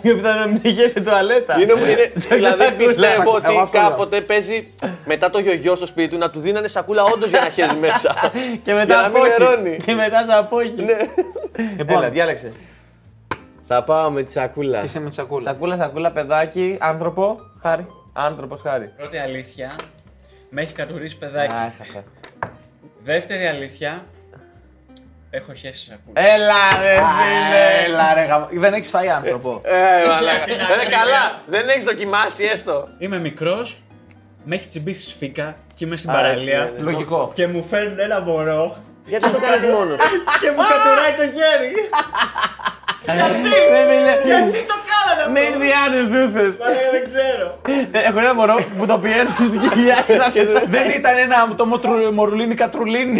Πιο 0.01 0.15
πιθανό 0.15 0.39
να 0.39 0.45
μην 0.47 0.59
είχε 0.63 0.87
σε 0.89 0.99
τουαλέτα. 1.01 1.53
Είναι, 1.61 1.73
είναι, 1.73 2.11
δηλαδή 2.29 2.63
σακούλα. 2.63 2.85
πιστεύω 2.85 3.21
Εγώ 3.21 3.31
ότι 3.35 3.47
αυτό 3.61 3.77
λέω. 3.77 3.89
κάποτε 3.89 4.21
παίζει 4.21 4.67
μετά 5.05 5.29
το 5.29 5.39
γιογιό 5.39 5.75
στο 5.75 5.85
σπίτι 5.85 6.09
του 6.09 6.17
να 6.17 6.29
του 6.29 6.39
δίνανε 6.39 6.67
σακούλα 6.67 7.03
όντως 7.03 7.29
για 7.29 7.39
να 7.39 7.49
χέζει 7.49 7.75
μέσα. 7.85 8.15
Και 8.31 8.59
Για 8.63 8.75
μετά 8.75 9.01
να 9.01 9.07
μην 9.07 9.17
απόχει. 9.17 9.29
νερώνει. 9.39 9.77
Και 9.85 9.93
μετά 9.93 10.23
σε 10.27 10.33
απόχει. 10.33 10.73
Λοιπόν, 11.77 12.11
διάλεξε. 12.11 12.51
Θα 13.67 13.83
πάω 13.83 14.09
με 14.09 14.23
τη 14.23 14.31
σακούλα. 14.31 14.79
Και 14.79 14.85
είσαι 14.85 14.99
με 14.99 15.09
τη 15.09 15.15
σακούλα; 15.15 15.49
Σακούλα, 15.49 15.75
σακούλα, 15.77 16.11
παιδάκι, 16.11 16.77
άνθρωπο, 16.79 17.39
χάρη. 17.61 17.85
Άνθρωπος, 18.13 18.61
χάρη. 18.61 18.91
Πρώτη 18.97 19.17
αλήθεια, 19.17 19.71
με 20.49 20.61
έχει 20.61 20.73
κατουρίσει 20.73 21.17
παιδάκι. 21.17 21.53
Α, 21.53 21.71
έχασα. 21.73 22.03
Δεύτερη 23.03 23.47
αλήθεια, 23.47 24.05
έχω 25.29 25.53
χέσει 25.53 25.83
σακούλα. 25.89 26.21
Έλα 26.33 26.81
ρε 26.81 26.95
φίλε. 26.95 27.83
Έλα 27.85 28.13
ρε 28.13 28.21
γαμ- 28.25 28.49
Δεν 28.51 28.73
έχεις 28.73 28.89
φάει 28.89 29.09
άνθρωπο. 29.09 29.61
Ε, 29.65 30.07
μαλάκα. 30.07 30.43
Ε, 30.85 30.89
καλά, 30.89 31.41
δεν 31.47 31.69
έχεις 31.69 31.83
δοκιμάσει 31.83 32.43
έστω. 32.43 32.87
Είμαι 32.97 33.19
μικρός, 33.19 33.81
με 34.43 34.55
έχεις 34.55 34.67
τσιμπήσει 34.69 35.09
σφίκα 35.09 35.55
και 35.75 35.85
είμαι 35.85 35.97
στην 35.97 36.09
Α, 36.09 36.13
παραλία. 36.13 36.59
ναι, 36.63 36.69
ναι. 36.83 36.91
Λογικό. 36.91 37.31
Και 37.33 37.47
μου 37.47 37.63
φέρνουν 37.63 37.99
ένα 37.99 38.19
μωρό 38.21 38.77
Γιατί 39.05 39.29
το 39.31 39.39
κάνεις 39.39 39.69
μόνος; 39.69 39.97
και 40.41 40.51
μου 40.51 40.61
κατουράει 40.71 41.13
το 41.17 41.23
χέρι. 41.37 41.73
Ρε 43.05 43.85
φίλε. 43.89 44.21
Γιατί 44.25 44.65
το 44.67 44.75
κάνανε 44.75 44.75
αυτό. 44.77 44.86
Με 45.33 45.39
Ινδιάνου 45.39 46.01
ζούσες. 46.11 46.53
Μαλάκα, 46.59 46.89
δεν 46.91 47.03
ξέρω. 47.05 47.45
Έχω 48.07 48.19
ένα 48.19 48.33
μωρό 48.33 48.55
που 48.77 48.85
το 48.85 48.97
πιέρνει 48.97 49.29
στην 49.29 49.59
κοιλιά. 49.59 49.97
Δεν 50.75 50.89
ήταν 50.99 51.17
ένα 51.17 51.55
το 51.55 51.65
μοτρου- 51.65 52.13
μορουλίνι 52.13 52.55
κατρουλίνι. 52.55 53.19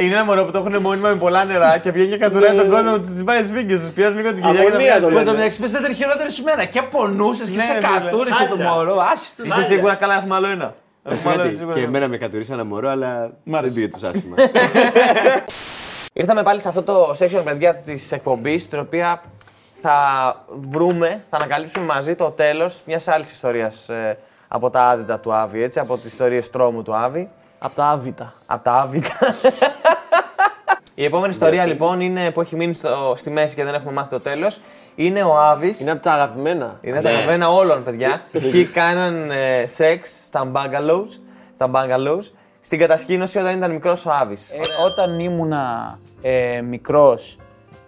Είναι 0.00 0.14
ένα 0.14 0.24
μωρό 0.24 0.44
που 0.44 0.50
το 0.50 0.58
έχουν 0.58 0.80
μόνιμα 0.80 1.08
με 1.08 1.14
πολλά 1.14 1.44
νερά 1.44 1.78
και 1.78 1.90
βγαίνει 1.90 2.08
και 2.08 2.16
κατουράει 2.18 2.54
τον 2.54 2.68
κόσμο 2.70 2.92
που 2.98 3.14
του 3.18 3.24
πάει 3.24 3.44
σφίγγε. 3.44 3.74
Τους 3.78 3.88
πιέζουν 3.94 4.16
λίγο 4.16 4.28
την 4.34 4.42
κοιλιά 4.44 4.62
και 4.64 4.70
τα 4.70 4.74
Αμμονία 4.76 4.94
το 4.94 4.98
βγάζει. 5.00 5.12
Που 5.12 5.18
εν 5.18 5.24
τω 5.24 5.30
λένε. 5.30 5.36
μεταξύ 5.36 5.60
πες, 5.60 5.70
δεν 5.70 5.80
ήταν 5.82 5.94
χειρότερη 5.94 6.30
σου 6.32 6.42
μένα. 6.42 6.64
Και 6.64 6.82
πονούσες 6.82 7.50
και 7.50 7.56
Ναι, 7.56 7.62
σε 7.62 7.72
φίλε. 7.72 7.86
κατούρισε 7.98 8.42
το 8.50 8.56
Χάλια. 8.56 8.70
μωρό. 8.70 8.96
Άσυστο. 9.12 9.42
Είσαι 9.44 9.62
σίγουρα 9.62 9.94
καλά, 9.94 10.14
έχουμε 10.16 10.34
άλλο 10.34 10.46
ένα. 10.48 10.74
Έχουμε 11.10 11.32
άλλο 11.32 11.42
ένα, 11.42 11.50
σίγουρα 11.56 11.74
Και 11.74 11.80
ένα. 11.80 11.88
εμένα 11.88 12.08
με 12.08 12.16
κατουρίσαν 12.16 12.54
ένα 12.58 12.64
μωρό, 12.68 12.88
αλλά 12.88 13.30
δεν 13.44 13.72
πήγε 13.72 13.88
τόσο 13.88 14.06
άσχημα. 14.06 14.36
Ήρθαμε 16.12 16.42
πάλι 16.42 16.60
σε 16.60 16.68
αυτό 16.68 16.82
το 16.82 17.16
section, 17.18 17.40
παιδιά, 17.44 17.74
της 17.74 18.12
εκπομπής, 18.12 18.62
στην 18.62 18.78
οποία 18.78 19.22
θα 19.82 19.96
βρούμε, 20.70 21.24
θα 21.30 21.36
ανακαλύψουμε 21.36 21.84
μαζί 21.84 22.14
το 22.14 22.30
τέλος 22.30 22.82
μιας 22.84 23.08
άλλης 23.08 23.32
ιστορίας 23.32 23.88
από 24.48 24.70
τα 24.70 24.82
άδυτα 24.82 25.20
του 25.20 25.34
Άβη, 25.34 25.62
έτσι, 25.62 25.78
από 25.78 25.96
τις 25.96 26.12
ιστορίες 26.12 26.50
τρόμου 26.50 26.82
του 26.82 26.94
Άβη. 26.94 27.30
Από 27.58 27.74
τα 27.74 27.86
άβυτα. 27.86 28.34
Από 28.46 28.64
τα 28.64 28.72
άβυτα. 28.72 29.18
Η 30.98 31.04
επόμενη 31.04 31.32
ιστορία 31.32 31.66
λοιπόν 31.66 32.00
είναι 32.00 32.30
που 32.30 32.40
έχει 32.40 32.56
μείνει 32.56 32.74
στο, 32.74 33.14
στη 33.16 33.30
μέση 33.30 33.54
και 33.54 33.64
δεν 33.64 33.74
έχουμε 33.74 33.92
μάθει 33.92 34.08
το 34.08 34.20
τέλος. 34.20 34.60
Είναι 34.94 35.22
ο 35.22 35.38
Άβης. 35.38 35.80
Είναι 35.80 35.90
από 35.90 36.02
τα 36.02 36.12
αγαπημένα. 36.12 36.78
Είναι 36.80 37.00
τα 37.00 37.08
αγαπημένα 37.08 37.50
όλων, 37.50 37.84
παιδιά. 37.84 38.22
Ποιοι 38.32 38.64
κάναν 38.64 39.30
ε, 39.30 39.66
σεξ 39.66 40.20
στα 40.24 40.50
bungalows, 40.54 41.20
στα 41.54 41.70
bungalows 41.72 42.30
στην 42.60 42.78
κατασκήνωση 42.78 43.38
όταν 43.38 43.56
ήταν 43.56 43.70
μικρός 43.70 44.06
ο 44.06 44.10
Άβης. 44.12 44.50
Ε, 44.50 44.60
όταν 44.84 45.18
ήμουνα 45.18 45.98
ε, 46.22 46.60
μικρός, 46.60 47.36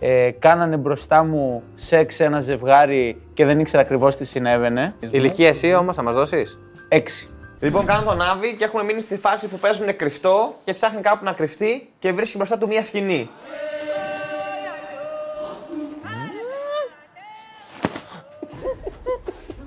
ε, 0.01 0.31
κάνανε 0.39 0.77
μπροστά 0.77 1.25
μου 1.25 1.63
σεξ 1.77 2.21
ένα 2.21 2.41
ζευγάρι 2.41 3.23
και 3.35 3.45
δεν 3.45 3.61
ήξερα 3.61 3.83
ακριβώς 3.83 4.17
τι 4.17 4.25
συνέβαινε. 4.25 4.95
Ηλικία 5.11 5.49
εσύ 5.49 5.75
όμως, 5.75 5.97
θα 5.97 6.03
μας 6.03 6.15
δώσεις; 6.15 6.59
Έξι. 6.89 7.29
Λοιπόν, 7.61 7.87
κάνουν 7.87 8.05
τον 8.05 8.23
Άβη 8.23 8.57
και 8.57 8.65
έχουν 8.65 8.85
μείνει 8.85 9.01
στη 9.01 9.17
φάση 9.17 9.49
που 9.49 9.59
παίζουν 9.59 9.97
κρυφτό 9.97 10.55
και 10.65 10.75
ψάχνει 10.75 11.01
κάπου 11.01 11.25
να 11.25 11.33
κρυφτεί 11.33 11.89
και 11.99 12.13
βρίσκει 12.13 12.37
μπροστά 12.37 12.59
του 12.59 12.67
μία 12.67 12.85
σκηνή. 12.85 13.31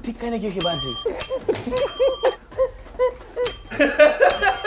Τι 0.02 0.12
κάνει 0.12 0.36
εκεί 0.36 0.46
ο 0.46 0.50
Χιμπάτζης. 0.50 1.02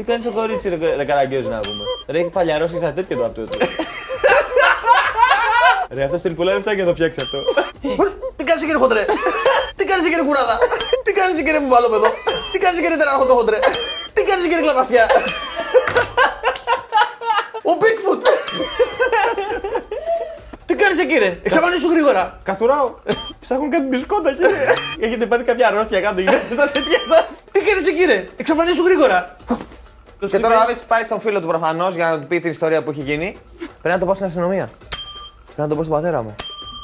Τι 0.00 0.06
κάνεις 0.06 0.24
το 0.24 0.30
κορίτσι, 0.30 0.68
ρε, 0.68 0.76
ρε 0.96 1.04
καραγκιόζη 1.04 1.48
να 1.48 1.58
πούμε. 1.58 1.84
Ρε, 2.08 2.18
έχει 2.18 2.28
παλιαρώσει 2.28 2.72
και 2.72 2.78
στα 2.78 2.92
τέτοια 2.92 3.16
του 3.16 3.22
αυτό. 3.22 3.42
Ρε, 5.96 6.04
αυτός 6.04 6.20
στείλει 6.20 6.34
πολλά 6.34 6.52
λεφτά 6.54 6.72
για 6.72 6.84
να 6.84 6.88
το 6.88 6.94
φτιάξει 6.94 7.20
αυτό. 7.22 7.38
Τι 8.36 8.44
κάνεις 8.44 8.62
κύριε 8.62 8.76
Χοντρέ; 8.82 9.04
Τι 9.76 9.84
κάνεις 9.84 10.04
κύριε 10.04 10.24
Κουράδα; 10.24 10.58
Τι 11.04 11.12
κάνεις 11.12 11.36
κύριε 11.36 11.60
Βουβάλοπεδο. 11.60 12.08
Τι 12.52 12.58
κάνεις 12.58 12.80
κύριε 12.80 12.96
Τεράχοντο 12.96 13.34
Χοντρέ; 13.34 13.58
Τι 14.12 14.22
κάνεις 14.22 14.44
κύριε 14.44 14.60
Κλαπαστιά. 14.60 15.06
Ο 17.70 17.72
Bigfoot. 17.80 18.22
Τι 20.66 20.74
κάνεις 20.74 20.98
κύριε. 21.06 21.38
Εξαφανίσου 21.42 21.88
γρήγορα. 21.90 22.38
Κατουράω. 22.42 22.90
Ψάχνουν 23.40 23.70
κάτι 23.70 23.86
μπισκότα 23.86 24.32
και 24.32 24.46
έχετε 25.06 25.26
πάθει 25.26 25.44
κάποια 25.44 25.66
αρρώστια 25.66 26.00
κάτω 26.00 26.20
γύρω 26.20 26.38
στα 26.52 26.68
τέτοια 26.68 26.98
σα. 27.10 27.20
Τι 27.52 27.60
κάνεις 27.66 27.84
κύριε. 27.98 28.28
Εξαφανίσου 28.36 28.82
γρήγορα. 28.82 29.36
Και 30.28 30.38
τώρα 30.38 30.58
ο 30.58 30.60
Άβης 30.60 30.78
πάει 30.78 31.02
στον 31.02 31.20
φίλο 31.20 31.40
του 31.40 31.46
προφανώς 31.46 31.94
για 31.94 32.08
να 32.08 32.18
του 32.18 32.26
πει 32.26 32.40
την 32.40 32.50
ιστορία 32.50 32.82
που 32.82 32.90
έχει 32.90 33.00
γίνει. 33.00 33.36
Πρέπει 33.58 33.94
να 33.94 33.98
το 33.98 34.06
πω 34.06 34.14
στην 34.14 34.26
αστυνομία. 34.26 34.70
Πρέπει 35.44 35.60
να 35.60 35.68
το 35.68 35.74
πω 35.74 35.82
στον 35.82 35.94
πατέρα 35.94 36.22
μου. 36.22 36.34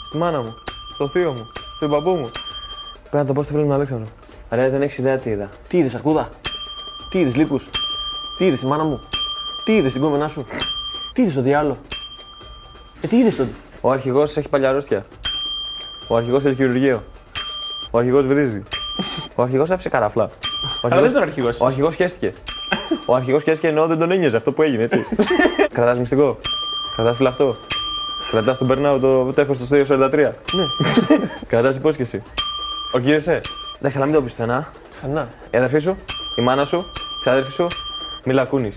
Στη 0.06 0.16
μάνα 0.16 0.42
μου. 0.42 0.54
Στο 0.94 1.08
θείο 1.08 1.32
μου. 1.32 1.48
Στον 1.76 1.90
παππού 1.90 2.10
μου. 2.10 2.30
Πρέπει 3.00 3.16
να 3.16 3.24
το 3.24 3.32
πω 3.32 3.42
στο 3.42 3.50
φίλο 3.50 3.62
μου 3.62 3.68
τον 3.68 3.76
Αλέξανδρο. 3.76 4.08
Ρε, 4.50 4.68
δεν 4.68 4.82
έχεις 4.82 4.98
ιδέα 4.98 5.18
τι 5.18 5.30
είδα. 5.30 5.50
Τι 5.68 5.78
είδες, 5.78 5.94
Αρκούδα; 5.94 6.28
Τι 7.10 7.18
είδες, 7.18 7.36
Λύκους; 7.36 7.68
Τι 8.38 8.44
είδες, 8.44 8.60
τη 8.60 8.66
μάνα 8.66 8.84
μου; 8.84 9.00
Τι 9.64 9.76
είδες, 9.76 9.92
την 9.92 10.00
κόμενά 10.00 10.28
σου; 10.28 10.46
Τι 11.12 11.22
είδες, 11.22 11.34
το 11.34 11.40
διάλογο. 11.40 11.76
Ε, 13.00 13.06
τι 13.06 13.16
είδες 13.16 13.36
τότε. 13.36 13.50
Ο 13.80 13.90
αρχηγός 13.90 14.36
έχει 14.36 14.48
παλιαρρώστια. 14.48 15.04
Ο 16.08 16.16
αρχηγός 16.16 16.44
έχει 16.44 16.54
χειρουργείο. 16.54 17.02
Ο 17.90 17.98
αρχηγός 17.98 18.26
βρίζει. 18.26 18.62
Ο 19.34 19.42
αρχηγός 19.42 19.70
άφησε 19.70 19.88
καραφλά. 19.88 20.30
Ο 20.82 20.88
Αλλά 20.90 21.00
δεν 21.00 21.10
ήταν 21.10 21.22
αρχηγός. 21.22 21.60
Ο 21.60 21.66
αρχηγός 21.66 21.94
χαίστηκε. 21.94 22.32
Ο 23.06 23.14
αρχηγός 23.14 23.42
χαίστηκε 23.42 23.68
ενώ 23.68 23.86
δεν 23.86 23.98
τον 23.98 24.10
ένοιαζε 24.10 24.36
αυτό 24.36 24.52
που 24.52 24.62
έγινε, 24.62 24.82
έτσι. 24.82 25.06
Κρατάς 25.74 25.98
μυστικό. 25.98 26.38
Κρατάς 26.96 27.16
φυλαχτό. 27.16 27.56
Κρατάς 28.30 28.58
τον 28.58 28.66
περνάω 28.66 28.98
το 28.98 29.32
τέχος 29.32 29.56
στο 29.56 29.76
243. 29.76 30.10
Ναι. 30.10 30.30
Κρατάς 31.48 31.76
υπόσχεση. 31.76 32.22
Ορκίζεσαι. 32.92 33.40
Εντάξει, 33.78 33.96
αλλά 33.96 34.06
μην 34.06 34.14
το 34.14 34.22
πεις 34.22 34.32
πουθενά. 34.32 34.68
Φανά. 34.90 35.28
Η 35.50 35.56
αδερφή 35.56 35.78
σου, 35.78 35.96
η 36.38 36.42
μάνα 36.42 36.64
σου, 36.64 36.76
η 36.76 37.20
ξάδερφη 37.20 37.52
σου, 37.52 37.66
μίλα 38.24 38.44
κούνη. 38.44 38.70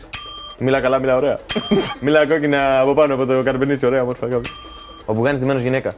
Μίλα 0.60 0.80
καλά, 0.80 1.00
μίλα 1.00 1.16
ωραία. 1.16 1.40
μίλα 2.02 2.28
κόκκινα 2.28 2.80
από 2.80 2.94
πάνω 2.94 3.14
από 3.14 3.26
το 3.26 3.44
καρπενίσι, 3.44 3.86
ωραία, 3.86 4.04
μόρφα 4.04 4.28
κάπου. 4.28 4.50
Ο 5.06 5.14
Μπουγάνη 5.14 5.38
ντυμένο 5.38 5.60
γυναίκα. 5.60 5.94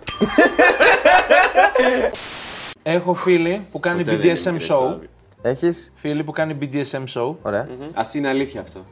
Έχω 2.83 3.13
φίλη 3.13 3.65
που 3.71 3.79
κάνει 3.79 4.03
BDSM 4.07 4.67
show. 4.67 4.95
Έχεις; 5.41 5.91
Φίλη 5.95 6.23
που 6.23 6.31
κάνει 6.31 6.57
BDSM 6.61 7.03
show. 7.13 7.35
Ωραία. 7.41 7.67
Α 7.93 8.03
είναι 8.13 8.27
αλήθεια 8.27 8.61
αυτό. 8.61 8.85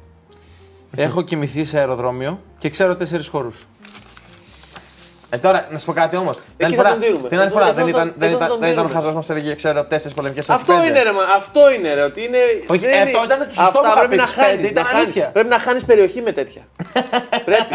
Έχω 0.96 1.22
κοιμηθεί 1.22 1.64
σε 1.64 1.78
αεροδρόμιο 1.78 2.42
και 2.58 2.70
ξέρω 2.70 2.96
τέσσερις 2.96 3.28
χώρους. 3.28 3.68
Ε, 5.32 5.38
τώρα, 5.38 5.66
να 5.72 5.78
σου 5.78 5.86
πω 5.86 5.94
κάτι 5.94 6.16
όμως. 6.16 6.36
Την 6.58 6.66
άλλη 6.66 6.76
θα 6.76 6.82
φορά, 6.82 6.92
τον 6.94 7.02
τήρουμε. 7.04 7.28
την 7.28 7.38
άλλη 7.40 7.48
Εδώ- 7.48 7.58
φορά 7.60 7.66
εδώ 7.72 7.76
δεν 7.84 7.84
τον- 7.94 8.02
ήταν, 8.02 8.14
δεν 8.18 8.28
εδώ 8.30 8.38
ήταν, 8.38 8.48
τον 8.50 8.60
δεν 8.60 8.70
ήταν 8.72 8.84
ο 8.84 8.88
τήρουμε. 8.88 9.02
χαζός 9.04 9.16
μας 9.16 9.30
έλεγε, 9.30 9.56
ξέρω, 9.56 9.86
τέσσερις 9.86 10.14
πολεμικέ 10.16 10.42
Αυτό 10.52 10.74
είναι 10.88 11.02
ρε, 11.04 11.12
μα, 11.12 11.24
αυτό 11.38 11.62
είναι 11.76 11.94
ρε, 11.94 12.02
ότι 12.02 12.20
είναι. 12.26 12.38
Όχι, 12.68 12.80
δεν 12.80 12.92
ε, 12.92 12.96
είναι- 12.96 13.04
αυτό 13.10 13.20
ήταν 13.28 13.38
το 13.40 13.44
σωστό 13.46 13.62
Αυτά 13.64 13.80
που 13.80 13.86
είχα 13.86 13.94
πρέπει 14.00 14.12
πει, 14.12 14.18
να 14.18 14.24
τις 14.24 14.34
πέντε, 14.34 14.48
χάνεις, 14.50 14.70
ήταν 14.70 14.84
να 14.84 14.90
χάνεις. 14.90 15.04
αλήθεια. 15.04 15.26
Πρέπει 15.36 15.50
να 15.56 15.60
χάνεις 15.60 15.84
περιοχή 15.90 16.22
με 16.28 16.32
τέτοια. 16.40 16.62
πρέπει. 17.48 17.74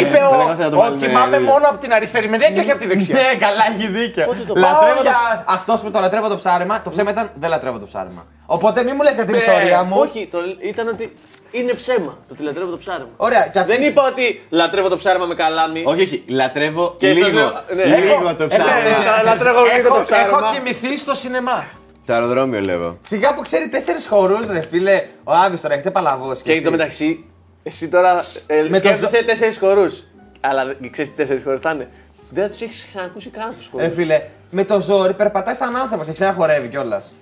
Είπε 0.00 0.18
ο, 0.30 0.36
Λέγαμε 0.36 0.54
θα 0.62 0.70
το 0.70 0.76
ο 0.76 0.80
βάλουμε 0.80 1.06
κοιμάμαι 1.06 1.36
λίγο. 1.38 1.50
μόνο 1.52 1.64
από 1.70 1.78
την 1.84 1.92
αριστερή 1.92 2.28
μεριά 2.28 2.48
και 2.50 2.60
όχι 2.60 2.70
από 2.70 2.80
τη 2.80 2.86
δεξιά. 2.92 3.14
Ναι, 3.14 3.28
καλά, 3.44 3.62
έχει 3.72 3.86
δίκιο. 3.98 4.24
Λατρεύω 4.64 5.02
το... 5.02 5.10
Αυτός 5.58 5.80
που 5.80 5.90
το 5.90 5.98
λατρεύω 6.00 6.28
το 6.28 6.36
ψάρεμα, 6.36 6.82
το 6.82 6.90
ψέμα 6.90 7.10
ήταν 7.10 7.30
δεν 7.34 7.48
λατρεύω 7.50 7.78
το 7.78 7.86
ψάρεμα. 7.86 8.22
Οπότε 8.46 8.82
μην 8.82 8.92
μου 8.96 9.02
λες 9.02 9.14
για 9.14 9.24
την 9.24 9.34
ιστορία 9.34 9.82
μου. 9.82 9.96
Όχι, 9.98 10.28
το, 10.32 10.38
ήταν 10.70 10.88
ότι 10.88 11.16
είναι 11.58 11.72
ψέμα 11.72 12.04
το 12.28 12.32
ότι 12.32 12.42
λατρεύω 12.42 12.70
το 12.70 12.76
ψάρεμα. 12.78 13.08
Ωραία, 13.16 13.46
και 13.52 13.58
αυτή 13.58 13.72
Δεν 13.76 13.82
είπα 13.88 14.06
ότι 14.06 14.42
λατρεύω 14.48 14.88
το 14.88 14.96
ψάρεμα 14.96 15.26
με 15.26 15.34
καλάμι. 15.34 15.82
Όχι, 15.86 16.02
όχι. 16.02 16.24
Λατρεύω 16.28 16.94
Και 16.98 17.14
σας 17.14 17.16
λίγο. 17.16 17.38
λέω- 17.38 17.52
ναι. 17.86 17.96
Λίγο 17.96 18.14
το 18.14 18.24
Ναι, 18.24 18.32
ναι, 18.32 18.46
ψάρεμα. 18.46 19.16
ναι, 19.16 19.22
λατρεύω 19.24 19.62
λίγο 19.62 19.86
Έχω, 19.86 19.96
το 19.98 20.04
ψάρεμα. 20.04 20.38
έχω 20.38 20.54
κοιμηθεί 20.54 20.98
στο 20.98 21.14
σινεμά. 21.14 21.64
Το 22.06 22.12
αεροδρόμιο 22.12 22.60
λέω. 22.60 22.98
Σιγά 23.02 23.34
που 23.34 23.40
ξέρει 23.42 23.68
τέσσερις 23.68 24.06
χορούς, 24.06 24.48
ρε 24.48 24.60
φίλε. 24.70 25.04
Ο 25.24 25.32
Άβη 25.32 25.58
τώρα 25.58 25.74
έχετε 25.74 25.90
παλαβώσει. 25.90 26.42
Και 26.42 26.52
εν 26.52 26.64
τω 26.64 26.70
μεταξύ, 26.70 27.24
εσύ 27.62 27.88
τώρα 27.88 28.24
ε, 28.46 28.62
Με 28.62 28.68
το 28.68 28.76
σκέφτεσαι 28.88 29.24
τέσσερις 29.24 29.58
χορούς. 29.58 30.02
Αλλά 30.40 30.64
δεν- 30.66 30.90
ξέρεις 30.90 31.10
τι 31.10 31.16
τέσσερις 31.16 31.42
χορούς 31.44 31.60
θα 31.60 31.70
είναι. 31.70 31.88
Δεν 32.30 32.44
θα 32.44 32.50
τους 32.50 32.60
έχεις 32.60 32.86
ξανακούσει 32.88 33.28
καν 33.28 33.54
τους 33.58 33.68
χορούς. 33.70 33.86
Ε, 33.86 33.90
φίλε, 33.90 34.22
με 34.50 34.64
το 34.64 34.80
ζόρι 34.80 35.12
περπατάει 35.12 35.54
σαν 35.54 35.76
άνθρωπος 35.76 36.06
και 36.06 36.12
ξαναχορεύει 36.12 36.68
κιόλας. 36.68 37.12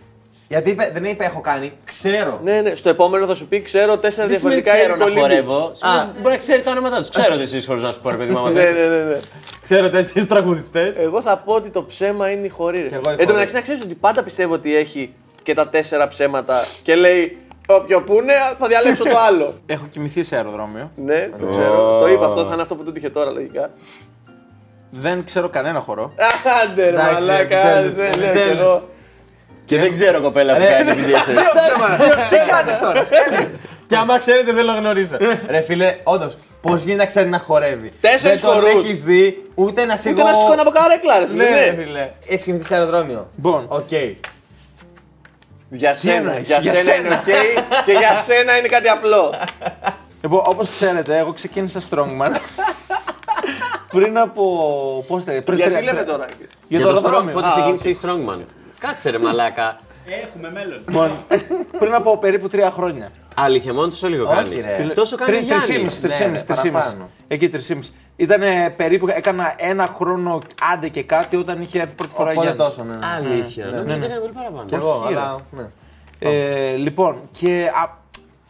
Γιατί 0.52 0.70
είπε, 0.70 0.90
δεν 0.92 1.04
είπε 1.04 1.24
έχω 1.24 1.40
κάνει, 1.40 1.72
ξέρω. 1.84 2.40
Ναι, 2.44 2.60
ναι, 2.60 2.74
στο 2.74 2.88
επόμενο 2.88 3.26
θα 3.26 3.34
σου 3.34 3.46
πει 3.48 3.62
ξέρω 3.62 3.98
τέσσερα 3.98 4.26
Δεν 4.26 4.36
σημαίνει 4.38 4.60
διαφορετικά 4.60 4.94
ξέρω 4.94 4.96
να 4.96 5.04
υλικολίμπη. 5.20 5.44
χορεύω. 5.46 5.70
Σημαίνει 5.74 6.10
Μπορεί 6.20 6.30
να 6.30 6.36
ξέρει 6.36 6.62
τα 6.62 6.70
ονόματά 6.70 6.96
τους. 6.98 7.08
Ξέρω 7.08 7.36
τέσσερι 7.36 7.64
χωρίς 7.64 7.82
να 7.82 7.92
σου 7.92 8.00
πω, 8.00 8.10
ρε 8.10 8.16
παιδί 8.16 8.32
μου. 8.32 8.38
άμα 8.38 8.50
Ναι, 8.50 8.60
θες. 8.64 8.74
ναι, 8.74 8.86
ναι, 8.96 9.02
ναι. 9.04 9.18
Ξέρω 9.62 9.88
τέσσερι 9.90 10.26
τραγουδιστές. 10.26 10.96
Εγώ 10.96 11.22
θα 11.22 11.36
πω 11.36 11.54
ότι 11.54 11.68
το 11.68 11.84
ψέμα 11.84 12.30
είναι 12.30 12.46
η 12.46 12.48
χορή. 12.48 12.78
ρε. 12.78 12.86
εγώ 12.94 13.00
η 13.10 13.12
Εν 13.12 13.16
τω 13.16 13.22
χορή. 13.22 13.32
μεταξύ, 13.32 13.54
να 13.54 13.60
ξέρεις 13.60 13.82
ότι 13.84 13.94
πάντα 13.94 14.22
πιστεύω 14.22 14.54
ότι 14.54 14.76
έχει 14.76 15.14
και 15.42 15.54
τα 15.54 15.68
τέσσερα 15.68 16.08
ψέματα 16.08 16.64
και 16.82 16.94
λέει 16.94 17.36
Όποιο 17.66 18.02
που 18.02 18.14
είναι, 18.14 18.32
θα 18.58 18.66
διαλέξω 18.66 19.04
το 19.04 19.18
άλλο. 19.18 19.54
Έχω 19.66 19.86
κοιμηθεί 19.90 20.22
σε 20.22 20.36
αεροδρόμιο. 20.36 20.90
ναι, 20.96 21.30
το 21.40 21.46
ξέρω. 21.50 21.98
Το 22.00 22.08
είπα 22.08 22.26
αυτό, 22.26 22.44
θα 22.46 22.52
είναι 22.52 22.62
αυτό 22.62 22.74
που 22.74 22.84
του 22.84 22.92
τύχε 22.92 23.10
τώρα 23.10 23.30
λογικά. 23.30 23.70
Δεν 24.90 25.24
ξέρω 25.24 25.48
κανένα 25.48 25.80
χορό. 25.80 26.12
Άντε, 26.62 26.82
ρε 26.82 26.88
Εντάξει, 26.88 27.12
μαλάκα, 27.14 27.58
επιτέλους, 27.68 27.94
δεν 27.94 28.12
Και 29.64 29.78
δεν 29.78 29.92
ξέρω 29.92 30.20
κοπέλα 30.20 30.54
που 30.56 30.62
κάνει 30.68 30.92
τη 30.92 31.02
διασύνη. 31.02 31.36
Τι 32.30 32.36
κάνεις 32.50 32.78
τώρα; 32.78 33.06
Και 33.86 33.96
άμα 33.96 34.18
ξέρετε, 34.18 34.52
δεν 34.52 34.66
το 34.66 34.72
γνωρίζω. 34.72 35.16
Ρε 35.48 35.60
φίλε, 35.60 35.96
όντως, 36.02 36.36
πώς 36.60 36.80
γίνεται 36.82 37.02
να 37.02 37.06
ξέρει 37.06 37.28
να 37.28 37.38
χορεύει. 37.38 37.92
Τέσσερις 38.00 38.40
Δεν 38.40 38.50
τον 38.50 38.60
χορούς. 38.60 38.84
έχεις 38.84 39.02
δει 39.02 39.42
ούτε 39.54 39.84
να 39.84 39.96
σιγώ. 39.96 40.22
Ούτε 40.22 40.30
να 40.30 40.38
σηκώνει 40.38 40.60
από 40.60 40.70
καρέκλα, 40.70 41.18
ρε 41.18 41.26
φίλε. 41.26 41.44
Ναι, 41.44 41.54
ρε 41.64 41.70
ναι. 41.70 41.82
φίλε. 41.84 42.10
Έχεις 42.28 42.44
κοιμηθεί 42.44 42.64
σε 42.64 42.74
αεροδρόμιο; 42.74 43.28
Λοιπόν, 43.36 43.64
Οκ. 43.68 43.90
Για 45.68 45.94
σένα, 45.94 46.14
εννοείς, 46.14 46.46
για 46.48 46.58
για 46.58 46.74
σένα 46.74 46.96
είναι 46.98 47.08
σένα. 47.08 47.22
οκ 47.78 47.84
και 47.84 47.92
για 47.92 48.20
σένα 48.26 48.56
είναι 48.58 48.68
κάτι 48.68 48.88
απλό. 48.88 49.34
Λοιπόν, 50.22 50.42
όπως 50.44 50.68
ξέρετε, 50.70 51.18
εγώ 51.18 51.32
ξεκίνησα 51.32 51.80
Strongman. 51.90 52.30
πριν 53.92 54.18
από. 54.18 54.42
Πώς 55.08 55.24
θα 55.24 55.32
πριν 55.44 55.56
Γιατί 55.56 55.72
τρία- 55.72 55.82
λέμε 55.84 55.92
τρία- 56.02 56.04
τώρα; 56.12 56.24
Για 56.68 56.78
Για 56.78 56.86
το 56.86 56.92
το 56.92 56.98
Strong, 56.98 57.04
αεροδρόμιο. 57.04 57.34
πότε 57.34 57.48
ξεκίνησε 57.48 57.88
η 57.88 57.98
Strongman; 58.02 58.38
Κάτσε 58.86 59.10
ρε 59.10 59.18
μαλάκα. 59.18 59.80
Έχουμε 60.24 60.50
μέλλον. 60.50 60.78
Λοιπόν, 60.88 61.10
πριν 61.78 61.94
από 61.94 62.18
περίπου 62.18 62.48
τρία 62.48 62.70
χρόνια. 62.70 63.08
Αλήθεια, 63.34 63.72
μόνο 63.74 63.88
τόσο 63.88 64.08
λίγο 64.08 64.26
κάνεις. 64.26 64.64
ρε. 64.64 64.86
Τόσο 64.94 65.16
κάνει 65.16 65.30
ο 65.30 65.34
Τρι- 65.34 65.44
Γιάννης. 65.44 65.66
Τρισήμιση, 65.66 66.00
Ναι, 66.02 66.08
τρισήμιση, 66.08 66.44
ναι, 66.44 66.54
τρισήμιση. 66.54 66.72
παραπάνω. 66.84 67.08
Εκεί 67.28 67.48
τρισήμιση. 67.48 67.92
Ήταν 68.16 68.40
περίπου, 68.76 69.08
έκανα 69.08 69.54
ένα 69.56 69.94
χρόνο 69.98 70.40
άντε 70.72 70.88
και 70.88 71.02
κάτι 71.02 71.36
όταν 71.36 71.62
είχε 71.62 71.80
έρθει 71.80 71.94
πρώτη 71.94 72.14
φορά 72.14 72.30
Οπότε 72.30 72.46
Γιάννης. 72.46 72.64
τόσο, 72.76 72.84
ναι. 72.84 72.94
ναι. 72.94 73.06
Αλήθεια. 73.16 73.64
Νομίζω 73.64 73.96
ότι 73.96 74.04
έκανε 74.04 74.20
πολύ 74.20 74.32
παραπάνω. 74.32 74.64
Κι 74.64 74.74
εγώ, 74.74 75.02
Όχι, 75.04 75.12
ρε. 75.14 75.20
αλλά. 75.20 75.40
ναι. 75.50 75.62
Ε, 76.18 76.72
λοιπόν, 76.76 77.20
και 77.40 77.70
α, 77.82 78.00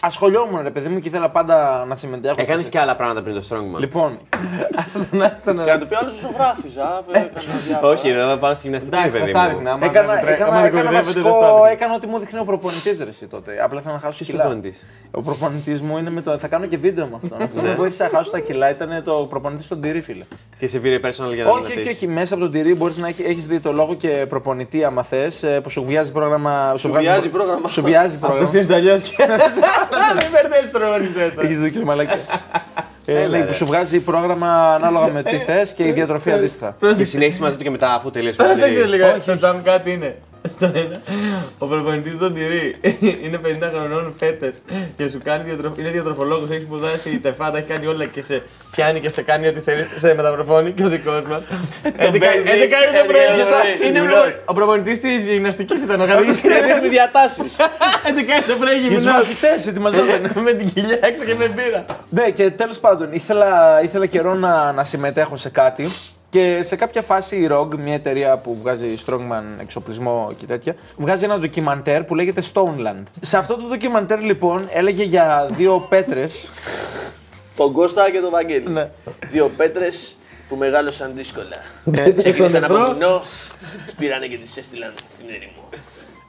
ασχολιόμουν 0.04 0.62
ρε 0.62 0.70
παιδί 0.70 0.88
μου 0.88 0.98
και 0.98 1.08
ήθελα 1.08 1.30
πάντα 1.30 1.84
να 1.88 1.94
συμμετέχω. 1.94 2.34
Έκανες 2.38 2.68
και 2.68 2.78
άλλα 2.78 2.96
πράγματα 2.96 3.22
πριν 3.22 3.34
το 3.34 3.46
Strongman. 3.50 3.78
Λοιπόν, 3.78 4.18
Άστον, 5.34 5.64
Και 5.64 5.70
να 5.70 5.78
του 5.78 5.86
πει 5.86 5.94
άλλος 5.94 6.12
ζωγράφιζα. 6.22 7.04
Όχι, 7.82 8.10
ρε, 8.10 8.24
να 8.24 8.38
πάμε 8.38 8.54
στη 8.54 8.66
γυμναστική, 8.66 8.96
ρε 8.96 9.02
Εντάξει, 9.02 9.18
θα 9.18 9.24
παιδί 9.24 9.30
στα 9.38 9.42
μου. 9.42 9.48
έριχνα. 9.48 9.72
άμα 9.72 9.86
έκανα, 9.86 10.12
δεν 10.14 10.22
τρέ- 10.24 10.34
έκανα, 10.34 10.50
άμα 10.50 10.60
δεν 10.60 10.66
έκανα 10.72 10.82
κορυδεύεται, 10.82 11.20
δεν 11.20 11.22
βασικό, 11.22 11.44
στα 11.44 11.50
έριχνα. 11.52 11.70
έκανα 11.70 11.94
ό,τι 11.94 12.06
μου 12.06 12.18
δείχνει 12.18 12.38
ο 12.38 12.44
προπονητής 12.44 12.98
ρε 13.02 13.08
εσύ 13.08 13.26
τότε. 13.26 13.50
Απλά 13.64 13.78
ήθελα 13.80 13.94
να 13.94 14.00
χάσω 14.00 14.16
Ποιος 14.16 14.28
κιλά. 14.28 14.40
προπονητής; 14.42 14.84
Ο 15.10 15.22
προπονητής 15.22 15.80
μου 15.82 15.98
είναι 15.98 16.10
με 16.10 16.20
το. 16.22 16.38
Θα 16.38 16.48
κάνω 16.48 16.66
και 16.66 16.76
βίντεο 16.76 17.06
με 17.06 17.16
αυτόν. 17.22 17.42
Αυτό 17.42 17.60
με 17.62 17.74
βοήθησε 17.74 18.02
να 18.02 18.08
χάσω 18.18 18.30
τα 18.30 18.38
κιλά 18.38 18.70
ήταν 18.70 19.02
το 19.04 19.12
προπονητής 19.30 19.64
στον 19.64 19.80
τυρί, 19.80 20.00
φίλε. 20.00 20.24
Και 20.58 20.66
σε 20.68 20.78
πήρε 20.78 20.96
personal 21.04 21.34
για 21.34 21.44
να 21.44 21.50
Όχι, 21.50 21.62
όχι, 21.62 21.72
δυνατήσεις. 21.72 21.96
όχι. 21.96 22.06
Μέσα 22.08 22.34
από 22.34 22.42
τον 22.42 22.52
τυρί 22.52 22.74
μπορείς 22.74 22.96
να 22.96 23.08
έχει 23.08 23.22
έχεις 23.22 23.46
δει 23.46 23.60
το 23.60 23.72
λόγο 23.72 23.94
και 23.94 24.26
προπονητή, 24.28 24.84
άμα 24.84 25.02
θες, 25.02 25.44
που 25.62 25.70
σου 25.70 25.84
βιάζει 25.84 26.12
πρόγραμμα. 26.12 26.74
Σου 26.76 26.92
βιάζει 26.92 27.28
πρόγραμμα. 27.28 27.68
Σου 27.68 27.82
βιάζει 27.82 28.18
πρόγραμμα. 28.18 28.44
Αυτό 28.44 28.58
είναι 28.58 28.74
αλλιώ 28.74 28.98
και. 28.98 29.12
Μην 30.20 30.30
μπερδεύει 30.32 30.72
το 30.72 30.78
προπονητή. 30.78 31.20
Έχει 31.38 31.54
δίκιο, 31.54 31.84
μαλακία. 31.84 32.18
Ε, 33.06 33.26
ναι, 33.26 33.40
που 33.40 33.54
σου 33.54 33.66
βγάζει 33.66 34.00
πρόγραμμα 34.00 34.74
ανάλογα 34.74 35.06
με 35.06 35.22
τι 35.22 35.36
θες 35.36 35.72
και 35.74 35.86
η 35.86 35.92
διατροφή 35.92 36.32
αντίστοιχα. 36.32 36.76
Και 36.96 37.04
συνέχισε 37.04 37.40
μαζί 37.40 37.56
του 37.56 37.62
και 37.62 37.70
μετά 37.70 37.94
αφού 37.94 38.10
τελείωσε. 38.10 38.42
Δεν 38.42 38.58
πολύ. 38.58 38.70
ξέρω 38.70 38.88
λίγο. 38.88 39.20
Το 39.26 39.36
τζαμ 39.36 39.62
κάτι 39.62 39.90
είναι. 39.90 40.16
Στον 40.48 40.72
ένα, 40.76 41.00
ο 41.58 41.66
προπονητής 41.66 42.18
των 42.18 42.34
τυρί 42.34 42.76
είναι 43.24 43.40
50 43.44 43.70
χρονών 43.74 44.14
φέτες 44.18 44.54
και 44.96 45.08
σου 45.08 45.20
κάνει 45.24 45.44
διατροφ... 45.44 45.78
είναι 45.78 45.90
διατροφολόγος. 45.90 46.50
Έχεις 46.50 46.62
σπουδάσει 46.62 47.18
τεφάτα, 47.18 47.58
έχει 47.58 47.66
κάνει 47.66 47.86
όλα 47.86 48.04
και 48.06 48.22
σε 48.22 48.42
πιάνει 48.70 49.00
και 49.00 49.08
σε 49.08 49.22
κάνει 49.22 49.48
ό,τι 49.48 49.60
θέλει. 49.60 49.86
Σε 49.96 50.14
μεταπροφώνει 50.14 50.72
και 50.72 50.84
ο 50.84 50.88
δικός 50.88 51.22
μας. 51.28 51.42
11 51.84 51.90
παίζει, 51.98 52.56
είναι 52.56 52.66
το 52.66 52.76
11 53.02 53.06
πρωί. 53.06 53.22
είναι 53.34 53.42
το 53.42 53.48
πρωί. 53.48 53.88
Είναι 53.88 53.98
Γυμνός. 53.98 54.12
προπο- 54.22 54.42
ο 54.44 54.54
προπονητής 54.54 55.00
της 55.00 55.26
γυμναστικής 55.26 55.80
ήταν 55.82 56.00
ο 56.00 56.04
Γαδί. 56.04 56.24
Δείχνει 56.32 56.88
διατάσεις. 56.88 57.56
11 58.06 58.08
είναι 58.08 58.24
το 58.48 58.54
πρωί 58.60 58.76
Για 58.78 58.88
τους 58.88 58.96
γυμνό. 58.98 59.12
μαθητές 59.12 59.66
ετοιμαζόταν. 59.66 60.30
Με 60.44 60.52
την 60.52 60.72
κοιλιά 60.72 60.98
έξω 61.02 61.24
και 61.24 61.34
με 61.34 61.48
μπύρα. 61.48 61.84
Ναι, 62.10 62.30
και 62.30 62.50
τέλος 62.50 62.78
πάντων 62.78 63.08
ήθελα, 63.12 63.80
ήθελα 63.82 64.06
καιρό 64.06 64.34
να, 64.34 64.72
να 64.72 64.84
συμμετέχω 64.84 65.36
σε 65.36 65.48
κάτι. 65.50 65.88
Και 66.32 66.62
σε 66.62 66.76
κάποια 66.76 67.02
φάση 67.02 67.36
η 67.36 67.48
ROG, 67.52 67.76
μια 67.78 67.94
εταιρεία 67.94 68.36
που 68.36 68.58
βγάζει 68.62 68.94
strongman 69.06 69.42
εξοπλισμό 69.60 70.32
και 70.36 70.46
τέτοια, 70.46 70.74
βγάζει 70.96 71.24
ένα 71.24 71.38
ντοκιμαντέρ 71.38 72.04
που 72.04 72.14
λέγεται 72.14 72.42
Stoneland. 72.52 73.02
Σε 73.20 73.36
αυτό 73.36 73.56
το 73.56 73.62
ντοκιμαντέρ 73.68 74.20
λοιπόν 74.22 74.68
έλεγε 74.70 75.02
για 75.04 75.46
δύο 75.50 75.80
πέτρες. 75.90 76.50
Τον 77.56 77.72
Κώστα 77.72 78.10
και 78.10 78.18
τον 78.18 78.30
Βαγγέλη. 78.30 78.68
Ναι. 78.68 78.90
Δύο 79.30 79.50
πέτρες 79.56 80.16
που 80.48 80.56
μεγάλωσαν 80.56 81.12
δύσκολα. 81.14 81.56
Ε, 81.92 82.10
Ξεκίνησαν 82.12 82.64
από 82.64 82.74
βουνό, 82.74 83.22
τις 83.84 83.94
πήρανε 83.94 84.26
και 84.26 84.38
τις 84.38 84.56
έστειλαν 84.56 84.92
στην 85.10 85.26
έρημο. 85.28 85.68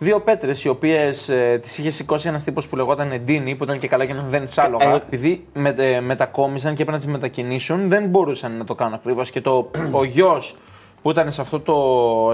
Δύο 0.04 0.20
πέτρες 0.22 0.64
οι 0.64 0.68
οποίες 0.70 1.30
ε, 1.30 1.60
τις 1.62 1.78
είχε 1.78 1.90
σηκώσει 1.92 2.28
ένας 2.28 2.44
τύπος 2.44 2.68
που 2.68 2.76
λεγόταν 2.76 3.12
Ντίνι, 3.24 3.56
που 3.56 3.64
ήταν 3.64 3.80
και 3.80 3.88
καλά 3.88 4.06
και 4.06 4.14
να 4.14 4.22
δεν 4.30 4.48
σάλογα. 4.48 4.86
Εγώ- 4.86 4.96
Επειδή 4.96 5.46
με, 5.54 5.74
ε, 5.78 6.00
μετακόμισαν 6.00 6.70
και 6.76 6.82
έπρεπε 6.82 6.92
να 6.92 7.04
τις 7.04 7.14
μετακινήσουν, 7.14 7.90
δεν 7.90 8.06
μπορούσαν 8.06 8.58
να 8.58 8.64
το 8.64 8.76
κάνουν 8.76 8.94
ακριβώς. 8.94 9.32
Και 9.32 9.42
το, 9.42 9.72
ο 10.00 10.04
γιος 10.04 10.56
που 11.04 11.10
ήταν 11.10 11.32
σε, 11.32 11.42
αυτό 11.42 11.60
το, 11.60 11.76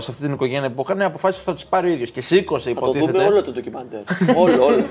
σε 0.01 0.11
αυτή 0.11 0.23
την 0.23 0.33
οικογένεια 0.33 0.69
που 0.71 0.81
είχαν 0.85 1.01
αποφάσισε 1.01 1.43
ότι 1.47 1.57
θα 1.57 1.63
του 1.63 1.69
πάρει 1.69 1.89
ο 1.89 1.91
ίδιος 1.93 2.11
και 2.11 2.21
σήκωσε 2.21 2.69
Θα 2.73 2.79
το 2.79 2.85
δούμε 2.85 2.99
υποτίθεται. 2.99 3.31
όλο 3.31 3.43
το 3.43 3.51
ντοκιμαντέρ. 3.51 3.99
όλο, 4.35 4.65
όλο. 4.65 4.85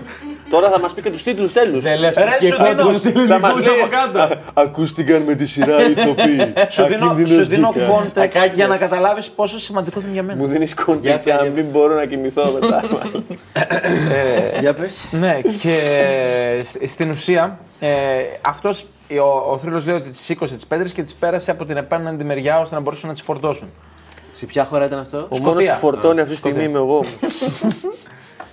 Τώρα 0.50 0.70
θα 0.70 0.80
μας 0.80 0.92
πει 0.92 1.02
και 1.02 1.10
τους 1.10 1.22
τίτλους 1.22 1.52
τέλους. 1.52 1.82
Δεν 1.82 1.98
λες 1.98 2.16
Ρε, 2.16 2.46
σου 2.46 2.56
δίνω, 2.62 3.26
Θα 3.26 3.38
μας 3.38 3.54
λέει, 3.66 3.80
από 3.80 3.88
κάτω. 4.12 4.34
Ακούστηκαν 4.54 5.22
με 5.22 5.34
τη 5.34 5.46
σειρά 5.46 5.88
ηθοποιοί. 5.88 6.52
σου 6.74 6.84
δίνω, 6.86 7.16
σου 7.26 7.46
δίνω 7.46 7.74
context 7.76 8.20
Ακάκια. 8.20 8.52
για 8.54 8.66
να 8.66 8.76
καταλάβεις 8.76 9.28
πόσο 9.30 9.58
σημαντικό 9.58 10.00
είναι 10.00 10.12
για 10.12 10.22
μένα. 10.22 10.40
Μου 10.42 10.46
δίνεις 10.46 10.74
context 10.74 11.22
για 11.24 11.34
να 11.34 11.42
μην 11.44 11.70
μπορώ 11.70 11.94
να 11.94 12.04
κοιμηθώ 12.04 12.58
μετά. 12.60 12.82
Για 14.60 14.74
πες. 14.74 15.08
ναι, 15.10 15.40
και 15.62 15.78
σ- 16.64 16.88
στην 16.88 17.10
ουσία 17.10 17.58
ε, 17.80 17.88
αυτός 18.40 18.86
ο, 19.16 19.51
ο 19.51 19.59
θρύλος 19.59 19.87
λέει 19.87 19.94
ότι 19.97 20.09
τις 20.11 20.21
σήκωσε 20.21 20.55
τις 20.55 20.66
πέτρες 20.66 20.92
και 20.92 21.03
τις 21.03 21.14
πέρασε 21.14 21.51
από 21.51 21.64
την 21.64 21.77
επέναντι 21.77 22.25
μεριά 22.25 22.61
ώστε 22.61 22.75
να 22.75 22.81
μπορούσαν 22.81 23.09
να 23.09 23.14
τις 23.14 23.23
φορτώσουν. 23.23 23.68
Σε 24.31 24.47
ποια 24.47 24.64
χώρα 24.64 24.85
ήταν 24.85 24.99
αυτό; 24.99 25.29
Ο 25.31 25.38
μόνο 25.38 25.61
που 25.61 25.77
φορτώνει 25.81 26.21
αυτή 26.21 26.33
τη 26.33 26.38
στιγμή 26.38 26.64
είμαι 26.64 26.79
εγώ. 26.79 27.01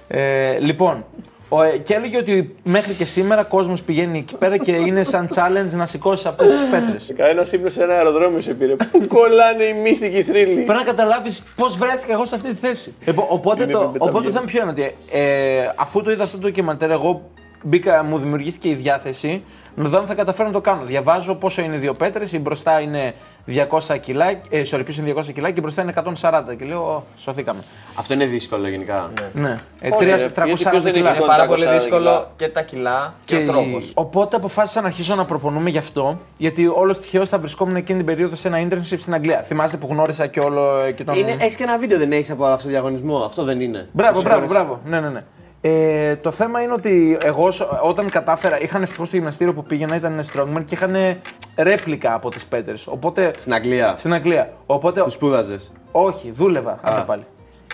Ε, 0.08 0.60
λοιπόν, 0.60 1.06
ο, 1.50 1.62
ε, 1.62 1.78
και 1.78 1.94
έλεγε 1.94 2.18
ότι 2.18 2.56
μέχρι 2.63 2.94
και 2.94 3.06
σήμερα 3.06 3.44
κόσμος 3.44 3.84
πηγαίνει 3.84 4.18
εκεί 4.18 4.36
πέρα 4.36 4.58
και 4.58 4.72
είναι 4.72 5.04
σαν 5.04 5.30
challenge 5.36 5.72
να 5.72 5.86
σηκώσεις 5.86 6.26
αυτές 6.26 6.48
τις 6.48 6.70
πέτρες. 6.72 7.13
Κανένας 7.15 7.52
ύπνος 7.52 7.74
σε 7.74 7.84
ένα 7.84 7.94
αεροδρόμιο 7.94 8.41
σε 8.41 8.54
πήρε. 8.54 8.76
Πού 8.76 9.08
κολλάνε 9.08 9.63
οι 9.63 9.74
μύθικοι 9.74 10.24
θρύλοι; 10.24 10.54
Πρέπει 10.54 10.72
να 10.74 10.84
καταλάβεις 10.84 11.44
πώς 11.56 11.78
βρέθηκα 11.78 12.13
εγώ 12.13 12.26
σε 12.26 12.36
αυτή 12.36 12.50
τη 12.50 12.56
θέση. 12.68 12.93
Λοιπόν, 13.06 13.26
οπότε, 13.30 13.64
Είναι 13.64 13.72
το, 13.72 13.80
πεπεταμένη. 13.80 14.18
οπότε 14.18 14.32
θα 14.34 14.39
μου 14.39 14.45
ποιο 14.45 14.62
είναι 14.62 14.70
ότι 14.70 14.95
ε, 15.12 15.70
αφού 15.76 16.01
το 16.01 16.12
είδα 16.12 16.24
αυτό 16.24 16.38
το 16.38 16.47
ντοκιμαντέρ, 16.47 16.91
εγώ 16.91 17.30
μπήκα, 17.66 18.03
μου 18.03 18.18
δημιουργήθηκε 18.18 18.70
η 18.70 18.74
διάθεση 18.74 19.43
να 19.78 19.89
δω 19.89 19.97
αν 19.97 20.05
θα 20.05 20.13
καταφέρω 20.16 20.47
να 20.47 20.53
το 20.53 20.61
κάνω. 20.61 20.82
Διαβάζω 20.86 21.36
πόσο 21.36 21.61
είναι 21.61 21.78
δύο 21.78 21.93
πέτρες, 21.93 22.32
η 22.32 22.39
μπροστά 22.39 22.80
είναι 22.80 23.13
200 23.47 23.97
κιλά, 24.01 24.30
ε, 24.49 24.61
sorry, 24.72 24.82
πίσω 24.86 25.01
είναι 25.01 25.13
200 25.16 25.32
κιλά 25.34 25.51
και 25.51 25.61
μπροστά 25.61 25.82
είναι 25.82 25.93
140 26.22 26.55
και 26.57 26.66
λέω, 26.66 26.80
«Ω, 26.82 27.03
σωθήκαμε. 27.18 27.59
Αυτό 27.95 28.13
είναι 28.13 28.26
δύσκολο 28.26 28.68
γενικά. 28.68 29.09
Ναι, 29.34 29.59
ε, 29.82 29.88
Όχι, 29.89 29.97
τρία- 29.97 30.16
ρε, 30.18 30.30
340 30.30 30.45
γιατί 30.45 30.70
ποιος 30.70 30.84
δεν 30.84 30.93
κιλά. 30.93 31.09
είναι 31.09 31.18
Είναι 31.18 31.28
πάρα 31.28 31.45
πολύ 31.47 31.66
340 31.66 31.80
δύσκολο 31.80 31.99
κιλά. 32.09 32.28
και 32.36 32.47
τα 32.49 32.61
κιλά 32.61 33.13
και, 33.26 33.36
Και 33.38 33.43
ο 33.43 33.51
τρόπος. 33.51 33.91
Οπότε 33.93 34.36
αποφάσισα 34.36 34.82
να 34.82 34.88
αρχίσω 34.88 35.16
να 35.16 35.26
προπονούμε 35.26 35.70
γι' 35.70 35.78
αυτό, 35.78 36.20
γιατί 36.38 36.68
όλος 36.68 36.99
τυχαίως 36.99 37.30
θα 37.30 37.39
βρισκόμουν 37.39 37.76
εκείνη 37.76 37.97
την 37.97 38.07
περίοδο 38.07 38.36
σε 38.36 38.47
ένα 38.47 38.68
internship 38.68 38.99
στην 38.99 39.13
Αγγλία. 39.13 39.41
Θυμάστε 39.41 39.78
που 39.78 39.88
γνώρισα 39.91 40.28
και 40.28 40.39
όλο 40.39 40.80
ε, 40.80 40.91
και 40.91 41.03
τον. 41.03 41.16
Είναι, 41.18 41.36
έχεις 41.39 41.55
και 41.55 41.63
ένα 41.63 41.78
βίντεο 41.78 41.97
δεν 41.97 42.11
έχεις 42.11 42.32
από 42.32 42.45
αυτό 42.45 42.63
το 42.63 42.70
διαγωνισμό. 42.70 43.18
Αυτό 43.18 43.43
δεν 43.43 43.61
είναι. 43.61 43.88
Μπράβο, 43.91 44.16
Σου 44.20 44.24
μπράβο, 44.24 44.39
άρεσε. 44.39 44.53
μπράβο. 44.53 44.80
Ναι, 44.86 44.99
ναι, 44.99 45.09
ναι. 45.09 45.24
Ε, 45.68 46.16
το 46.16 46.32
θέμα 46.32 46.61
είναι 46.61 46.74
ότι 46.74 47.18
εγώ 47.24 47.51
σ- 47.51 47.61
όταν 47.84 48.09
κατάφερα, 48.09 48.61
είχαν 48.61 48.82
ευτυχώς 48.82 49.09
το 49.09 49.16
γυμναστήριο 49.16 49.53
που 49.53 49.63
πήγαινα, 49.63 49.95
ήταν 49.95 50.22
strongman 50.34 50.63
και 50.66 50.74
είχαν 50.76 50.95
ρέπλικα 51.57 52.13
από 52.13 52.30
τις 52.30 52.45
πέτρε. 52.45 52.74
Οπότε. 52.86 53.34
Στην 53.38 53.53
Αγγλία. 53.53 53.93
Στην 53.97 54.13
Αγγλία. 54.13 54.53
Οπότε. 54.66 55.01
Που 55.01 55.09
σπούδαζες. 55.09 55.72
Όχι, 55.91 56.32
δούλευα. 56.32 56.80
Άντε 56.82 57.01
πάλι. 57.01 57.26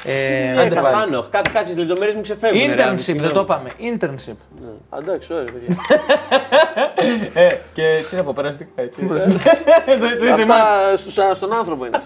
Ε, 0.04 0.62
Ε, 0.64 0.68
τα 0.68 0.82
χάνω. 0.82 1.26
Κά- 1.30 1.52
Κάποιες 1.54 1.78
λεπτομέρειες 1.78 2.16
μου 2.16 2.22
ξεφεύγουν. 2.22 2.62
ρε, 2.68 2.74
internship, 2.76 3.00
συγγνώμη. 3.00 3.28
δεν 3.28 3.36
το 3.36 3.40
είπαμε. 3.42 3.70
Internship. 3.80 4.36
Α, 4.90 4.98
Εντάξει, 5.02 5.34
ωραία, 5.34 5.46
παιδιά. 5.52 5.78
Ε, 7.34 7.48
και 7.74 8.04
τι 8.10 8.16
να 8.16 8.24
πω, 8.24 8.34
περαστικά 8.36 8.70
έτσι. 8.76 9.10
Αυτά 10.32 10.98
στους- 10.98 11.38
στον 11.38 11.54
άνθρωπο 11.54 11.86
είναι. 11.86 12.00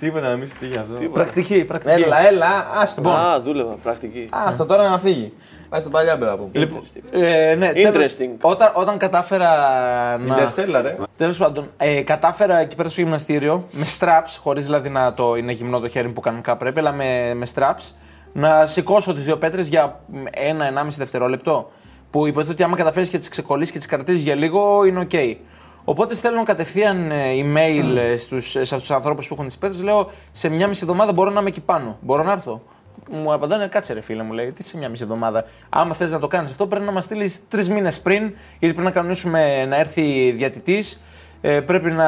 Τίποτα 0.00 0.28
να 0.28 0.36
μην 0.36 0.48
φτύχει 0.48 0.76
αυτό. 0.78 0.94
Πρακτική, 1.12 1.64
πρακτική. 1.64 2.02
Έλα, 2.02 2.26
έλα, 2.26 2.66
άστο. 2.82 3.10
Α, 3.10 3.40
δούλευα, 3.40 3.72
πρακτική. 3.82 4.28
Άστο 4.30 4.66
τώρα 4.66 4.88
να 4.88 4.98
φύγει. 4.98 5.32
Πάει 5.68 5.80
στον 5.80 5.92
παλιά 5.92 6.16
μπέρα 6.16 6.32
από 6.32 6.48
Λοιπόν, 6.52 6.82
ε, 7.10 7.54
ναι, 7.54 7.72
τέλος- 7.72 8.12
Interesting. 8.16 8.30
όταν, 8.40 8.72
όταν 8.74 8.98
κατάφερα 8.98 9.48
να. 10.18 10.36
Interstellar, 10.38 10.80
ρε. 10.82 10.96
Τέλος 11.16 11.38
πάντων, 11.38 11.70
ε, 11.76 12.02
κατάφερα 12.02 12.58
εκεί 12.58 12.76
πέρα 12.76 12.88
στο 12.88 13.00
γυμναστήριο 13.00 13.64
με 13.70 13.86
straps, 13.98 14.36
χωρίς 14.42 14.64
δηλαδή 14.64 14.88
να 14.88 15.14
το 15.14 15.34
είναι 15.34 15.52
γυμνό 15.52 15.80
το 15.80 15.88
χέρι 15.88 16.06
μου 16.06 16.12
που 16.12 16.20
κανονικά 16.20 16.56
πρέπει, 16.56 16.78
αλλά 16.78 16.92
με, 16.92 17.34
με 17.34 17.46
straps, 17.54 17.92
να 18.32 18.66
σηκώσω 18.66 19.14
τις 19.14 19.24
δύο 19.24 19.38
πέτρες 19.38 19.68
για 19.68 20.00
ένα-ενάμιση 20.30 20.98
δευτερόλεπτο. 20.98 21.70
Που 22.10 22.26
υποτίθεται 22.26 22.52
ότι 22.52 22.62
άμα 22.62 22.76
καταφέρεις 22.76 23.08
και 23.08 23.18
τις 23.18 23.28
ξεκολλήσεις 23.28 23.72
και 23.72 23.78
τις 23.78 23.86
κρατήσεις 23.86 24.22
για 24.22 24.34
λίγο 24.34 24.84
είναι 24.84 25.00
οκ. 25.00 25.10
Οπότε 25.84 26.14
στέλνω 26.14 26.42
κατευθείαν 26.42 27.10
ε, 27.10 27.14
email 27.42 27.96
ε, 27.96 28.16
στους, 28.16 28.50
σε 28.50 28.60
αυτούς 28.74 28.86
τους 28.86 28.94
ανθρώπους 28.94 29.26
που 29.26 29.34
έχουν 29.34 29.46
τις 29.46 29.58
πέτρες. 29.58 29.82
Λέω 29.82 30.10
σε 30.32 30.48
μια 30.48 30.66
μισή 30.68 30.80
εβδομάδα 30.82 31.12
μπορώ 31.12 31.30
να 31.30 31.40
είμαι 31.40 31.48
εκεί 31.48 31.60
πάνω. 31.60 31.98
Μπορώ 32.00 32.22
να 32.22 32.32
έρθω. 32.32 32.62
Μου 33.10 33.32
απαντάνε, 33.32 33.66
κάτσε 33.66 33.92
ρε 33.92 34.00
φίλε 34.00 34.22
μου, 34.22 34.32
λέει, 34.32 34.52
τι 34.52 34.62
σε 34.62 34.76
μια 34.76 34.88
μισή 34.88 35.02
εβδομάδα. 35.02 35.44
Άμα 35.68 35.94
θες 35.94 36.10
να 36.10 36.18
το 36.18 36.28
κάνεις 36.28 36.50
αυτό, 36.50 36.66
πρέπει 36.66 36.84
να 36.84 36.92
μας 36.92 37.04
στείλεις 37.04 37.40
τρεις 37.48 37.68
μήνες 37.68 38.00
πριν, 38.00 38.22
γιατί 38.58 38.74
πρέπει 38.74 38.82
να 38.82 38.90
κανονίσουμε 38.90 39.64
να 39.64 39.76
έρθει 39.76 40.30
διαιτητή. 40.30 40.84
Ε, 41.40 41.60
πρέπει 41.60 41.90
να. 41.90 42.06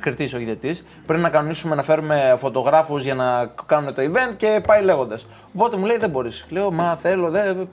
κριτή, 0.00 0.24
όχι 0.24 0.44
διαιτητή. 0.44 0.82
Πρέπει 1.06 1.22
να 1.22 1.28
κανονίσουμε 1.28 1.74
να 1.74 1.82
φέρουμε 1.82 2.34
φωτογράφους 2.38 3.02
για 3.04 3.14
να 3.14 3.52
κάνουμε 3.66 3.92
το 3.92 4.02
event 4.02 4.34
και 4.36 4.62
πάει 4.66 4.82
λέγοντας. 4.82 5.26
Οπότε 5.54 5.76
μου 5.76 5.86
λέει, 5.86 5.96
δεν 5.96 6.10
μπορείς. 6.10 6.46
Λέω, 6.48 6.70
μα 6.72 6.96
θέλω, 6.96 7.30
δεν. 7.30 7.68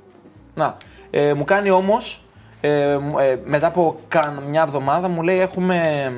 Να. 0.56 0.78
Ε, 1.12 1.34
μου 1.34 1.44
κάνει 1.44 1.70
όμως, 1.70 2.24
ε, 2.62 2.98
μου- 3.02 3.20
ε, 3.20 3.40
μετά 3.46 3.68
από 3.68 4.00
καν 4.08 4.44
μια 4.48 4.62
εβδομάδα, 4.62 5.08
μου 5.08 5.22
λέει, 5.22 5.40
έχουμε 5.40 6.12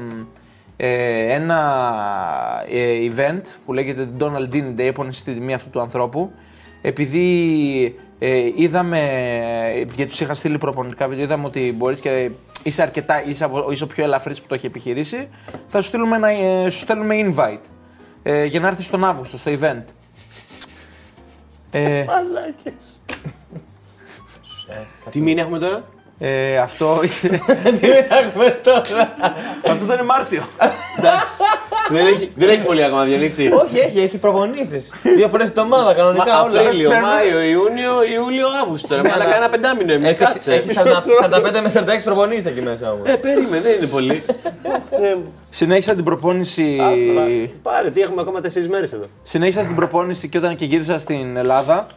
ε, 0.83 1.33
ένα 1.33 2.65
ε, 2.69 3.11
event 3.15 3.41
που 3.65 3.73
λέγεται 3.73 4.09
Donald 4.19 4.53
Dean 4.53 4.75
Day, 4.77 4.91
που 4.93 5.03
είναι 5.03 5.11
στη 5.11 5.33
τιμή 5.33 5.53
αυτού 5.53 5.69
του 5.69 5.81
ανθρώπου. 5.81 6.31
Επειδή 6.81 7.95
ε, 8.19 8.51
είδαμε, 8.55 8.99
ε, 9.73 9.79
γιατί 9.79 10.05
τους 10.05 10.21
είχα 10.21 10.33
στείλει 10.33 10.57
προπονητικά 10.57 11.07
βίντεο, 11.07 11.23
είδαμε 11.23 11.45
ότι 11.45 11.73
μπορείς 11.77 11.99
και 11.99 12.29
είσαι 12.63 12.81
αρκετά, 12.81 13.23
είσαι, 13.25 13.43
από- 13.43 13.71
είσαι 13.71 13.83
ο 13.83 13.87
πιο 13.87 14.03
ελαφρύς 14.03 14.41
που 14.41 14.47
το 14.47 14.55
έχει 14.55 14.65
επιχειρήσει, 14.65 15.27
θα 15.67 15.81
σου 15.81 15.87
στείλουμε, 15.87 16.15
ένα, 16.15 16.29
ε, 16.29 16.69
σου 16.69 16.79
στέλνουμε 16.79 17.15
invite 17.35 17.69
ε, 18.23 18.45
για 18.45 18.59
να 18.59 18.67
έρθεις 18.67 18.89
τον 18.89 19.03
Αύγουστο 19.03 19.37
στο 19.37 19.51
event. 19.59 19.83
Ε, 21.71 22.05
Τι 25.09 25.21
μήνα 25.21 25.41
έχουμε 25.41 25.59
τώρα; 25.59 25.83
Ε, 26.23 26.57
αυτό 26.57 26.99
είναι. 27.23 27.41
αυτό 29.71 29.83
ήταν 29.85 30.05
Μάρτιο. 30.05 30.43
Εντάξει. 30.97 31.41
δεν, 31.89 32.05
έχει, 32.05 32.31
δεν 32.35 32.49
έχει 32.49 32.61
πολύ 32.61 32.83
ακόμα 32.83 33.03
Διονύση. 33.03 33.47
Όχι, 33.53 33.79
έχει, 33.79 33.99
έχει 33.99 34.17
προπονήσεις. 34.17 34.93
Δύο 35.15 35.27
φορές 35.27 35.51
την 35.51 35.61
εβδομάδα 35.61 35.93
κανονικά 35.93 36.33
Μα, 36.33 36.41
όλα. 36.41 36.59
Απρίλιο, 36.61 36.89
Παίρνω- 36.89 37.07
Μάιο, 37.07 37.41
Ιούνιο, 37.41 38.03
Ιούλιο, 38.13 38.47
Αύγουστο. 38.63 38.95
Ρε, 38.95 39.01
μαλάκα 39.09 39.35
ένα 39.35 39.49
πεντάμινο 39.49 39.91
έμεινε. 39.93 40.09
Έχει, 40.09 40.19
Κάτσε. 40.19 40.53
έχει 40.53 40.67
40 40.75 40.79
45 40.79 41.61
με 41.63 41.71
46 41.99 42.03
προπονήσεις 42.03 42.45
εκεί 42.45 42.61
μέσα 42.61 42.91
όμως. 42.91 43.09
Ε, 43.09 43.15
περίμενε, 43.15 43.59
δεν 43.61 43.75
είναι 43.75 43.85
πολύ. 43.85 44.23
Ε, 45.01 45.15
Συνέχισα 45.49 45.95
την 45.95 46.03
προπόνηση. 46.03 46.77
Πάρε, 47.61 47.89
τι 47.91 48.01
έχουμε 48.01 48.21
ακόμα 48.21 48.41
τέσσερις 48.41 48.67
μέρες 48.69 48.93
εδώ. 48.93 49.05
Συνέχισα 49.23 49.61
την 49.61 49.75
προπόνηση 49.75 50.27
και 50.29 50.37
όταν 50.37 50.55
και 50.55 50.65
γύρισα 50.65 50.99
στην 50.99 51.37
Ελλάδα. 51.37 51.87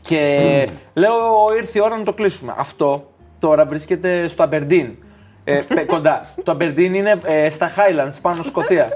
Και 0.00 0.68
λέω, 0.94 1.12
ήρθε 1.56 1.78
η 1.78 1.82
ώρα 1.84 1.96
να 1.96 2.04
το 2.04 2.12
κλείσουμε. 2.12 2.54
Αυτό 2.56 3.08
τώρα 3.46 3.66
βρίσκεται 3.66 4.28
στο 4.28 4.42
Αμπερντίν. 4.42 4.94
Ε, 5.44 5.60
πε- 5.74 5.86
κοντά. 5.86 6.28
το 6.42 6.50
Αμπερντίν 6.50 6.94
είναι 6.94 7.20
ε, 7.24 7.50
στα 7.50 7.70
Highlands, 7.76 8.14
πάνω 8.22 8.42
Σκοτία. 8.42 8.88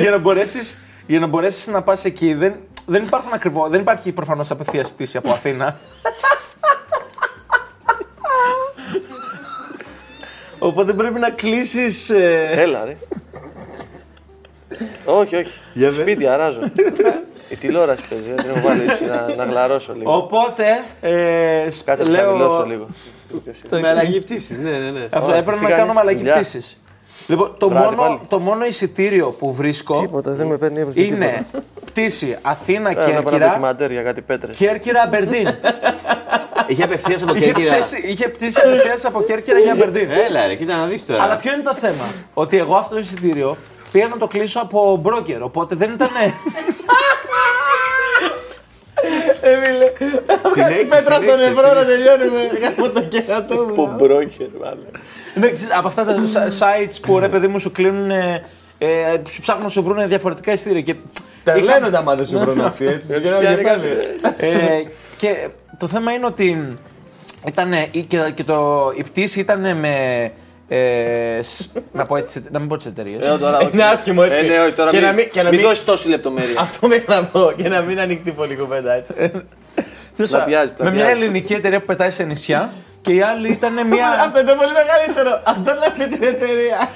για 0.00 0.10
να 0.10 0.18
μπορέσεις, 0.18 0.76
για 1.06 1.18
να 1.20 1.26
μπορέσεις 1.26 1.66
να 1.66 1.82
πας 1.82 2.04
εκεί, 2.04 2.34
δεν, 2.34 2.54
δεν 2.86 3.02
υπάρχουν 3.02 3.32
ακριβώς, 3.32 3.68
δεν 3.70 3.80
υπάρχει 3.80 4.12
προφανώς 4.12 4.50
απευθείας 4.50 4.90
πτήση 4.90 5.16
από 5.16 5.30
Αθήνα. 5.30 5.76
Οπότε 10.58 10.92
πρέπει 10.92 11.18
να 11.18 11.30
κλείσεις... 11.30 12.10
ε, 12.10 12.48
Έλα, 12.52 12.84
ρε. 12.84 12.96
όχι, 15.04 15.36
όχι. 15.36 15.52
Σπίτι, 16.00 16.26
αράζω. 16.26 16.60
Η 17.48 17.56
τηλεόραση 17.56 18.02
παίζει, 18.10 18.24
δεν 18.26 18.36
την 18.36 18.50
έχω 18.56 18.66
βάλει 18.68 18.82
έτσι 18.90 19.04
να, 19.04 19.34
να 19.36 19.44
γλαρώσω 19.44 19.94
λίγο. 19.98 20.16
Οπότε, 20.16 20.64
ε, 21.00 21.70
σ- 21.70 21.84
Κάτσε 21.84 22.02
να 22.04 22.10
λέω, 22.10 22.26
χαμηλώσω 22.26 22.64
λίγο. 22.64 22.86
Με 23.70 23.88
αλλαγή 23.90 24.20
πτήση, 24.20 24.60
ναι, 24.60 24.70
ναι, 24.70 24.90
ναι. 24.90 25.04
Αυτό 25.10 25.24
Ωραία, 25.26 25.38
έπρεπε 25.38 25.56
τι 25.58 25.62
να 25.62 25.68
κάνεις, 25.68 25.82
κάνουμε 25.82 26.00
αλλαγή 26.00 26.18
δουλειά. 26.18 26.34
πτήση. 26.34 26.76
Λοιπόν, 27.26 27.54
το 27.58 27.68
Βράδυ 27.68 27.84
μόνο, 27.84 27.96
πάλι. 28.02 28.20
το 28.28 28.38
μόνο 28.38 28.64
εισιτήριο 28.64 29.30
που 29.30 29.52
βρίσκω 29.52 30.00
Τίποτα, 30.00 30.30
δεν 30.30 30.46
με 30.46 30.56
παίρνει 30.56 30.80
έβρεση 30.80 31.06
είναι 31.06 31.46
πτήση 31.84 32.36
Αθήνα 32.42 32.90
Ένα 32.90 33.04
Κέρκυρα, 33.04 33.46
ντοκιμαντέρ 33.48 33.90
για 33.90 34.02
κάτι 34.02 34.20
πέτρες. 34.20 34.56
Κέρκυρα 34.56 35.06
Μπερντίν. 35.10 35.48
Είχε 36.66 36.82
απευθείας 36.82 37.22
από 37.22 37.34
είχε, 37.34 37.44
Κέρκυρα. 37.44 37.74
πτήσει, 37.74 38.02
είχε 38.06 38.28
πτήσει 38.28 38.60
απευθείας 38.64 39.04
από 39.04 39.22
Κέρκυρα 39.22 39.58
για 39.58 39.74
Μπερντίν. 39.74 40.10
Έλα, 40.10 40.46
ρε, 40.46 40.54
κοίτα 40.54 40.76
να 40.76 40.86
δεις 40.86 41.06
τώρα. 41.06 41.22
Αλλά 41.22 41.36
ποιο 41.36 41.52
είναι 41.52 41.62
το 41.62 41.74
θέμα, 41.74 42.04
ότι 42.34 42.56
εγώ 42.58 42.74
αυτό 42.74 42.94
το 42.94 43.00
εισιτήριο 43.00 43.56
πήγα 43.92 44.06
να 44.06 44.16
το 44.16 44.26
κλείσω 44.26 44.60
από 44.60 44.96
μπρόκερ, 45.00 45.42
οπότε 45.42 45.74
δεν 45.74 45.90
ήταν. 45.92 46.08
Συνέχισε, 50.54 50.94
Πέτρα 50.94 51.14
στον 51.14 51.20
συνέχισε, 51.20 51.46
ευρώ 51.50 51.72
να 51.72 51.80
συνέχισε. 51.80 52.16
τελειώνουμε. 52.16 52.40
Από 52.68 52.90
το 52.94 53.00
κερατό 53.04 53.54
μου. 53.54 53.74
Πομπρόκερ, 53.74 54.46
μάλλον. 54.60 54.86
Ναι, 55.34 55.50
ξέρεις, 55.50 55.74
από 55.76 55.88
αυτά 55.88 56.04
τα 56.04 56.14
sa- 56.34 56.48
sites 56.58 56.96
που 57.02 57.18
ρε 57.18 57.28
παιδί 57.28 57.46
μου 57.46 57.58
σου 57.58 57.70
κλείνουν. 57.72 58.10
Ε, 58.10 58.42
ε, 58.78 58.86
σου 59.30 59.40
ψάχνουν 59.40 59.64
να 59.64 59.70
σου 59.70 59.82
βρουν 59.82 60.08
διαφορετικά 60.08 60.52
εισιτήρια. 60.52 60.80
Και 60.80 60.94
Τα 61.44 61.54
είχα- 61.56 61.64
λένε 61.78 61.90
τα 61.90 62.02
μάτια 62.02 62.24
σου 62.26 62.38
βρουν 62.38 62.60
αυτοί 62.60 62.86
έτσι. 62.86 63.06
Και 63.08 63.28
ένα 63.28 63.38
πιάνει 63.38 63.56
κεφάλι. 63.62 63.86
ε, 64.36 64.82
και 65.16 65.48
το 65.78 65.86
θέμα 65.88 66.12
είναι 66.12 66.26
ότι 66.26 66.78
ήταν, 67.46 67.72
και, 68.08 68.32
και 68.34 68.44
το, 68.44 68.92
η 68.96 69.02
πτήση 69.02 69.40
ήταν 69.40 69.76
με. 69.76 69.94
Ε, 70.68 71.40
σ- 71.42 71.70
να, 71.92 72.06
πω 72.06 72.16
έτσι, 72.16 72.42
να 72.50 72.58
μην 72.58 72.68
πω 72.68 72.76
τις 72.76 72.86
εταιρείες. 72.86 73.26
Ε, 73.26 73.36
τώρα, 73.40 73.56
όχι. 73.58 73.70
Είναι 73.72 73.84
άσχημο 73.84 74.22
έτσι. 74.30 74.46
Ε, 74.46 74.48
ναι, 74.48 74.58
όχι, 74.64 74.72
τώρα 74.72 74.90
Και 74.90 74.96
μην, 74.96 75.06
να 75.06 75.12
μην- 75.12 75.30
και 75.30 75.42
να 75.42 75.48
μην 75.48 75.58
μην- 75.58 75.68
δώσεις 75.68 75.84
τόση 75.84 76.08
λεπτομέρεια. 76.08 76.60
Αυτό 76.60 76.86
με 76.86 77.04
να 77.06 77.24
πω 77.24 77.52
και 77.56 77.68
να 77.68 77.80
μην 77.80 78.00
ανοιχτεί 78.00 78.30
πολύ 78.30 78.56
κουβέντα 78.56 78.92
έτσι. 78.92 79.12
Πλατιάζει, 80.16 80.72
με 80.78 80.90
μια 80.90 80.90
πλατιάζει. 80.92 81.10
ελληνική 81.10 81.52
εταιρεία 81.52 81.80
που 81.80 81.86
πετάει 81.86 82.10
σε 82.10 82.22
νησιά 82.24 82.70
και 83.00 83.12
η 83.12 83.20
άλλη 83.22 83.48
ήταν 83.50 83.72
μια. 83.86 84.08
Αυτό 84.24 84.40
είναι 84.40 84.52
πολύ 84.52 84.72
μεγαλύτερο. 84.72 85.40
Αυτό 85.44 85.72
λέει 85.98 86.08
την 86.08 86.22
εταιρεία. 86.22 86.88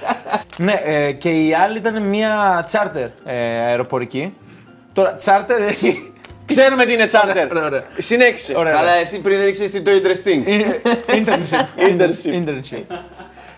ναι, 0.58 0.80
ε, 0.84 1.12
και 1.12 1.30
η 1.30 1.54
άλλη 1.54 1.78
ήταν 1.78 2.02
μια 2.02 2.64
charter 2.72 3.08
ε, 3.24 3.34
αεροπορική. 3.60 4.34
Τώρα, 4.92 5.16
charter. 5.24 5.74
Ξέρουμε 6.46 6.84
τι 6.84 6.92
είναι 6.92 7.06
τσάρτερ. 7.06 7.50
Ωραία, 7.50 7.64
ωραία. 7.64 7.82
Συνέχισε. 7.98 8.52
Ωραία. 8.56 8.76
Αλλά 8.78 8.92
εσύ 8.92 9.18
πριν 9.20 9.38
δεν 9.38 9.48
ήξερε 9.48 9.68
τι 9.68 9.80
το 9.80 9.90
interesting. 9.90 10.48
Internship. 11.06 11.66
Internship. 12.32 12.82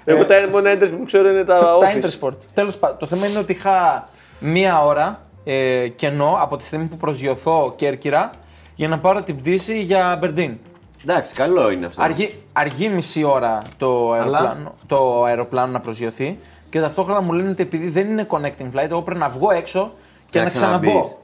Internship. 0.05 0.12
Εγώ 0.12 0.24
τα 0.24 0.34
μόνα 0.51 0.70
έντρες 0.70 0.90
που 0.90 1.05
ξέρω 1.05 1.28
είναι 1.30 1.44
τα 1.44 1.59
Τα 1.59 1.74
office. 1.78 2.05
Intersport. 2.05 2.34
Τέλος 2.55 2.76
πάντων, 2.76 2.98
το 2.98 3.07
θέμα 3.07 3.26
είναι 3.26 3.38
ότι 3.38 3.53
είχα 3.53 4.09
μία 4.38 4.84
ώρα 4.84 5.20
ε, 5.44 5.88
κενό 5.88 6.38
από 6.40 6.57
τη 6.57 6.64
στιγμή 6.64 6.84
που 6.86 6.96
προσγειωθώ 6.96 7.72
Κέρκυρα 7.76 8.30
για 8.74 8.88
να 8.88 8.98
πάρω 8.98 9.22
την 9.22 9.36
πτήση 9.36 9.80
για 9.80 10.16
Μπερντίν. 10.20 10.57
Εντάξει, 11.03 11.34
καλό 11.34 11.70
είναι 11.70 11.86
αυτό. 11.86 12.03
Αργεί, 12.03 12.42
αργεί 12.53 12.88
μισή 12.88 13.24
ώρα 13.24 13.62
το 13.76 14.12
αεροπλάνο, 14.12 14.74
το 14.86 15.24
αεροπλάνο 15.24 15.72
να 15.72 15.80
προσγειωθεί 15.80 16.38
και 16.70 16.80
ταυτόχρονα 16.80 17.20
μου 17.20 17.32
λένε 17.32 17.51
ότι 17.51 17.62
επειδή 17.62 17.88
δεν 17.88 18.09
είναι 18.09 18.26
connecting 18.30 18.70
flight, 18.76 18.88
εγώ 18.90 19.03
πρέπει 19.03 19.20
να 19.20 19.28
βγω 19.28 19.51
έξω 19.51 19.92
και 20.30 20.38
να 20.38 20.44
να 20.44 20.51
ξαναμπω. 20.51 20.80
ξαναμπείς. 20.86 21.16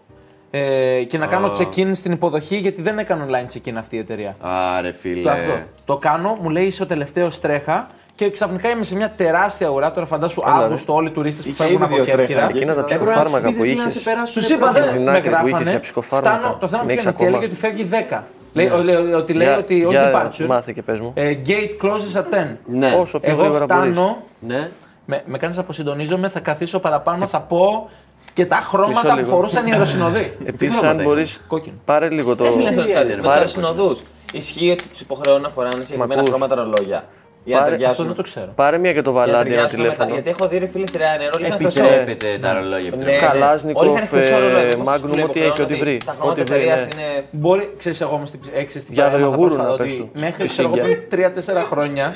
ε, 0.51 1.03
και 1.03 1.18
να 1.18 1.27
κάνω 1.27 1.47
Α. 1.47 1.51
check-in 1.59 1.91
στην 1.95 2.12
υποδοχή 2.12 2.57
γιατί 2.57 2.83
δεν 2.83 2.99
έκανε 2.99 3.27
online 3.31 3.57
check-in 3.57 3.74
αυτή 3.77 3.97
η 3.97 3.99
εταιρεία. 3.99 4.37
Άρε 4.41 4.93
φίλε. 4.93 5.22
Το, 5.22 5.31
αυτό. 5.31 5.53
το 5.85 5.97
κάνω, 5.97 6.39
μου 6.41 6.49
λέει 6.51 6.64
είσαι 6.64 6.83
ο 6.83 6.87
τελευταίος 6.87 7.41
τρέχα 7.41 7.87
και 8.17 8.31
ξαφνικά 8.31 8.69
είμαι 8.69 8.85
σε 8.85 8.95
μια 8.97 9.11
τεράστια 9.17 9.69
ουρά. 9.69 9.93
Τώρα 9.93 10.07
φαντάσου 10.07 10.43
Έλα, 10.47 10.59
ρε. 10.59 10.64
Αύγουστο, 10.64 10.95
όλοι 10.95 11.09
οι 11.09 11.11
τουρίστες 11.11 11.45
που 11.45 11.49
Είχε 11.51 11.62
φεύγουν 11.62 11.75
ήδη 11.83 11.85
από 11.85 11.95
δύο 11.95 12.05
τρέχα. 12.05 12.27
Κέρκυρα. 12.33 12.49
Εκείνα 12.49 12.75
τα 12.75 12.81
Έπρεπε 12.81 13.05
να 13.05 13.11
ψυχοφάρμακα 13.11 13.47
τους 13.47 13.57
που 13.57 13.62
πεις, 13.62 13.75
να 13.77 13.81
είχες. 13.81 13.93
σε 13.93 14.01
περάσουν 14.01 14.43
Του 14.43 14.53
είπα, 14.53 14.73
δεν 14.73 14.85
με 14.85 14.91
Δινάκια 14.93 15.21
που 15.23 15.27
είχες 15.29 15.41
γράφανε. 15.41 15.71
για 15.71 15.81
ψυχοφάρμακα. 15.81 16.39
Φτάνω, 16.39 16.57
το 16.61 16.69
θέμα 16.69 16.83
Ναι, 16.85 16.93
ποιο 16.93 17.01
είναι 17.01 17.11
έχεις 17.11 17.21
ότι 17.21 17.25
έλεγε 17.25 17.45
ακόμα. 17.45 17.53
ότι 17.53 17.57
φεύγει 17.67 17.85
10. 17.85 18.25
Λέει, 18.53 18.67
ο- 18.69 18.83
λέει 18.83 18.97
ότι, 19.12 19.33
λέει 19.33 19.47
Για- 19.47 19.57
ότι 19.59 19.85
όχι 19.85 19.97
για 19.97 20.12
departure. 20.14 20.47
μάθε 20.47 20.73
και 20.73 20.83
πες 20.83 21.01
μου. 21.01 21.11
ε, 21.14 21.37
gate 21.47 21.85
closes 21.85 22.21
at 22.21 22.25
10. 22.31 22.59
Ναι. 22.67 22.97
Όσο 23.01 23.21
πιο 23.21 23.31
Εγώ 23.33 23.41
γρήγορα 23.43 23.67
μπορείς. 23.67 23.93
φτάνω, 23.93 24.23
Ναι. 24.41 24.71
με, 25.05 25.23
με 25.27 25.39
κάνεις 25.39 25.57
να 25.57 25.62
αποσυντονίζομαι, 25.62 26.29
θα 26.29 26.41
καθίσω 26.41 26.79
παραπάνω, 26.79 27.27
θα 27.27 27.41
πω 27.41 27.91
και 28.35 28.47
τα 28.47 28.57
χρώματα 28.57 29.01
Μισό 29.03 29.09
που 29.09 29.17
λίγο. 29.17 29.31
φορούσαν 29.37 29.67
οι 29.67 29.73
αεροσυνοδοί. 29.73 30.33
Επίσης, 30.53 30.75
χρώματα 30.75 30.89
αν 30.91 30.99
έχει; 30.99 31.09
μπορείς. 31.09 31.41
Κόκκινο. 31.49 31.75
Πάρε 31.85 32.09
λίγο 32.09 32.37
το. 32.37 32.45
Δεν 32.45 32.53
φίλε, 32.53 32.71
να 32.71 32.73
σας 32.73 32.91
κάτι. 32.91 33.07
Με 33.17 33.23
Πάρε- 33.23 33.43
του 33.43 33.49
συνοδού. 33.49 33.97
Ισχύει 34.33 34.71
ότι 34.71 34.89
τους 34.89 35.01
υποχρεώνουν 35.01 35.43
να 35.43 35.49
φοράνε 35.49 35.85
συγκεκριμένα 35.85 36.14
ακούς. 36.21 36.29
χρώματα 36.29 36.55
ρολόγια. 36.55 37.05
Για 37.49 37.57
να 37.57 37.62
Πάρε- 37.62 37.74
Αυτό 37.74 37.86
ταιριάσουν. 37.86 38.07
δεν 38.07 38.14
το 38.14 38.22
ξέρω. 38.22 38.53
Πάρε 38.55 38.78
μία 38.78 38.92
και 38.92 39.03
το 39.03 39.11
Για 39.11 39.20
να 39.20 39.26
βαλάντι 39.26 39.53
ένα 39.53 39.57
ταιριάσουν 39.68 39.80
μετά. 39.80 39.92
τηλέφωνο. 39.92 40.14
Γιατί 40.14 40.28
έχω 40.30 40.49
δει 40.49 40.59
ρε 40.59 40.66
φίλε 40.66 40.86
στη 40.86 40.99
Ryanair 41.03 41.30
όλοι 41.36 41.47
είχαν 41.47 41.59
χρυσό. 41.59 41.82
Επιτρέπεται 41.84 42.38
τα 42.40 42.53
ρολόγια. 42.55 42.78
Ναι, 42.78 42.86
επιτρέπεται. 42.86 43.20
ναι. 43.26 43.26
Καλάζνικοφ, 43.32 43.82
Όλοι 43.82 43.90
είχαν 43.94 44.07
χρυσό 44.09 44.34
ε, 44.36 44.38
ρολόγια. 44.38 44.68
Πώς 44.68 44.72
τους 44.76 44.86
Magnum, 44.88 45.11
τους 45.16 45.24
ό,τι 45.24 45.40
έχει, 45.40 45.49
ό,τι 45.49 45.74
υποχρεώνουν 45.74 45.78
βρει. 45.78 45.97
Τα 46.09 46.12
χρώματα 46.18 46.40
Ό,τι 46.42 46.53
βρει, 46.53 46.62
εταιρεία 46.62 46.76
ναι. 46.76 46.82
είναι. 46.82 47.24
Μπορεί, 47.30 47.64
ξέρεις, 47.78 48.01
εγώ 48.01 48.14
είμαι 48.16 48.26
στην, 48.26 48.40
έξι 48.62 48.76
στην 48.80 48.94
Για 48.94 49.03
παρέα, 49.05 49.18
έμαθα 49.18 49.32
αγριογούρου 49.34 49.55
πρόσφατα 49.57 49.82
να 49.82 49.84
πες 49.84 49.92
ότι 49.92 49.99
του. 50.12 50.20
Μέχρι 50.24 50.40
Στη 50.42 50.49
ξέρω 50.49 50.68
εγώ 50.68 50.76
Σίγια. 50.86 50.99
πριν 51.09 51.61
3-4 51.61 51.66
χρόνια. 51.70 52.07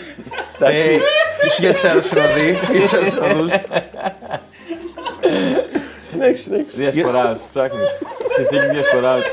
ε, 0.58 0.94
Ήσουν 1.46 1.64
για 1.64 1.72
τι 1.74 1.80
αεροσυνοδοί. 1.88 2.48
για 2.72 2.80
τους 2.80 2.92
αεροσυνοδούς. 2.96 3.52
Συνέχισε, 6.10 6.42
συνέχισε. 6.42 6.76
Διασποράς, 6.76 7.38
ψάχνεις. 7.52 7.90
Συστήκη 8.36 8.66
διασποράς. 8.74 9.22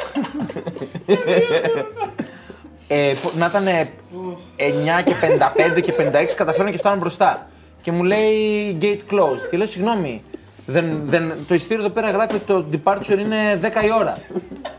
ε, 2.87 3.13
που- 3.21 3.31
να 3.37 3.45
ήταν 3.45 3.65
9 3.67 5.01
και 5.05 5.13
55 5.75 5.81
και 5.81 5.91
56, 5.93 6.35
καταφέρνω 6.35 6.71
και 6.71 6.77
φτάνω 6.77 6.95
μπροστά. 6.95 7.47
Και 7.81 7.91
μου 7.91 8.03
λέει 8.03 8.77
gate 8.81 9.13
closed. 9.13 9.47
Και 9.51 9.57
λέω 9.57 9.67
συγγνώμη, 9.67 10.23
δεν, 10.65 11.01
δεν, 11.05 11.33
το 11.47 11.53
ειστήριο 11.53 11.83
εδώ 11.83 11.93
πέρα 11.93 12.09
γράφει 12.11 12.35
ότι 12.35 12.43
το 12.45 12.65
departure 12.71 13.17
είναι 13.19 13.59
10 13.61 13.65
η 13.85 13.91
ώρα. 13.99 14.17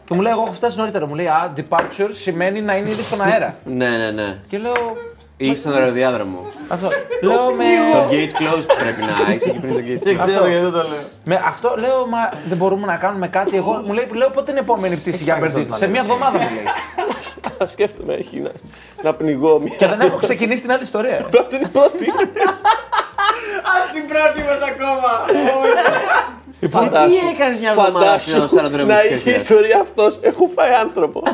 και 0.04 0.14
μου 0.14 0.20
λέει, 0.20 0.32
Εγώ 0.32 0.42
έχω 0.42 0.52
φτάσει 0.52 0.76
νωρίτερα. 0.78 1.06
Μου 1.06 1.14
λέει, 1.14 1.26
Α, 1.26 1.52
departure 1.56 2.08
σημαίνει 2.12 2.60
να 2.60 2.76
είναι 2.76 2.88
ήδη 2.90 3.02
στον 3.02 3.20
αέρα. 3.22 3.54
Ναι, 3.64 3.88
ναι, 3.88 4.10
ναι. 4.10 4.38
και 4.48 4.58
λέω, 4.58 4.96
Ή 5.36 5.54
στον 5.54 5.74
αεροδιάδρομο. 5.74 6.38
αυτό. 6.68 6.88
λέω 7.22 7.52
με. 7.54 7.64
Το 7.92 8.08
gate 8.10 8.42
closed 8.42 8.66
πρέπει 8.78 9.00
να 9.26 9.32
έχει 9.32 9.48
εκεί 9.48 9.58
πριν 9.58 9.74
το 9.74 9.80
gate. 10.14 10.26
ξέρω 10.26 10.46
γιατί 10.46 10.64
το 10.64 10.70
λέω. 10.76 10.98
Με 11.24 11.42
αυτό 11.46 11.74
λέω, 11.78 12.06
μα 12.06 12.18
δεν 12.48 12.56
μπορούμε 12.56 12.86
να 12.86 12.96
κάνουμε 12.96 13.28
κάτι. 13.28 13.56
Εγώ 13.56 13.82
μου 13.86 13.92
λέει, 13.92 14.08
λέω 14.14 14.30
πότε 14.30 14.50
είναι 14.50 14.60
η 14.60 14.62
επόμενη 14.62 14.96
πτήση 14.96 15.22
για 15.24 15.36
Μπερντίν. 15.40 15.74
Σε 15.74 15.86
μια 15.86 16.00
εβδομάδα 16.00 16.38
μου 16.38 16.48
λέει. 16.54 16.64
Α, 17.62 17.66
Σκέφτομαι, 17.74 18.14
έχει 18.14 18.40
να, 18.40 18.50
να 19.02 19.14
πνιγώ 19.14 19.58
μία. 19.58 19.74
και 19.76 19.86
δεν 19.86 20.00
έχω 20.00 20.18
ξεκινήσει 20.18 20.60
την 20.60 20.72
άλλη 20.72 20.82
ιστορία. 20.82 21.18
Αυτό 21.18 21.46
είναι 21.56 21.64
η 21.64 21.68
πρώτη. 21.68 22.12
Ας 23.62 23.90
την 23.92 24.02
πρώτη 24.08 24.40
μας 24.48 24.58
ακόμα! 24.70 25.12
Τι 26.60 26.66
έκανες 27.34 27.58
μια 27.58 27.70
εβδομάδα 27.70 28.18
στο 28.18 28.30
Φαντάσου 28.30 28.56
αεροδρόμιο 28.56 28.94
να 28.94 29.00
της 29.00 29.04
είχε 29.04 29.14
Κέρκυρας. 29.14 29.40
ιστορία 29.42 29.80
αυτός. 29.80 30.18
Έχω 30.22 30.50
φάει 30.54 30.72
άνθρωπο. 30.72 31.22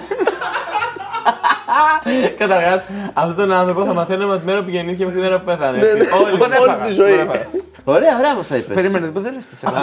Καταρχάς, 2.39 2.83
αυτόν 3.13 3.37
τον 3.37 3.53
άνθρωπο 3.53 3.85
θα 3.85 3.93
μαθαίνουμε 3.93 4.31
από 4.33 4.41
τη 4.41 4.47
μέρα 4.47 4.63
που 4.63 4.71
γεννήθηκε 4.71 5.05
μέχρι 5.05 5.21
τη 5.21 5.27
μέρα 5.27 5.39
που 5.39 5.45
πέθανε. 5.45 5.79
Ναι, 5.79 5.85
ναι. 5.93 5.95
Όλη- 6.23 6.39
τον 6.39 6.53
Όλη 6.53 6.63
έφαγα. 6.63 6.85
τη 6.87 6.93
ζωή. 6.93 7.11
Τον 7.11 7.21
έφαγα. 7.21 7.47
Ωραία, 7.85 8.17
ωραία 8.19 8.35
μας 8.35 8.47
τα 8.49 8.57
είπες. 8.57 8.75
Περίμενε, 8.77 9.11
δεν 9.15 9.35
έφτασε. 9.39 9.67
Τελ- 9.67 9.75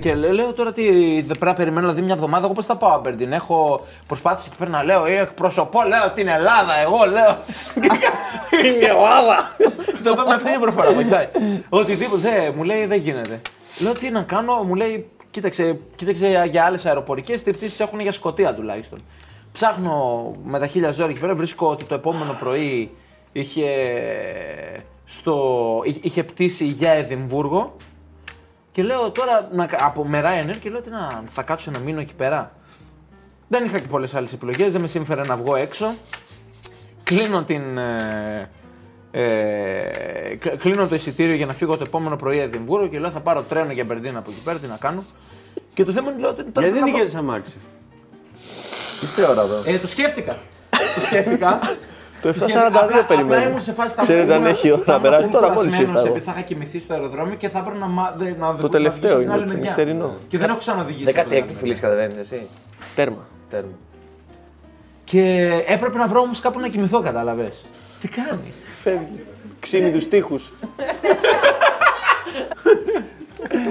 Και 0.00 0.14
λέ- 0.14 0.32
λέω 0.32 0.52
τώρα 0.52 0.72
τι 0.72 0.84
δεν 1.14 1.24
πρέπει 1.26 1.44
να 1.44 1.54
περιμένω 1.54 1.80
δηλαδή 1.86 2.02
μια 2.02 2.14
εβδομάδα. 2.14 2.44
Εγώ 2.44 2.54
πώς 2.54 2.66
θα 2.66 2.76
πάω 2.76 2.90
Αμπερντίν; 2.90 3.32
Έχω 3.32 3.86
προσπάθησε 4.06 4.48
εκεί 4.48 4.56
πέρα 4.58 4.70
να 4.70 4.82
λέω 4.84 5.06
«Ε, 5.06 5.18
εκπροσωπώ, 5.20 5.80
λέω 5.88 6.10
την 6.14 6.28
Ελλάδα. 6.28 6.78
Εγώ 6.82 6.96
λέω. 7.10 7.38
Είναι 8.64 8.68
η 8.80 8.84
Ελλάδα. 8.84 9.56
Το 10.04 10.10
είπα 10.10 10.24
με 10.28 10.34
αυτή 10.34 10.50
την 10.50 10.60
προφορά. 10.60 10.92
βοηθάει. 10.92 11.28
Οτιδήποτε. 11.68 12.20
Δε, 12.30 12.50
μου 12.50 12.62
λέει 12.62 12.86
δεν 12.86 12.98
γίνεται. 13.00 13.40
Λέω 13.78 13.92
τι 13.92 14.10
να 14.10 14.22
κάνω, 14.22 14.54
μου 14.62 14.74
λέει 14.74 15.08
κοίταξε, 15.30 15.78
κοίταξε 15.96 16.46
για 16.50 16.64
άλλες 16.64 16.86
αεροπορικές 16.86 17.42
τι 17.42 17.50
πτήσεις 17.52 17.80
έχουν 17.80 18.00
για 18.00 18.12
Σκωτία 18.12 18.54
τουλάχιστον. 18.54 18.98
Ψάχνω 19.52 20.30
με 20.44 20.58
τα 20.58 20.66
χίλια 20.66 20.90
ζώρια 20.92 21.10
εκεί 21.10 21.20
πέρα, 21.20 21.34
βρίσκω 21.34 21.66
ότι 21.68 21.84
το 21.84 21.94
επόμενο 21.94 22.32
πρωί 22.38 22.90
είχε, 23.32 23.66
στο, 25.04 25.36
είχε- 25.84 26.00
είχε 26.02 26.24
πτήσει 26.24 26.64
για 26.64 26.90
Εδιμβούργο 26.92 27.76
και 28.72 28.82
λέω 28.82 29.10
τώρα 29.10 29.48
να, 29.52 29.68
από 29.78 30.04
με 30.04 30.20
Ryanair 30.24 30.56
και 30.60 30.70
λέω 30.70 30.80
τι 30.80 30.90
να, 30.90 31.22
θα 31.26 31.42
κάτσω 31.42 31.70
να 31.70 31.78
μείνω 31.78 32.00
εκεί 32.00 32.14
πέρα. 32.14 32.52
Δεν 33.48 33.64
είχα 33.64 33.78
και 33.78 33.88
πολλές 33.88 34.14
άλλες 34.14 34.32
επιλογές, 34.32 34.72
δεν 34.72 34.80
με 34.80 34.86
σύμφερε 34.86 35.22
να 35.22 35.36
βγω 35.36 35.56
έξω. 35.56 35.94
Κλείνω 37.02 37.42
την. 37.44 37.78
Ε, 37.78 38.50
ε, 39.12 40.34
κλ- 40.38 40.56
κλείνω 40.56 40.86
το 40.88 40.94
εισιτήριο 40.94 41.34
για 41.34 41.46
να 41.46 41.52
φύγω 41.54 41.76
το 41.76 41.84
επόμενο 41.86 42.16
πρωί 42.16 42.38
Εδιμβούργο 42.38 42.86
και 42.88 42.98
λέω 42.98 43.10
θα 43.10 43.20
πάρω 43.20 43.42
τρένο 43.42 43.72
για 43.72 43.84
Μπερντίν 43.84 44.16
από 44.16 44.30
εκεί 44.30 44.40
πέρα, 44.40 44.58
τι 44.58 44.66
να 44.66 44.76
κάνω. 44.76 45.04
Και 45.74 45.84
το 45.84 45.92
θέμα 45.92 46.10
είναι 46.10 46.20
λέω, 46.20 46.34
τώρα 46.34 46.44
Γιατί 46.46 46.60
δεν 46.60 46.70
να 46.72 46.76
βρω- 46.80 46.84
νοικιάζεις 46.90 47.14
αμάξι; 47.14 47.58
Είστε 49.02 49.22
ώρα 49.26 49.42
εδώ. 49.42 49.62
Ε, 49.64 49.78
το 49.78 49.86
σκέφτηκα. 49.86 50.38
το 50.70 51.00
σκέφτηκα. 51.06 51.58
Το 52.22 52.32
Το 52.32 52.38
σκέφτηκα. 52.38 52.66
742 52.66 52.66
Απλά- 52.66 52.80
Απλά 53.00 53.04
περιμένω. 53.16 53.48
ήμουν 53.48 53.60
σε 53.62 53.72
φάση 53.72 53.94
θα 53.94 54.02
Ξέρετε 54.02 54.32
αν 54.34 54.38
ήμουν- 54.40 54.52
έχει 54.52 54.68
θα 54.68 54.76
θα 54.76 54.92
ήμουν 54.92 55.02
περάσει 55.02 55.24
full 55.28 55.32
τώρα 55.32 55.48
μόλις 55.48 55.60
κουρασμένος, 55.74 55.90
ήρθα. 55.90 56.00
εγώ. 56.00 56.08
επειδή 56.08 56.24
θα 56.24 56.32
είχα 56.36 56.40
κοιμηθεί 56.40 56.78
στο 56.80 56.94
αεροδρόμιο 56.94 57.34
και 57.34 57.48
θα 57.48 57.58
έπρεπε 57.58 57.78
να, 57.78 57.86
μα- 57.86 58.14
δε- 58.16 58.34
να 58.38 58.56
Το 58.56 58.68
τελευταίο 58.68 59.20
είναι, 59.20 59.32
άλλη 59.32 59.42
το 59.42 59.48
μεριά. 59.48 59.62
νυχτερινό. 59.64 60.14
Και 60.28 60.38
δεν 60.38 60.48
έχω 60.48 60.58
ξαναδηγήσει. 60.58 61.12
16η 61.12 61.54
φίλη 61.58 61.74
κατεβαίνει 61.78 62.14
εσύ; 62.20 62.48
Τέρμα. 62.94 63.26
Τέρμα. 63.50 63.72
Και 65.04 65.48
έπρεπε 65.66 65.98
να 65.98 66.06
βρω 66.06 66.20
όμως 66.20 66.40
κάπου 66.40 66.60
να 66.60 66.68
κοιμηθώ, 66.68 67.00
κατάλαβες. 67.00 67.60
Τι 68.00 68.08
κάνει; 68.08 68.52
Φεύγει. 68.82 69.24
Ξύνει 69.60 69.90
τους 69.90 70.08
τοίχους. 70.08 70.52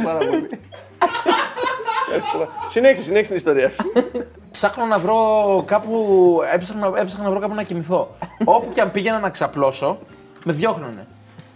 Πάρα 0.04 0.18
πολύ. 0.18 0.50
Συνέχισε, 2.70 3.04
συνέχισε 3.04 3.28
την 3.28 3.36
ιστορία 3.36 3.70
σου. 3.70 3.92
Ψάχνω 4.52 4.86
να 4.86 5.00
βρω 5.00 5.18
κάπου. 5.68 6.40
Έψαχνα, 6.54 6.92
έψαχνα 6.96 7.24
να 7.24 7.30
βρω 7.30 7.40
κάπου 7.40 7.56
να 7.56 7.64
κοιμηθώ. 7.64 8.16
Όπου 8.46 8.70
και 8.74 8.82
αν 8.82 8.92
πήγαινα 8.92 9.20
να 9.20 9.30
ξαπλώσω, 9.30 10.00
με 10.44 10.54
διώχνανε. 10.54 11.08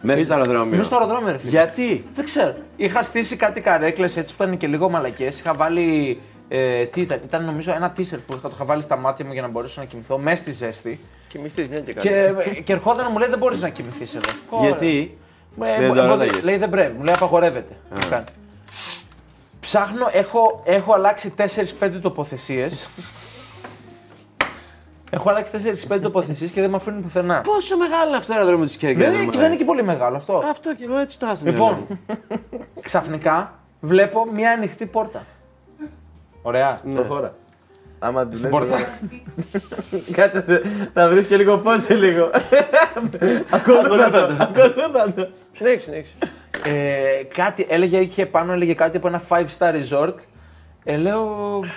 Μέσα 0.02 0.24
στο 0.24 0.34
αεροδρόμιο. 0.34 0.78
Μέσα 0.78 0.84
στο 0.84 0.96
αεροδρόμιο, 0.96 1.32
ρε 1.32 1.38
φίλε. 1.38 1.50
Γιατί; 1.50 2.06
Δεν 2.14 2.26
ξέρω. 2.26 2.54
Είχα 2.76 3.04
στήσει 3.04 3.36
κάτι 3.36 3.62
καρέκλες 3.62 4.18
έτσι 4.18 4.36
που 4.36 4.44
ήταν 4.44 4.58
και 4.58 4.68
λίγο 4.68 4.90
μαλακές. 4.90 5.40
Είχα 5.40 5.54
βάλει. 5.54 6.20
Ε, 6.48 6.86
τι 6.86 7.02
ήταν, 7.02 7.20
ήταν 7.26 7.46
νομίζω 7.46 7.72
ένα 7.74 7.90
τίσερ 7.92 8.20
που 8.20 8.34
είχα, 8.34 8.42
το 8.48 8.52
είχα 8.56 8.66
βάλει 8.66 8.82
στα 8.82 8.96
μάτια 8.98 9.26
μου 9.26 9.34
για 9.34 9.42
να 9.42 9.48
μπορέσω 9.48 9.82
να 9.82 9.88
κοιμηθώ 9.88 10.18
μέσα 10.18 10.36
στη 10.36 10.52
ζέστη. 10.52 11.00
Κοιμηθείς 11.28 11.68
μια 11.68 11.80
και 11.80 11.94
κάτι. 11.94 12.08
Και, 12.08 12.62
και 12.62 12.74
ερχόταν 12.74 13.06
να 13.06 13.12
μου 13.12 13.18
λέει 13.18 13.30
δεν 13.30 13.38
μπορείς 13.38 13.62
να 13.62 13.70
κοιμηθείς 13.70 14.16
εδώ. 14.16 14.60
Γιατί; 14.62 15.18
Ε, 15.62 15.78
Δεν 15.80 15.88
μου- 15.88 15.96
το 15.96 16.02
μου- 16.04 16.08
ρώταγες. 16.10 16.44
Λέει 16.44 16.58
δεν 16.58 16.70
πρέπει, 16.70 16.98
μου 16.98 17.04
λέει 17.04 17.14
απαγορεύεται. 17.14 17.74
Μου 19.64 19.70
κάνει. 19.72 19.86
Ψάχνω, 19.86 20.08
έχω, 20.12 20.62
έχω 20.66 20.94
αλλάξει 20.94 21.34
4-5 21.80 22.00
τοποθεσίες. 22.02 22.90
έχω 25.10 25.30
αλλάξει 25.30 25.78
4-5 25.90 26.00
τοποθεσίες 26.02 26.52
και 26.52 26.62
δεν 26.62 26.70
με 26.70 26.76
αφήνουν 26.76 27.02
πουθενά. 27.02 27.42
Πόσο 27.42 27.78
μεγάλο 27.78 28.08
είναι 28.08 28.18
αυτό 28.18 28.28
το 28.28 28.34
αεροδρόμιο 28.34 28.66
της 28.66 28.78
Κέρκυρα. 28.78 29.12
Δεν 29.12 29.22
είναι, 29.22 29.38
δεν 29.38 29.46
είναι 29.46 29.56
και 29.56 29.66
πολύ 29.66 29.84
μεγάλο 29.84 30.18
αυτό. 30.18 30.44
Αυτό 30.50 30.76
και 30.76 30.84
εγώ 30.84 30.98
έτσι 30.98 31.20
το 31.20 31.28
άσχημα. 31.28 31.52
Λοιπόν, 31.52 31.88
ξαφνικά 32.82 33.60
βλέπω 33.80 34.26
μια 34.32 34.52
ανοιχτή 34.52 34.86
πόρτα. 34.86 35.26
Ωραία, 36.42 36.80
προχώρα. 36.94 37.34
Άμα 38.06 38.28
τη 38.28 38.38
Στην 38.38 38.50
πόρτα. 38.50 38.78
Κάτσε, 40.12 40.42
σε- 40.42 40.62
θα 40.94 41.10
βρεις 41.10 41.28
και 41.28 41.38
λίγο 41.38 41.58
πόση 41.58 41.94
λίγο. 41.94 42.30
Ακολούθα 43.50 44.12
το. 44.12 44.36
Ακολούθα 44.40 45.14
το. 45.16 45.28
Συνέχισε, 45.52 45.84
συνέχισε. 45.84 46.14
Ε, 46.66 47.24
κάτι, 47.24 47.66
έλεγε, 47.70 47.98
είχε 47.98 48.26
πάνω, 48.26 48.54
έλεγε 48.54 48.74
κάτι 48.74 48.98
από 48.98 49.08
ένα 49.08 49.22
5 49.30 49.44
star 49.58 49.74
resort. 49.74 50.14
Ε, 50.84 50.98
λέω, 50.98 51.28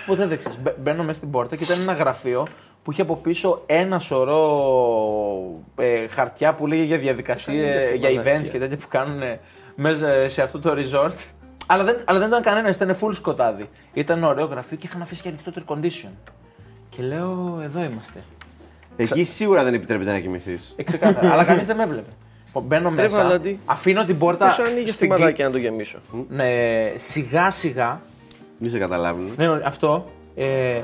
ποτέ 0.07 0.27
δεν 0.27 0.39
ξέρεις. 0.39 0.59
Μπε- 0.63 0.79
Μπαίνω 0.79 1.03
μέσα 1.03 1.17
στην 1.19 1.31
πόρτα 1.31 1.57
και 1.57 1.65
ήταν 1.65 1.81
ένα 1.81 1.93
γραφείο 1.93 2.47
που 2.83 2.93
είχε 2.93 3.03
από 3.03 3.17
πίσω 3.17 3.63
ένα 3.67 3.99
σωρό 3.99 4.45
ε, 5.77 6.07
χαρτιά 6.11 6.55
που 6.55 6.67
λέγε 6.67 6.83
για 6.83 6.99
διαδικασίες, 6.99 7.91
για 7.99 8.09
events 8.23 8.49
και 8.49 8.59
τέτοια 8.59 8.77
που 8.77 8.89
κάνουν 8.89 9.21
μέσα 9.75 10.29
σε 10.29 10.43
αυτό 10.43 10.59
το 10.59 10.75
resort. 10.77 11.13
Αλλά 11.67 11.85
δεν, 11.85 11.97
αλλά 12.05 12.19
δεν 12.19 12.29
ήταν 12.29 12.43
κανένα, 12.43 12.69
ήταν 12.69 12.97
full 13.01 13.15
σκοτάδι. 13.15 13.69
Ήταν 13.93 14.25
ωραίο 14.25 14.47
γραφείο 14.47 14.77
και 14.77 14.87
είχαν 14.87 15.03
αφήσει 15.03 15.23
και 15.23 15.29
ανοιχτό 15.29 15.53
το 15.53 15.63
air 15.69 15.73
condition. 15.75 16.11
Και 16.89 17.03
λέω, 17.03 17.61
εδώ 17.63 17.83
είμαστε. 17.83 18.23
Εκεί 18.97 19.25
σίγουρα 19.25 19.65
δεν 19.65 19.75
επιτρέπεται 19.75 20.11
να 20.13 20.19
κοιμηθείς. 20.21 20.75
Ε, 20.77 20.83
ξεκάθαρα. 20.83 21.33
αλλά 21.33 21.45
κανείς 21.45 21.67
δεν 21.67 21.77
με 21.77 21.83
έβλεπε. 21.83 22.11
Λοιπόν, 22.47 22.63
Μπαίνω 22.63 22.91
μέσα, 22.91 23.17
Βαλάντι. 23.17 23.59
αφήνω 23.65 24.05
την 24.05 24.19
πόρτα. 24.19 24.55
Πώ 24.57 24.63
ανοίγεις 24.63 24.89
τη 24.89 24.95
στην 24.95 25.09
μαδάκια 25.09 25.45
να 25.47 25.51
το 25.51 25.59
γεμίσω; 25.59 25.99
ναι, 26.29 26.47
σιγά 26.97 27.51
σιγά. 27.51 28.01
Μη 28.59 28.69
σε 28.69 28.79
καταλάβουν. 28.79 29.33
Ναι, 29.37 29.47
αυτό. 29.65 30.11
Ε, 30.35 30.81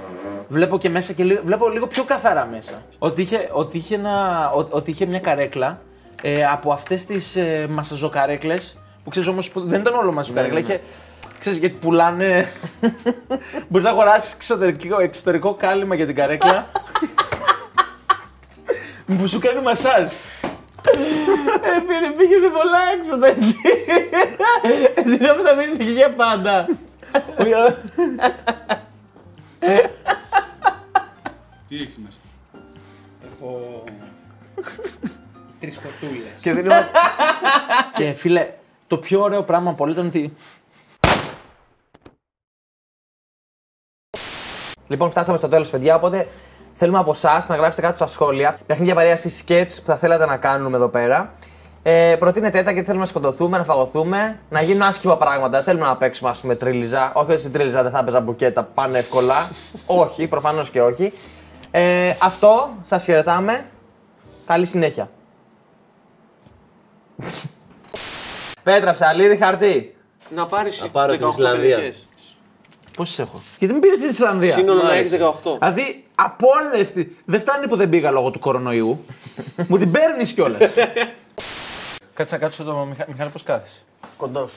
βλέπω 0.49 0.79
και 0.79 0.89
μέσα 0.89 1.13
και 1.13 1.25
λίγο, 1.25 1.41
βλέπω 1.45 1.69
λίγο 1.69 1.87
πιο 1.87 2.05
καθαρά 2.05 2.49
μέσα. 2.53 2.83
Ότι 2.99 3.23
είχε, 3.23 3.49
ότι 3.53 3.77
είχε, 3.77 3.95
ένα, 3.95 4.49
ο- 4.51 4.67
ότι 4.71 4.91
είχε 4.91 5.07
μια 5.07 5.21
καρέκλα 5.21 5.81
ε, 6.23 6.45
από 6.47 6.73
αυτές 6.73 7.05
τις 7.05 7.37
ε, 7.37 7.67
μασαζοκαρέκλε. 7.71 8.57
Που 9.05 9.11
ξέρεις 9.11 9.29
όμως 9.29 9.51
δεν 9.55 9.81
ήταν 9.81 9.95
όλο 9.95 10.13
μαζοκαρέκλα. 10.13 10.59
Είχε 10.59 10.81
Ξέρεις 11.43 11.59
γιατί 11.59 11.75
πουλάνε. 11.75 12.49
Μπορείς 13.69 13.85
να 13.87 13.91
αγοράσεις 13.91 14.33
εξωτερικό, 14.33 15.01
εξωτερικό 15.01 15.55
κάλυμα 15.55 15.95
για 15.95 16.07
την 16.07 16.15
καρέκλα. 16.15 16.71
που 19.19 19.27
σου 19.29 19.39
κάνει 19.39 19.63
μασάζ. 19.63 20.03
Ε, 20.03 21.81
πήρε, 21.87 22.11
πήγε 22.17 22.39
σε 22.39 22.49
πολλά 22.49 22.79
έξοδα 22.97 23.27
εσύ. 23.27 23.57
Εσύ 24.95 25.19
νόμιζα 25.21 25.49
θα 25.49 25.55
μείνεις 25.55 25.75
εκεί 25.75 25.91
για 25.91 26.11
πάντα. 26.11 26.67
Τι 31.69 31.75
έχεις 31.75 31.99
μέσα; 31.99 32.19
Έχω. 33.33 33.85
Τρεις 35.61 35.79
κοτούλες. 35.79 36.41
και 36.41 36.53
δεν 36.53 36.65
είμαι... 36.65 36.91
και 37.97 38.13
φίλε, 38.13 38.49
το 38.93 38.99
πιο 38.99 39.21
ωραίο 39.21 39.43
πράγμα 39.43 39.71
από 39.71 39.85
όλα 39.85 39.93
ήταν 39.93 40.07
ότι 40.07 40.35
Λοιπόν, 44.87 45.11
φτάσαμε 45.11 45.39
στο 45.39 45.49
τέλος, 45.49 45.71
παιδιά. 45.71 45.95
Οπότε 45.95 46.29
θέλουμε 46.75 46.99
από 46.99 47.11
εσά 47.11 47.45
να 47.49 47.57
γράψετε 47.57 47.83
κάτω 47.83 47.97
στα 47.97 48.07
σχόλια 48.07 48.59
παιχνίδια 48.67 48.95
παρέαση 48.95 49.29
σκέτς 49.29 49.81
που 49.81 49.87
θα 49.87 49.97
θέλατε 49.97 50.27
να 50.27 50.37
κάνουμε 50.37 50.77
εδώ 50.77 50.89
πέρα. 50.89 51.33
Ε, 51.83 52.17
προτείνετε 52.19 52.63
τα 52.63 52.71
γιατί 52.71 52.87
θέλουμε 52.87 53.05
να 53.05 53.11
σκοτωθούμε, 53.11 53.59
να 53.59 53.65
φαγωθούμε, 53.65 54.39
να 54.49 54.63
γίνουν 54.63 54.83
άσχημα 54.83 55.17
πράγματα. 55.17 55.49
Δεν 55.49 55.63
θέλουμε 55.63 55.87
να 55.87 55.97
παίξουμε, 55.97 56.31
ας 56.31 56.41
πούμε, 56.41 56.55
τρίλιζα. 56.55 57.13
Όχι 57.15 57.31
ότι 57.31 57.41
στην 57.41 57.53
τρίλιζα 57.53 57.83
δεν 57.83 57.93
θα 57.93 57.99
έπαιζα 57.99 58.21
μπουκέτα 58.21 58.63
πάνε 58.63 58.99
εύκολα. 58.99 59.51
όχι, 60.03 60.27
προφανώς 60.27 60.71
και 60.71 60.83
όχι. 60.83 61.13
Ε, 61.71 62.15
αυτό, 62.23 62.71
σας 62.85 63.05
χαιρετάμε. 63.05 63.65
Καλή 64.47 64.67
συνέχεια. 64.67 65.09
Πέτρα, 68.63 68.93
ψαλίδι, 68.93 69.37
χαρτί. 69.37 69.95
Να 70.35 70.47
πάρεις 70.47 70.81
Να 70.81 70.89
πάρω 70.89 71.17
την 71.17 71.29
Ισλανδία. 71.29 71.93
Πόσες 72.97 73.19
έχω; 73.19 73.43
Γιατί 73.59 73.75
μην 73.75 73.83
πήρες 73.83 73.99
την 73.99 74.09
Ισλανδία. 74.09 74.55
Σύνολο 74.55 74.83
Μ' 74.83 74.85
να 74.85 74.91
άρεσε. 74.91 75.17
έχει 75.17 75.25
18. 75.45 75.57
Δηλαδή, 75.59 76.05
από 76.15 76.47
όλες. 76.49 76.93
Τι... 76.93 77.07
Δεν 77.25 77.41
φτάνει 77.41 77.69
που 77.69 77.77
δεν 77.77 77.89
πήγα 77.89 78.11
λόγω 78.11 78.31
του 78.31 78.39
κορονοϊού. 78.39 79.05
Μου 79.69 79.79
την 79.79 79.91
παίρνεις 79.91 80.33
κιόλας. 80.33 80.71
Κάτσε 82.15 82.35
να 82.35 82.41
κάτσω 82.41 82.65
το 82.65 82.75
Μιχα... 82.75 83.05
Μιχάλη, 83.09 83.31
πώ 83.31 83.41
κάθεσαι. 83.45 83.81
Κοντός. 84.17 84.53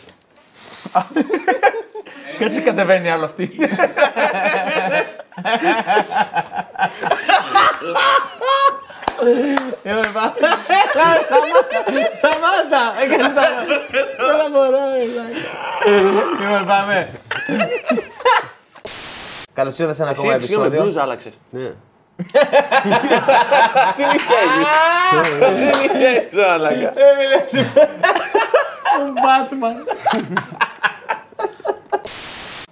Κάτσε 2.40 2.62
κατεβαίνει 2.62 3.10
άλλο 3.10 3.26
αυτή. 3.26 3.58
Σταμάτα! 12.18 12.84
Έκανε 13.04 13.30
σταμάτα! 13.30 13.66
Δεν 14.18 14.38
θα 14.40 14.50
μπορώ, 14.52 14.80
Λοιπόν, 16.42 16.66
πάμε. 16.66 17.10
Καλώς 19.54 19.78
ήρθατε 19.78 19.96
σε 19.96 20.02
ένα 20.02 20.12
ακόμα 20.12 20.34
Εσύ 20.34 20.46
ψήνω 20.46 20.60
με 20.60 20.66
επεισόδιο. 20.66 20.82
μπλούζ 20.84 20.98
άλλαξες. 20.98 21.34
Ναι. 21.50 21.72
Τι 23.96 24.02
λες, 25.98 26.48
άλλακα. 26.48 26.94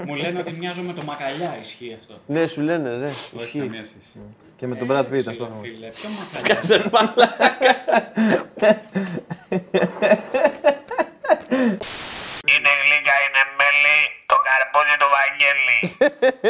Μου 0.08 0.16
λένε 0.16 0.40
ότι 0.40 0.52
μοιάζω 0.52 0.82
με 0.82 0.94
το 0.94 1.04
μακαλιά, 1.04 1.58
ισχύει 1.60 1.98
αυτό. 2.02 2.14
Ναι, 2.26 2.48
σου 2.48 2.62
λένε, 2.62 2.90
ναι. 2.90 3.10
Όχι 3.40 3.60
καμία 3.60 3.86
σχέση. 3.86 4.20
Και 4.64 4.70
με 4.70 4.76
τον 4.76 4.88
Brad 4.92 5.08
Pitt 5.12 5.24
Φίλε, 5.24 5.32
αυτό. 5.34 5.46
φίλε, 5.62 5.88
ποιο 5.98 6.10
μακαλιά. 6.24 6.56
Είναι 12.54 12.72
γλύκα, 12.82 13.16
είναι 13.26 13.44
μέλι, 13.58 13.98
το 14.30 14.38
καρπούζι 14.46 14.96
του 15.02 15.10
Βαγγέλη. 15.16 15.78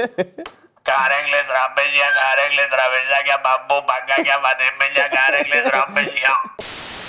Καρέκλες, 0.89 1.45
τραπέζια, 1.51 2.07
καρέκλες, 2.22 2.68
τραπεζάκια, 2.76 3.38
μπαμπού, 3.43 3.78
παγκάκια, 3.89 4.36
βατεμέλια, 4.43 5.07
καρέκλες, 5.16 5.64
τραπέζια. 5.70 6.34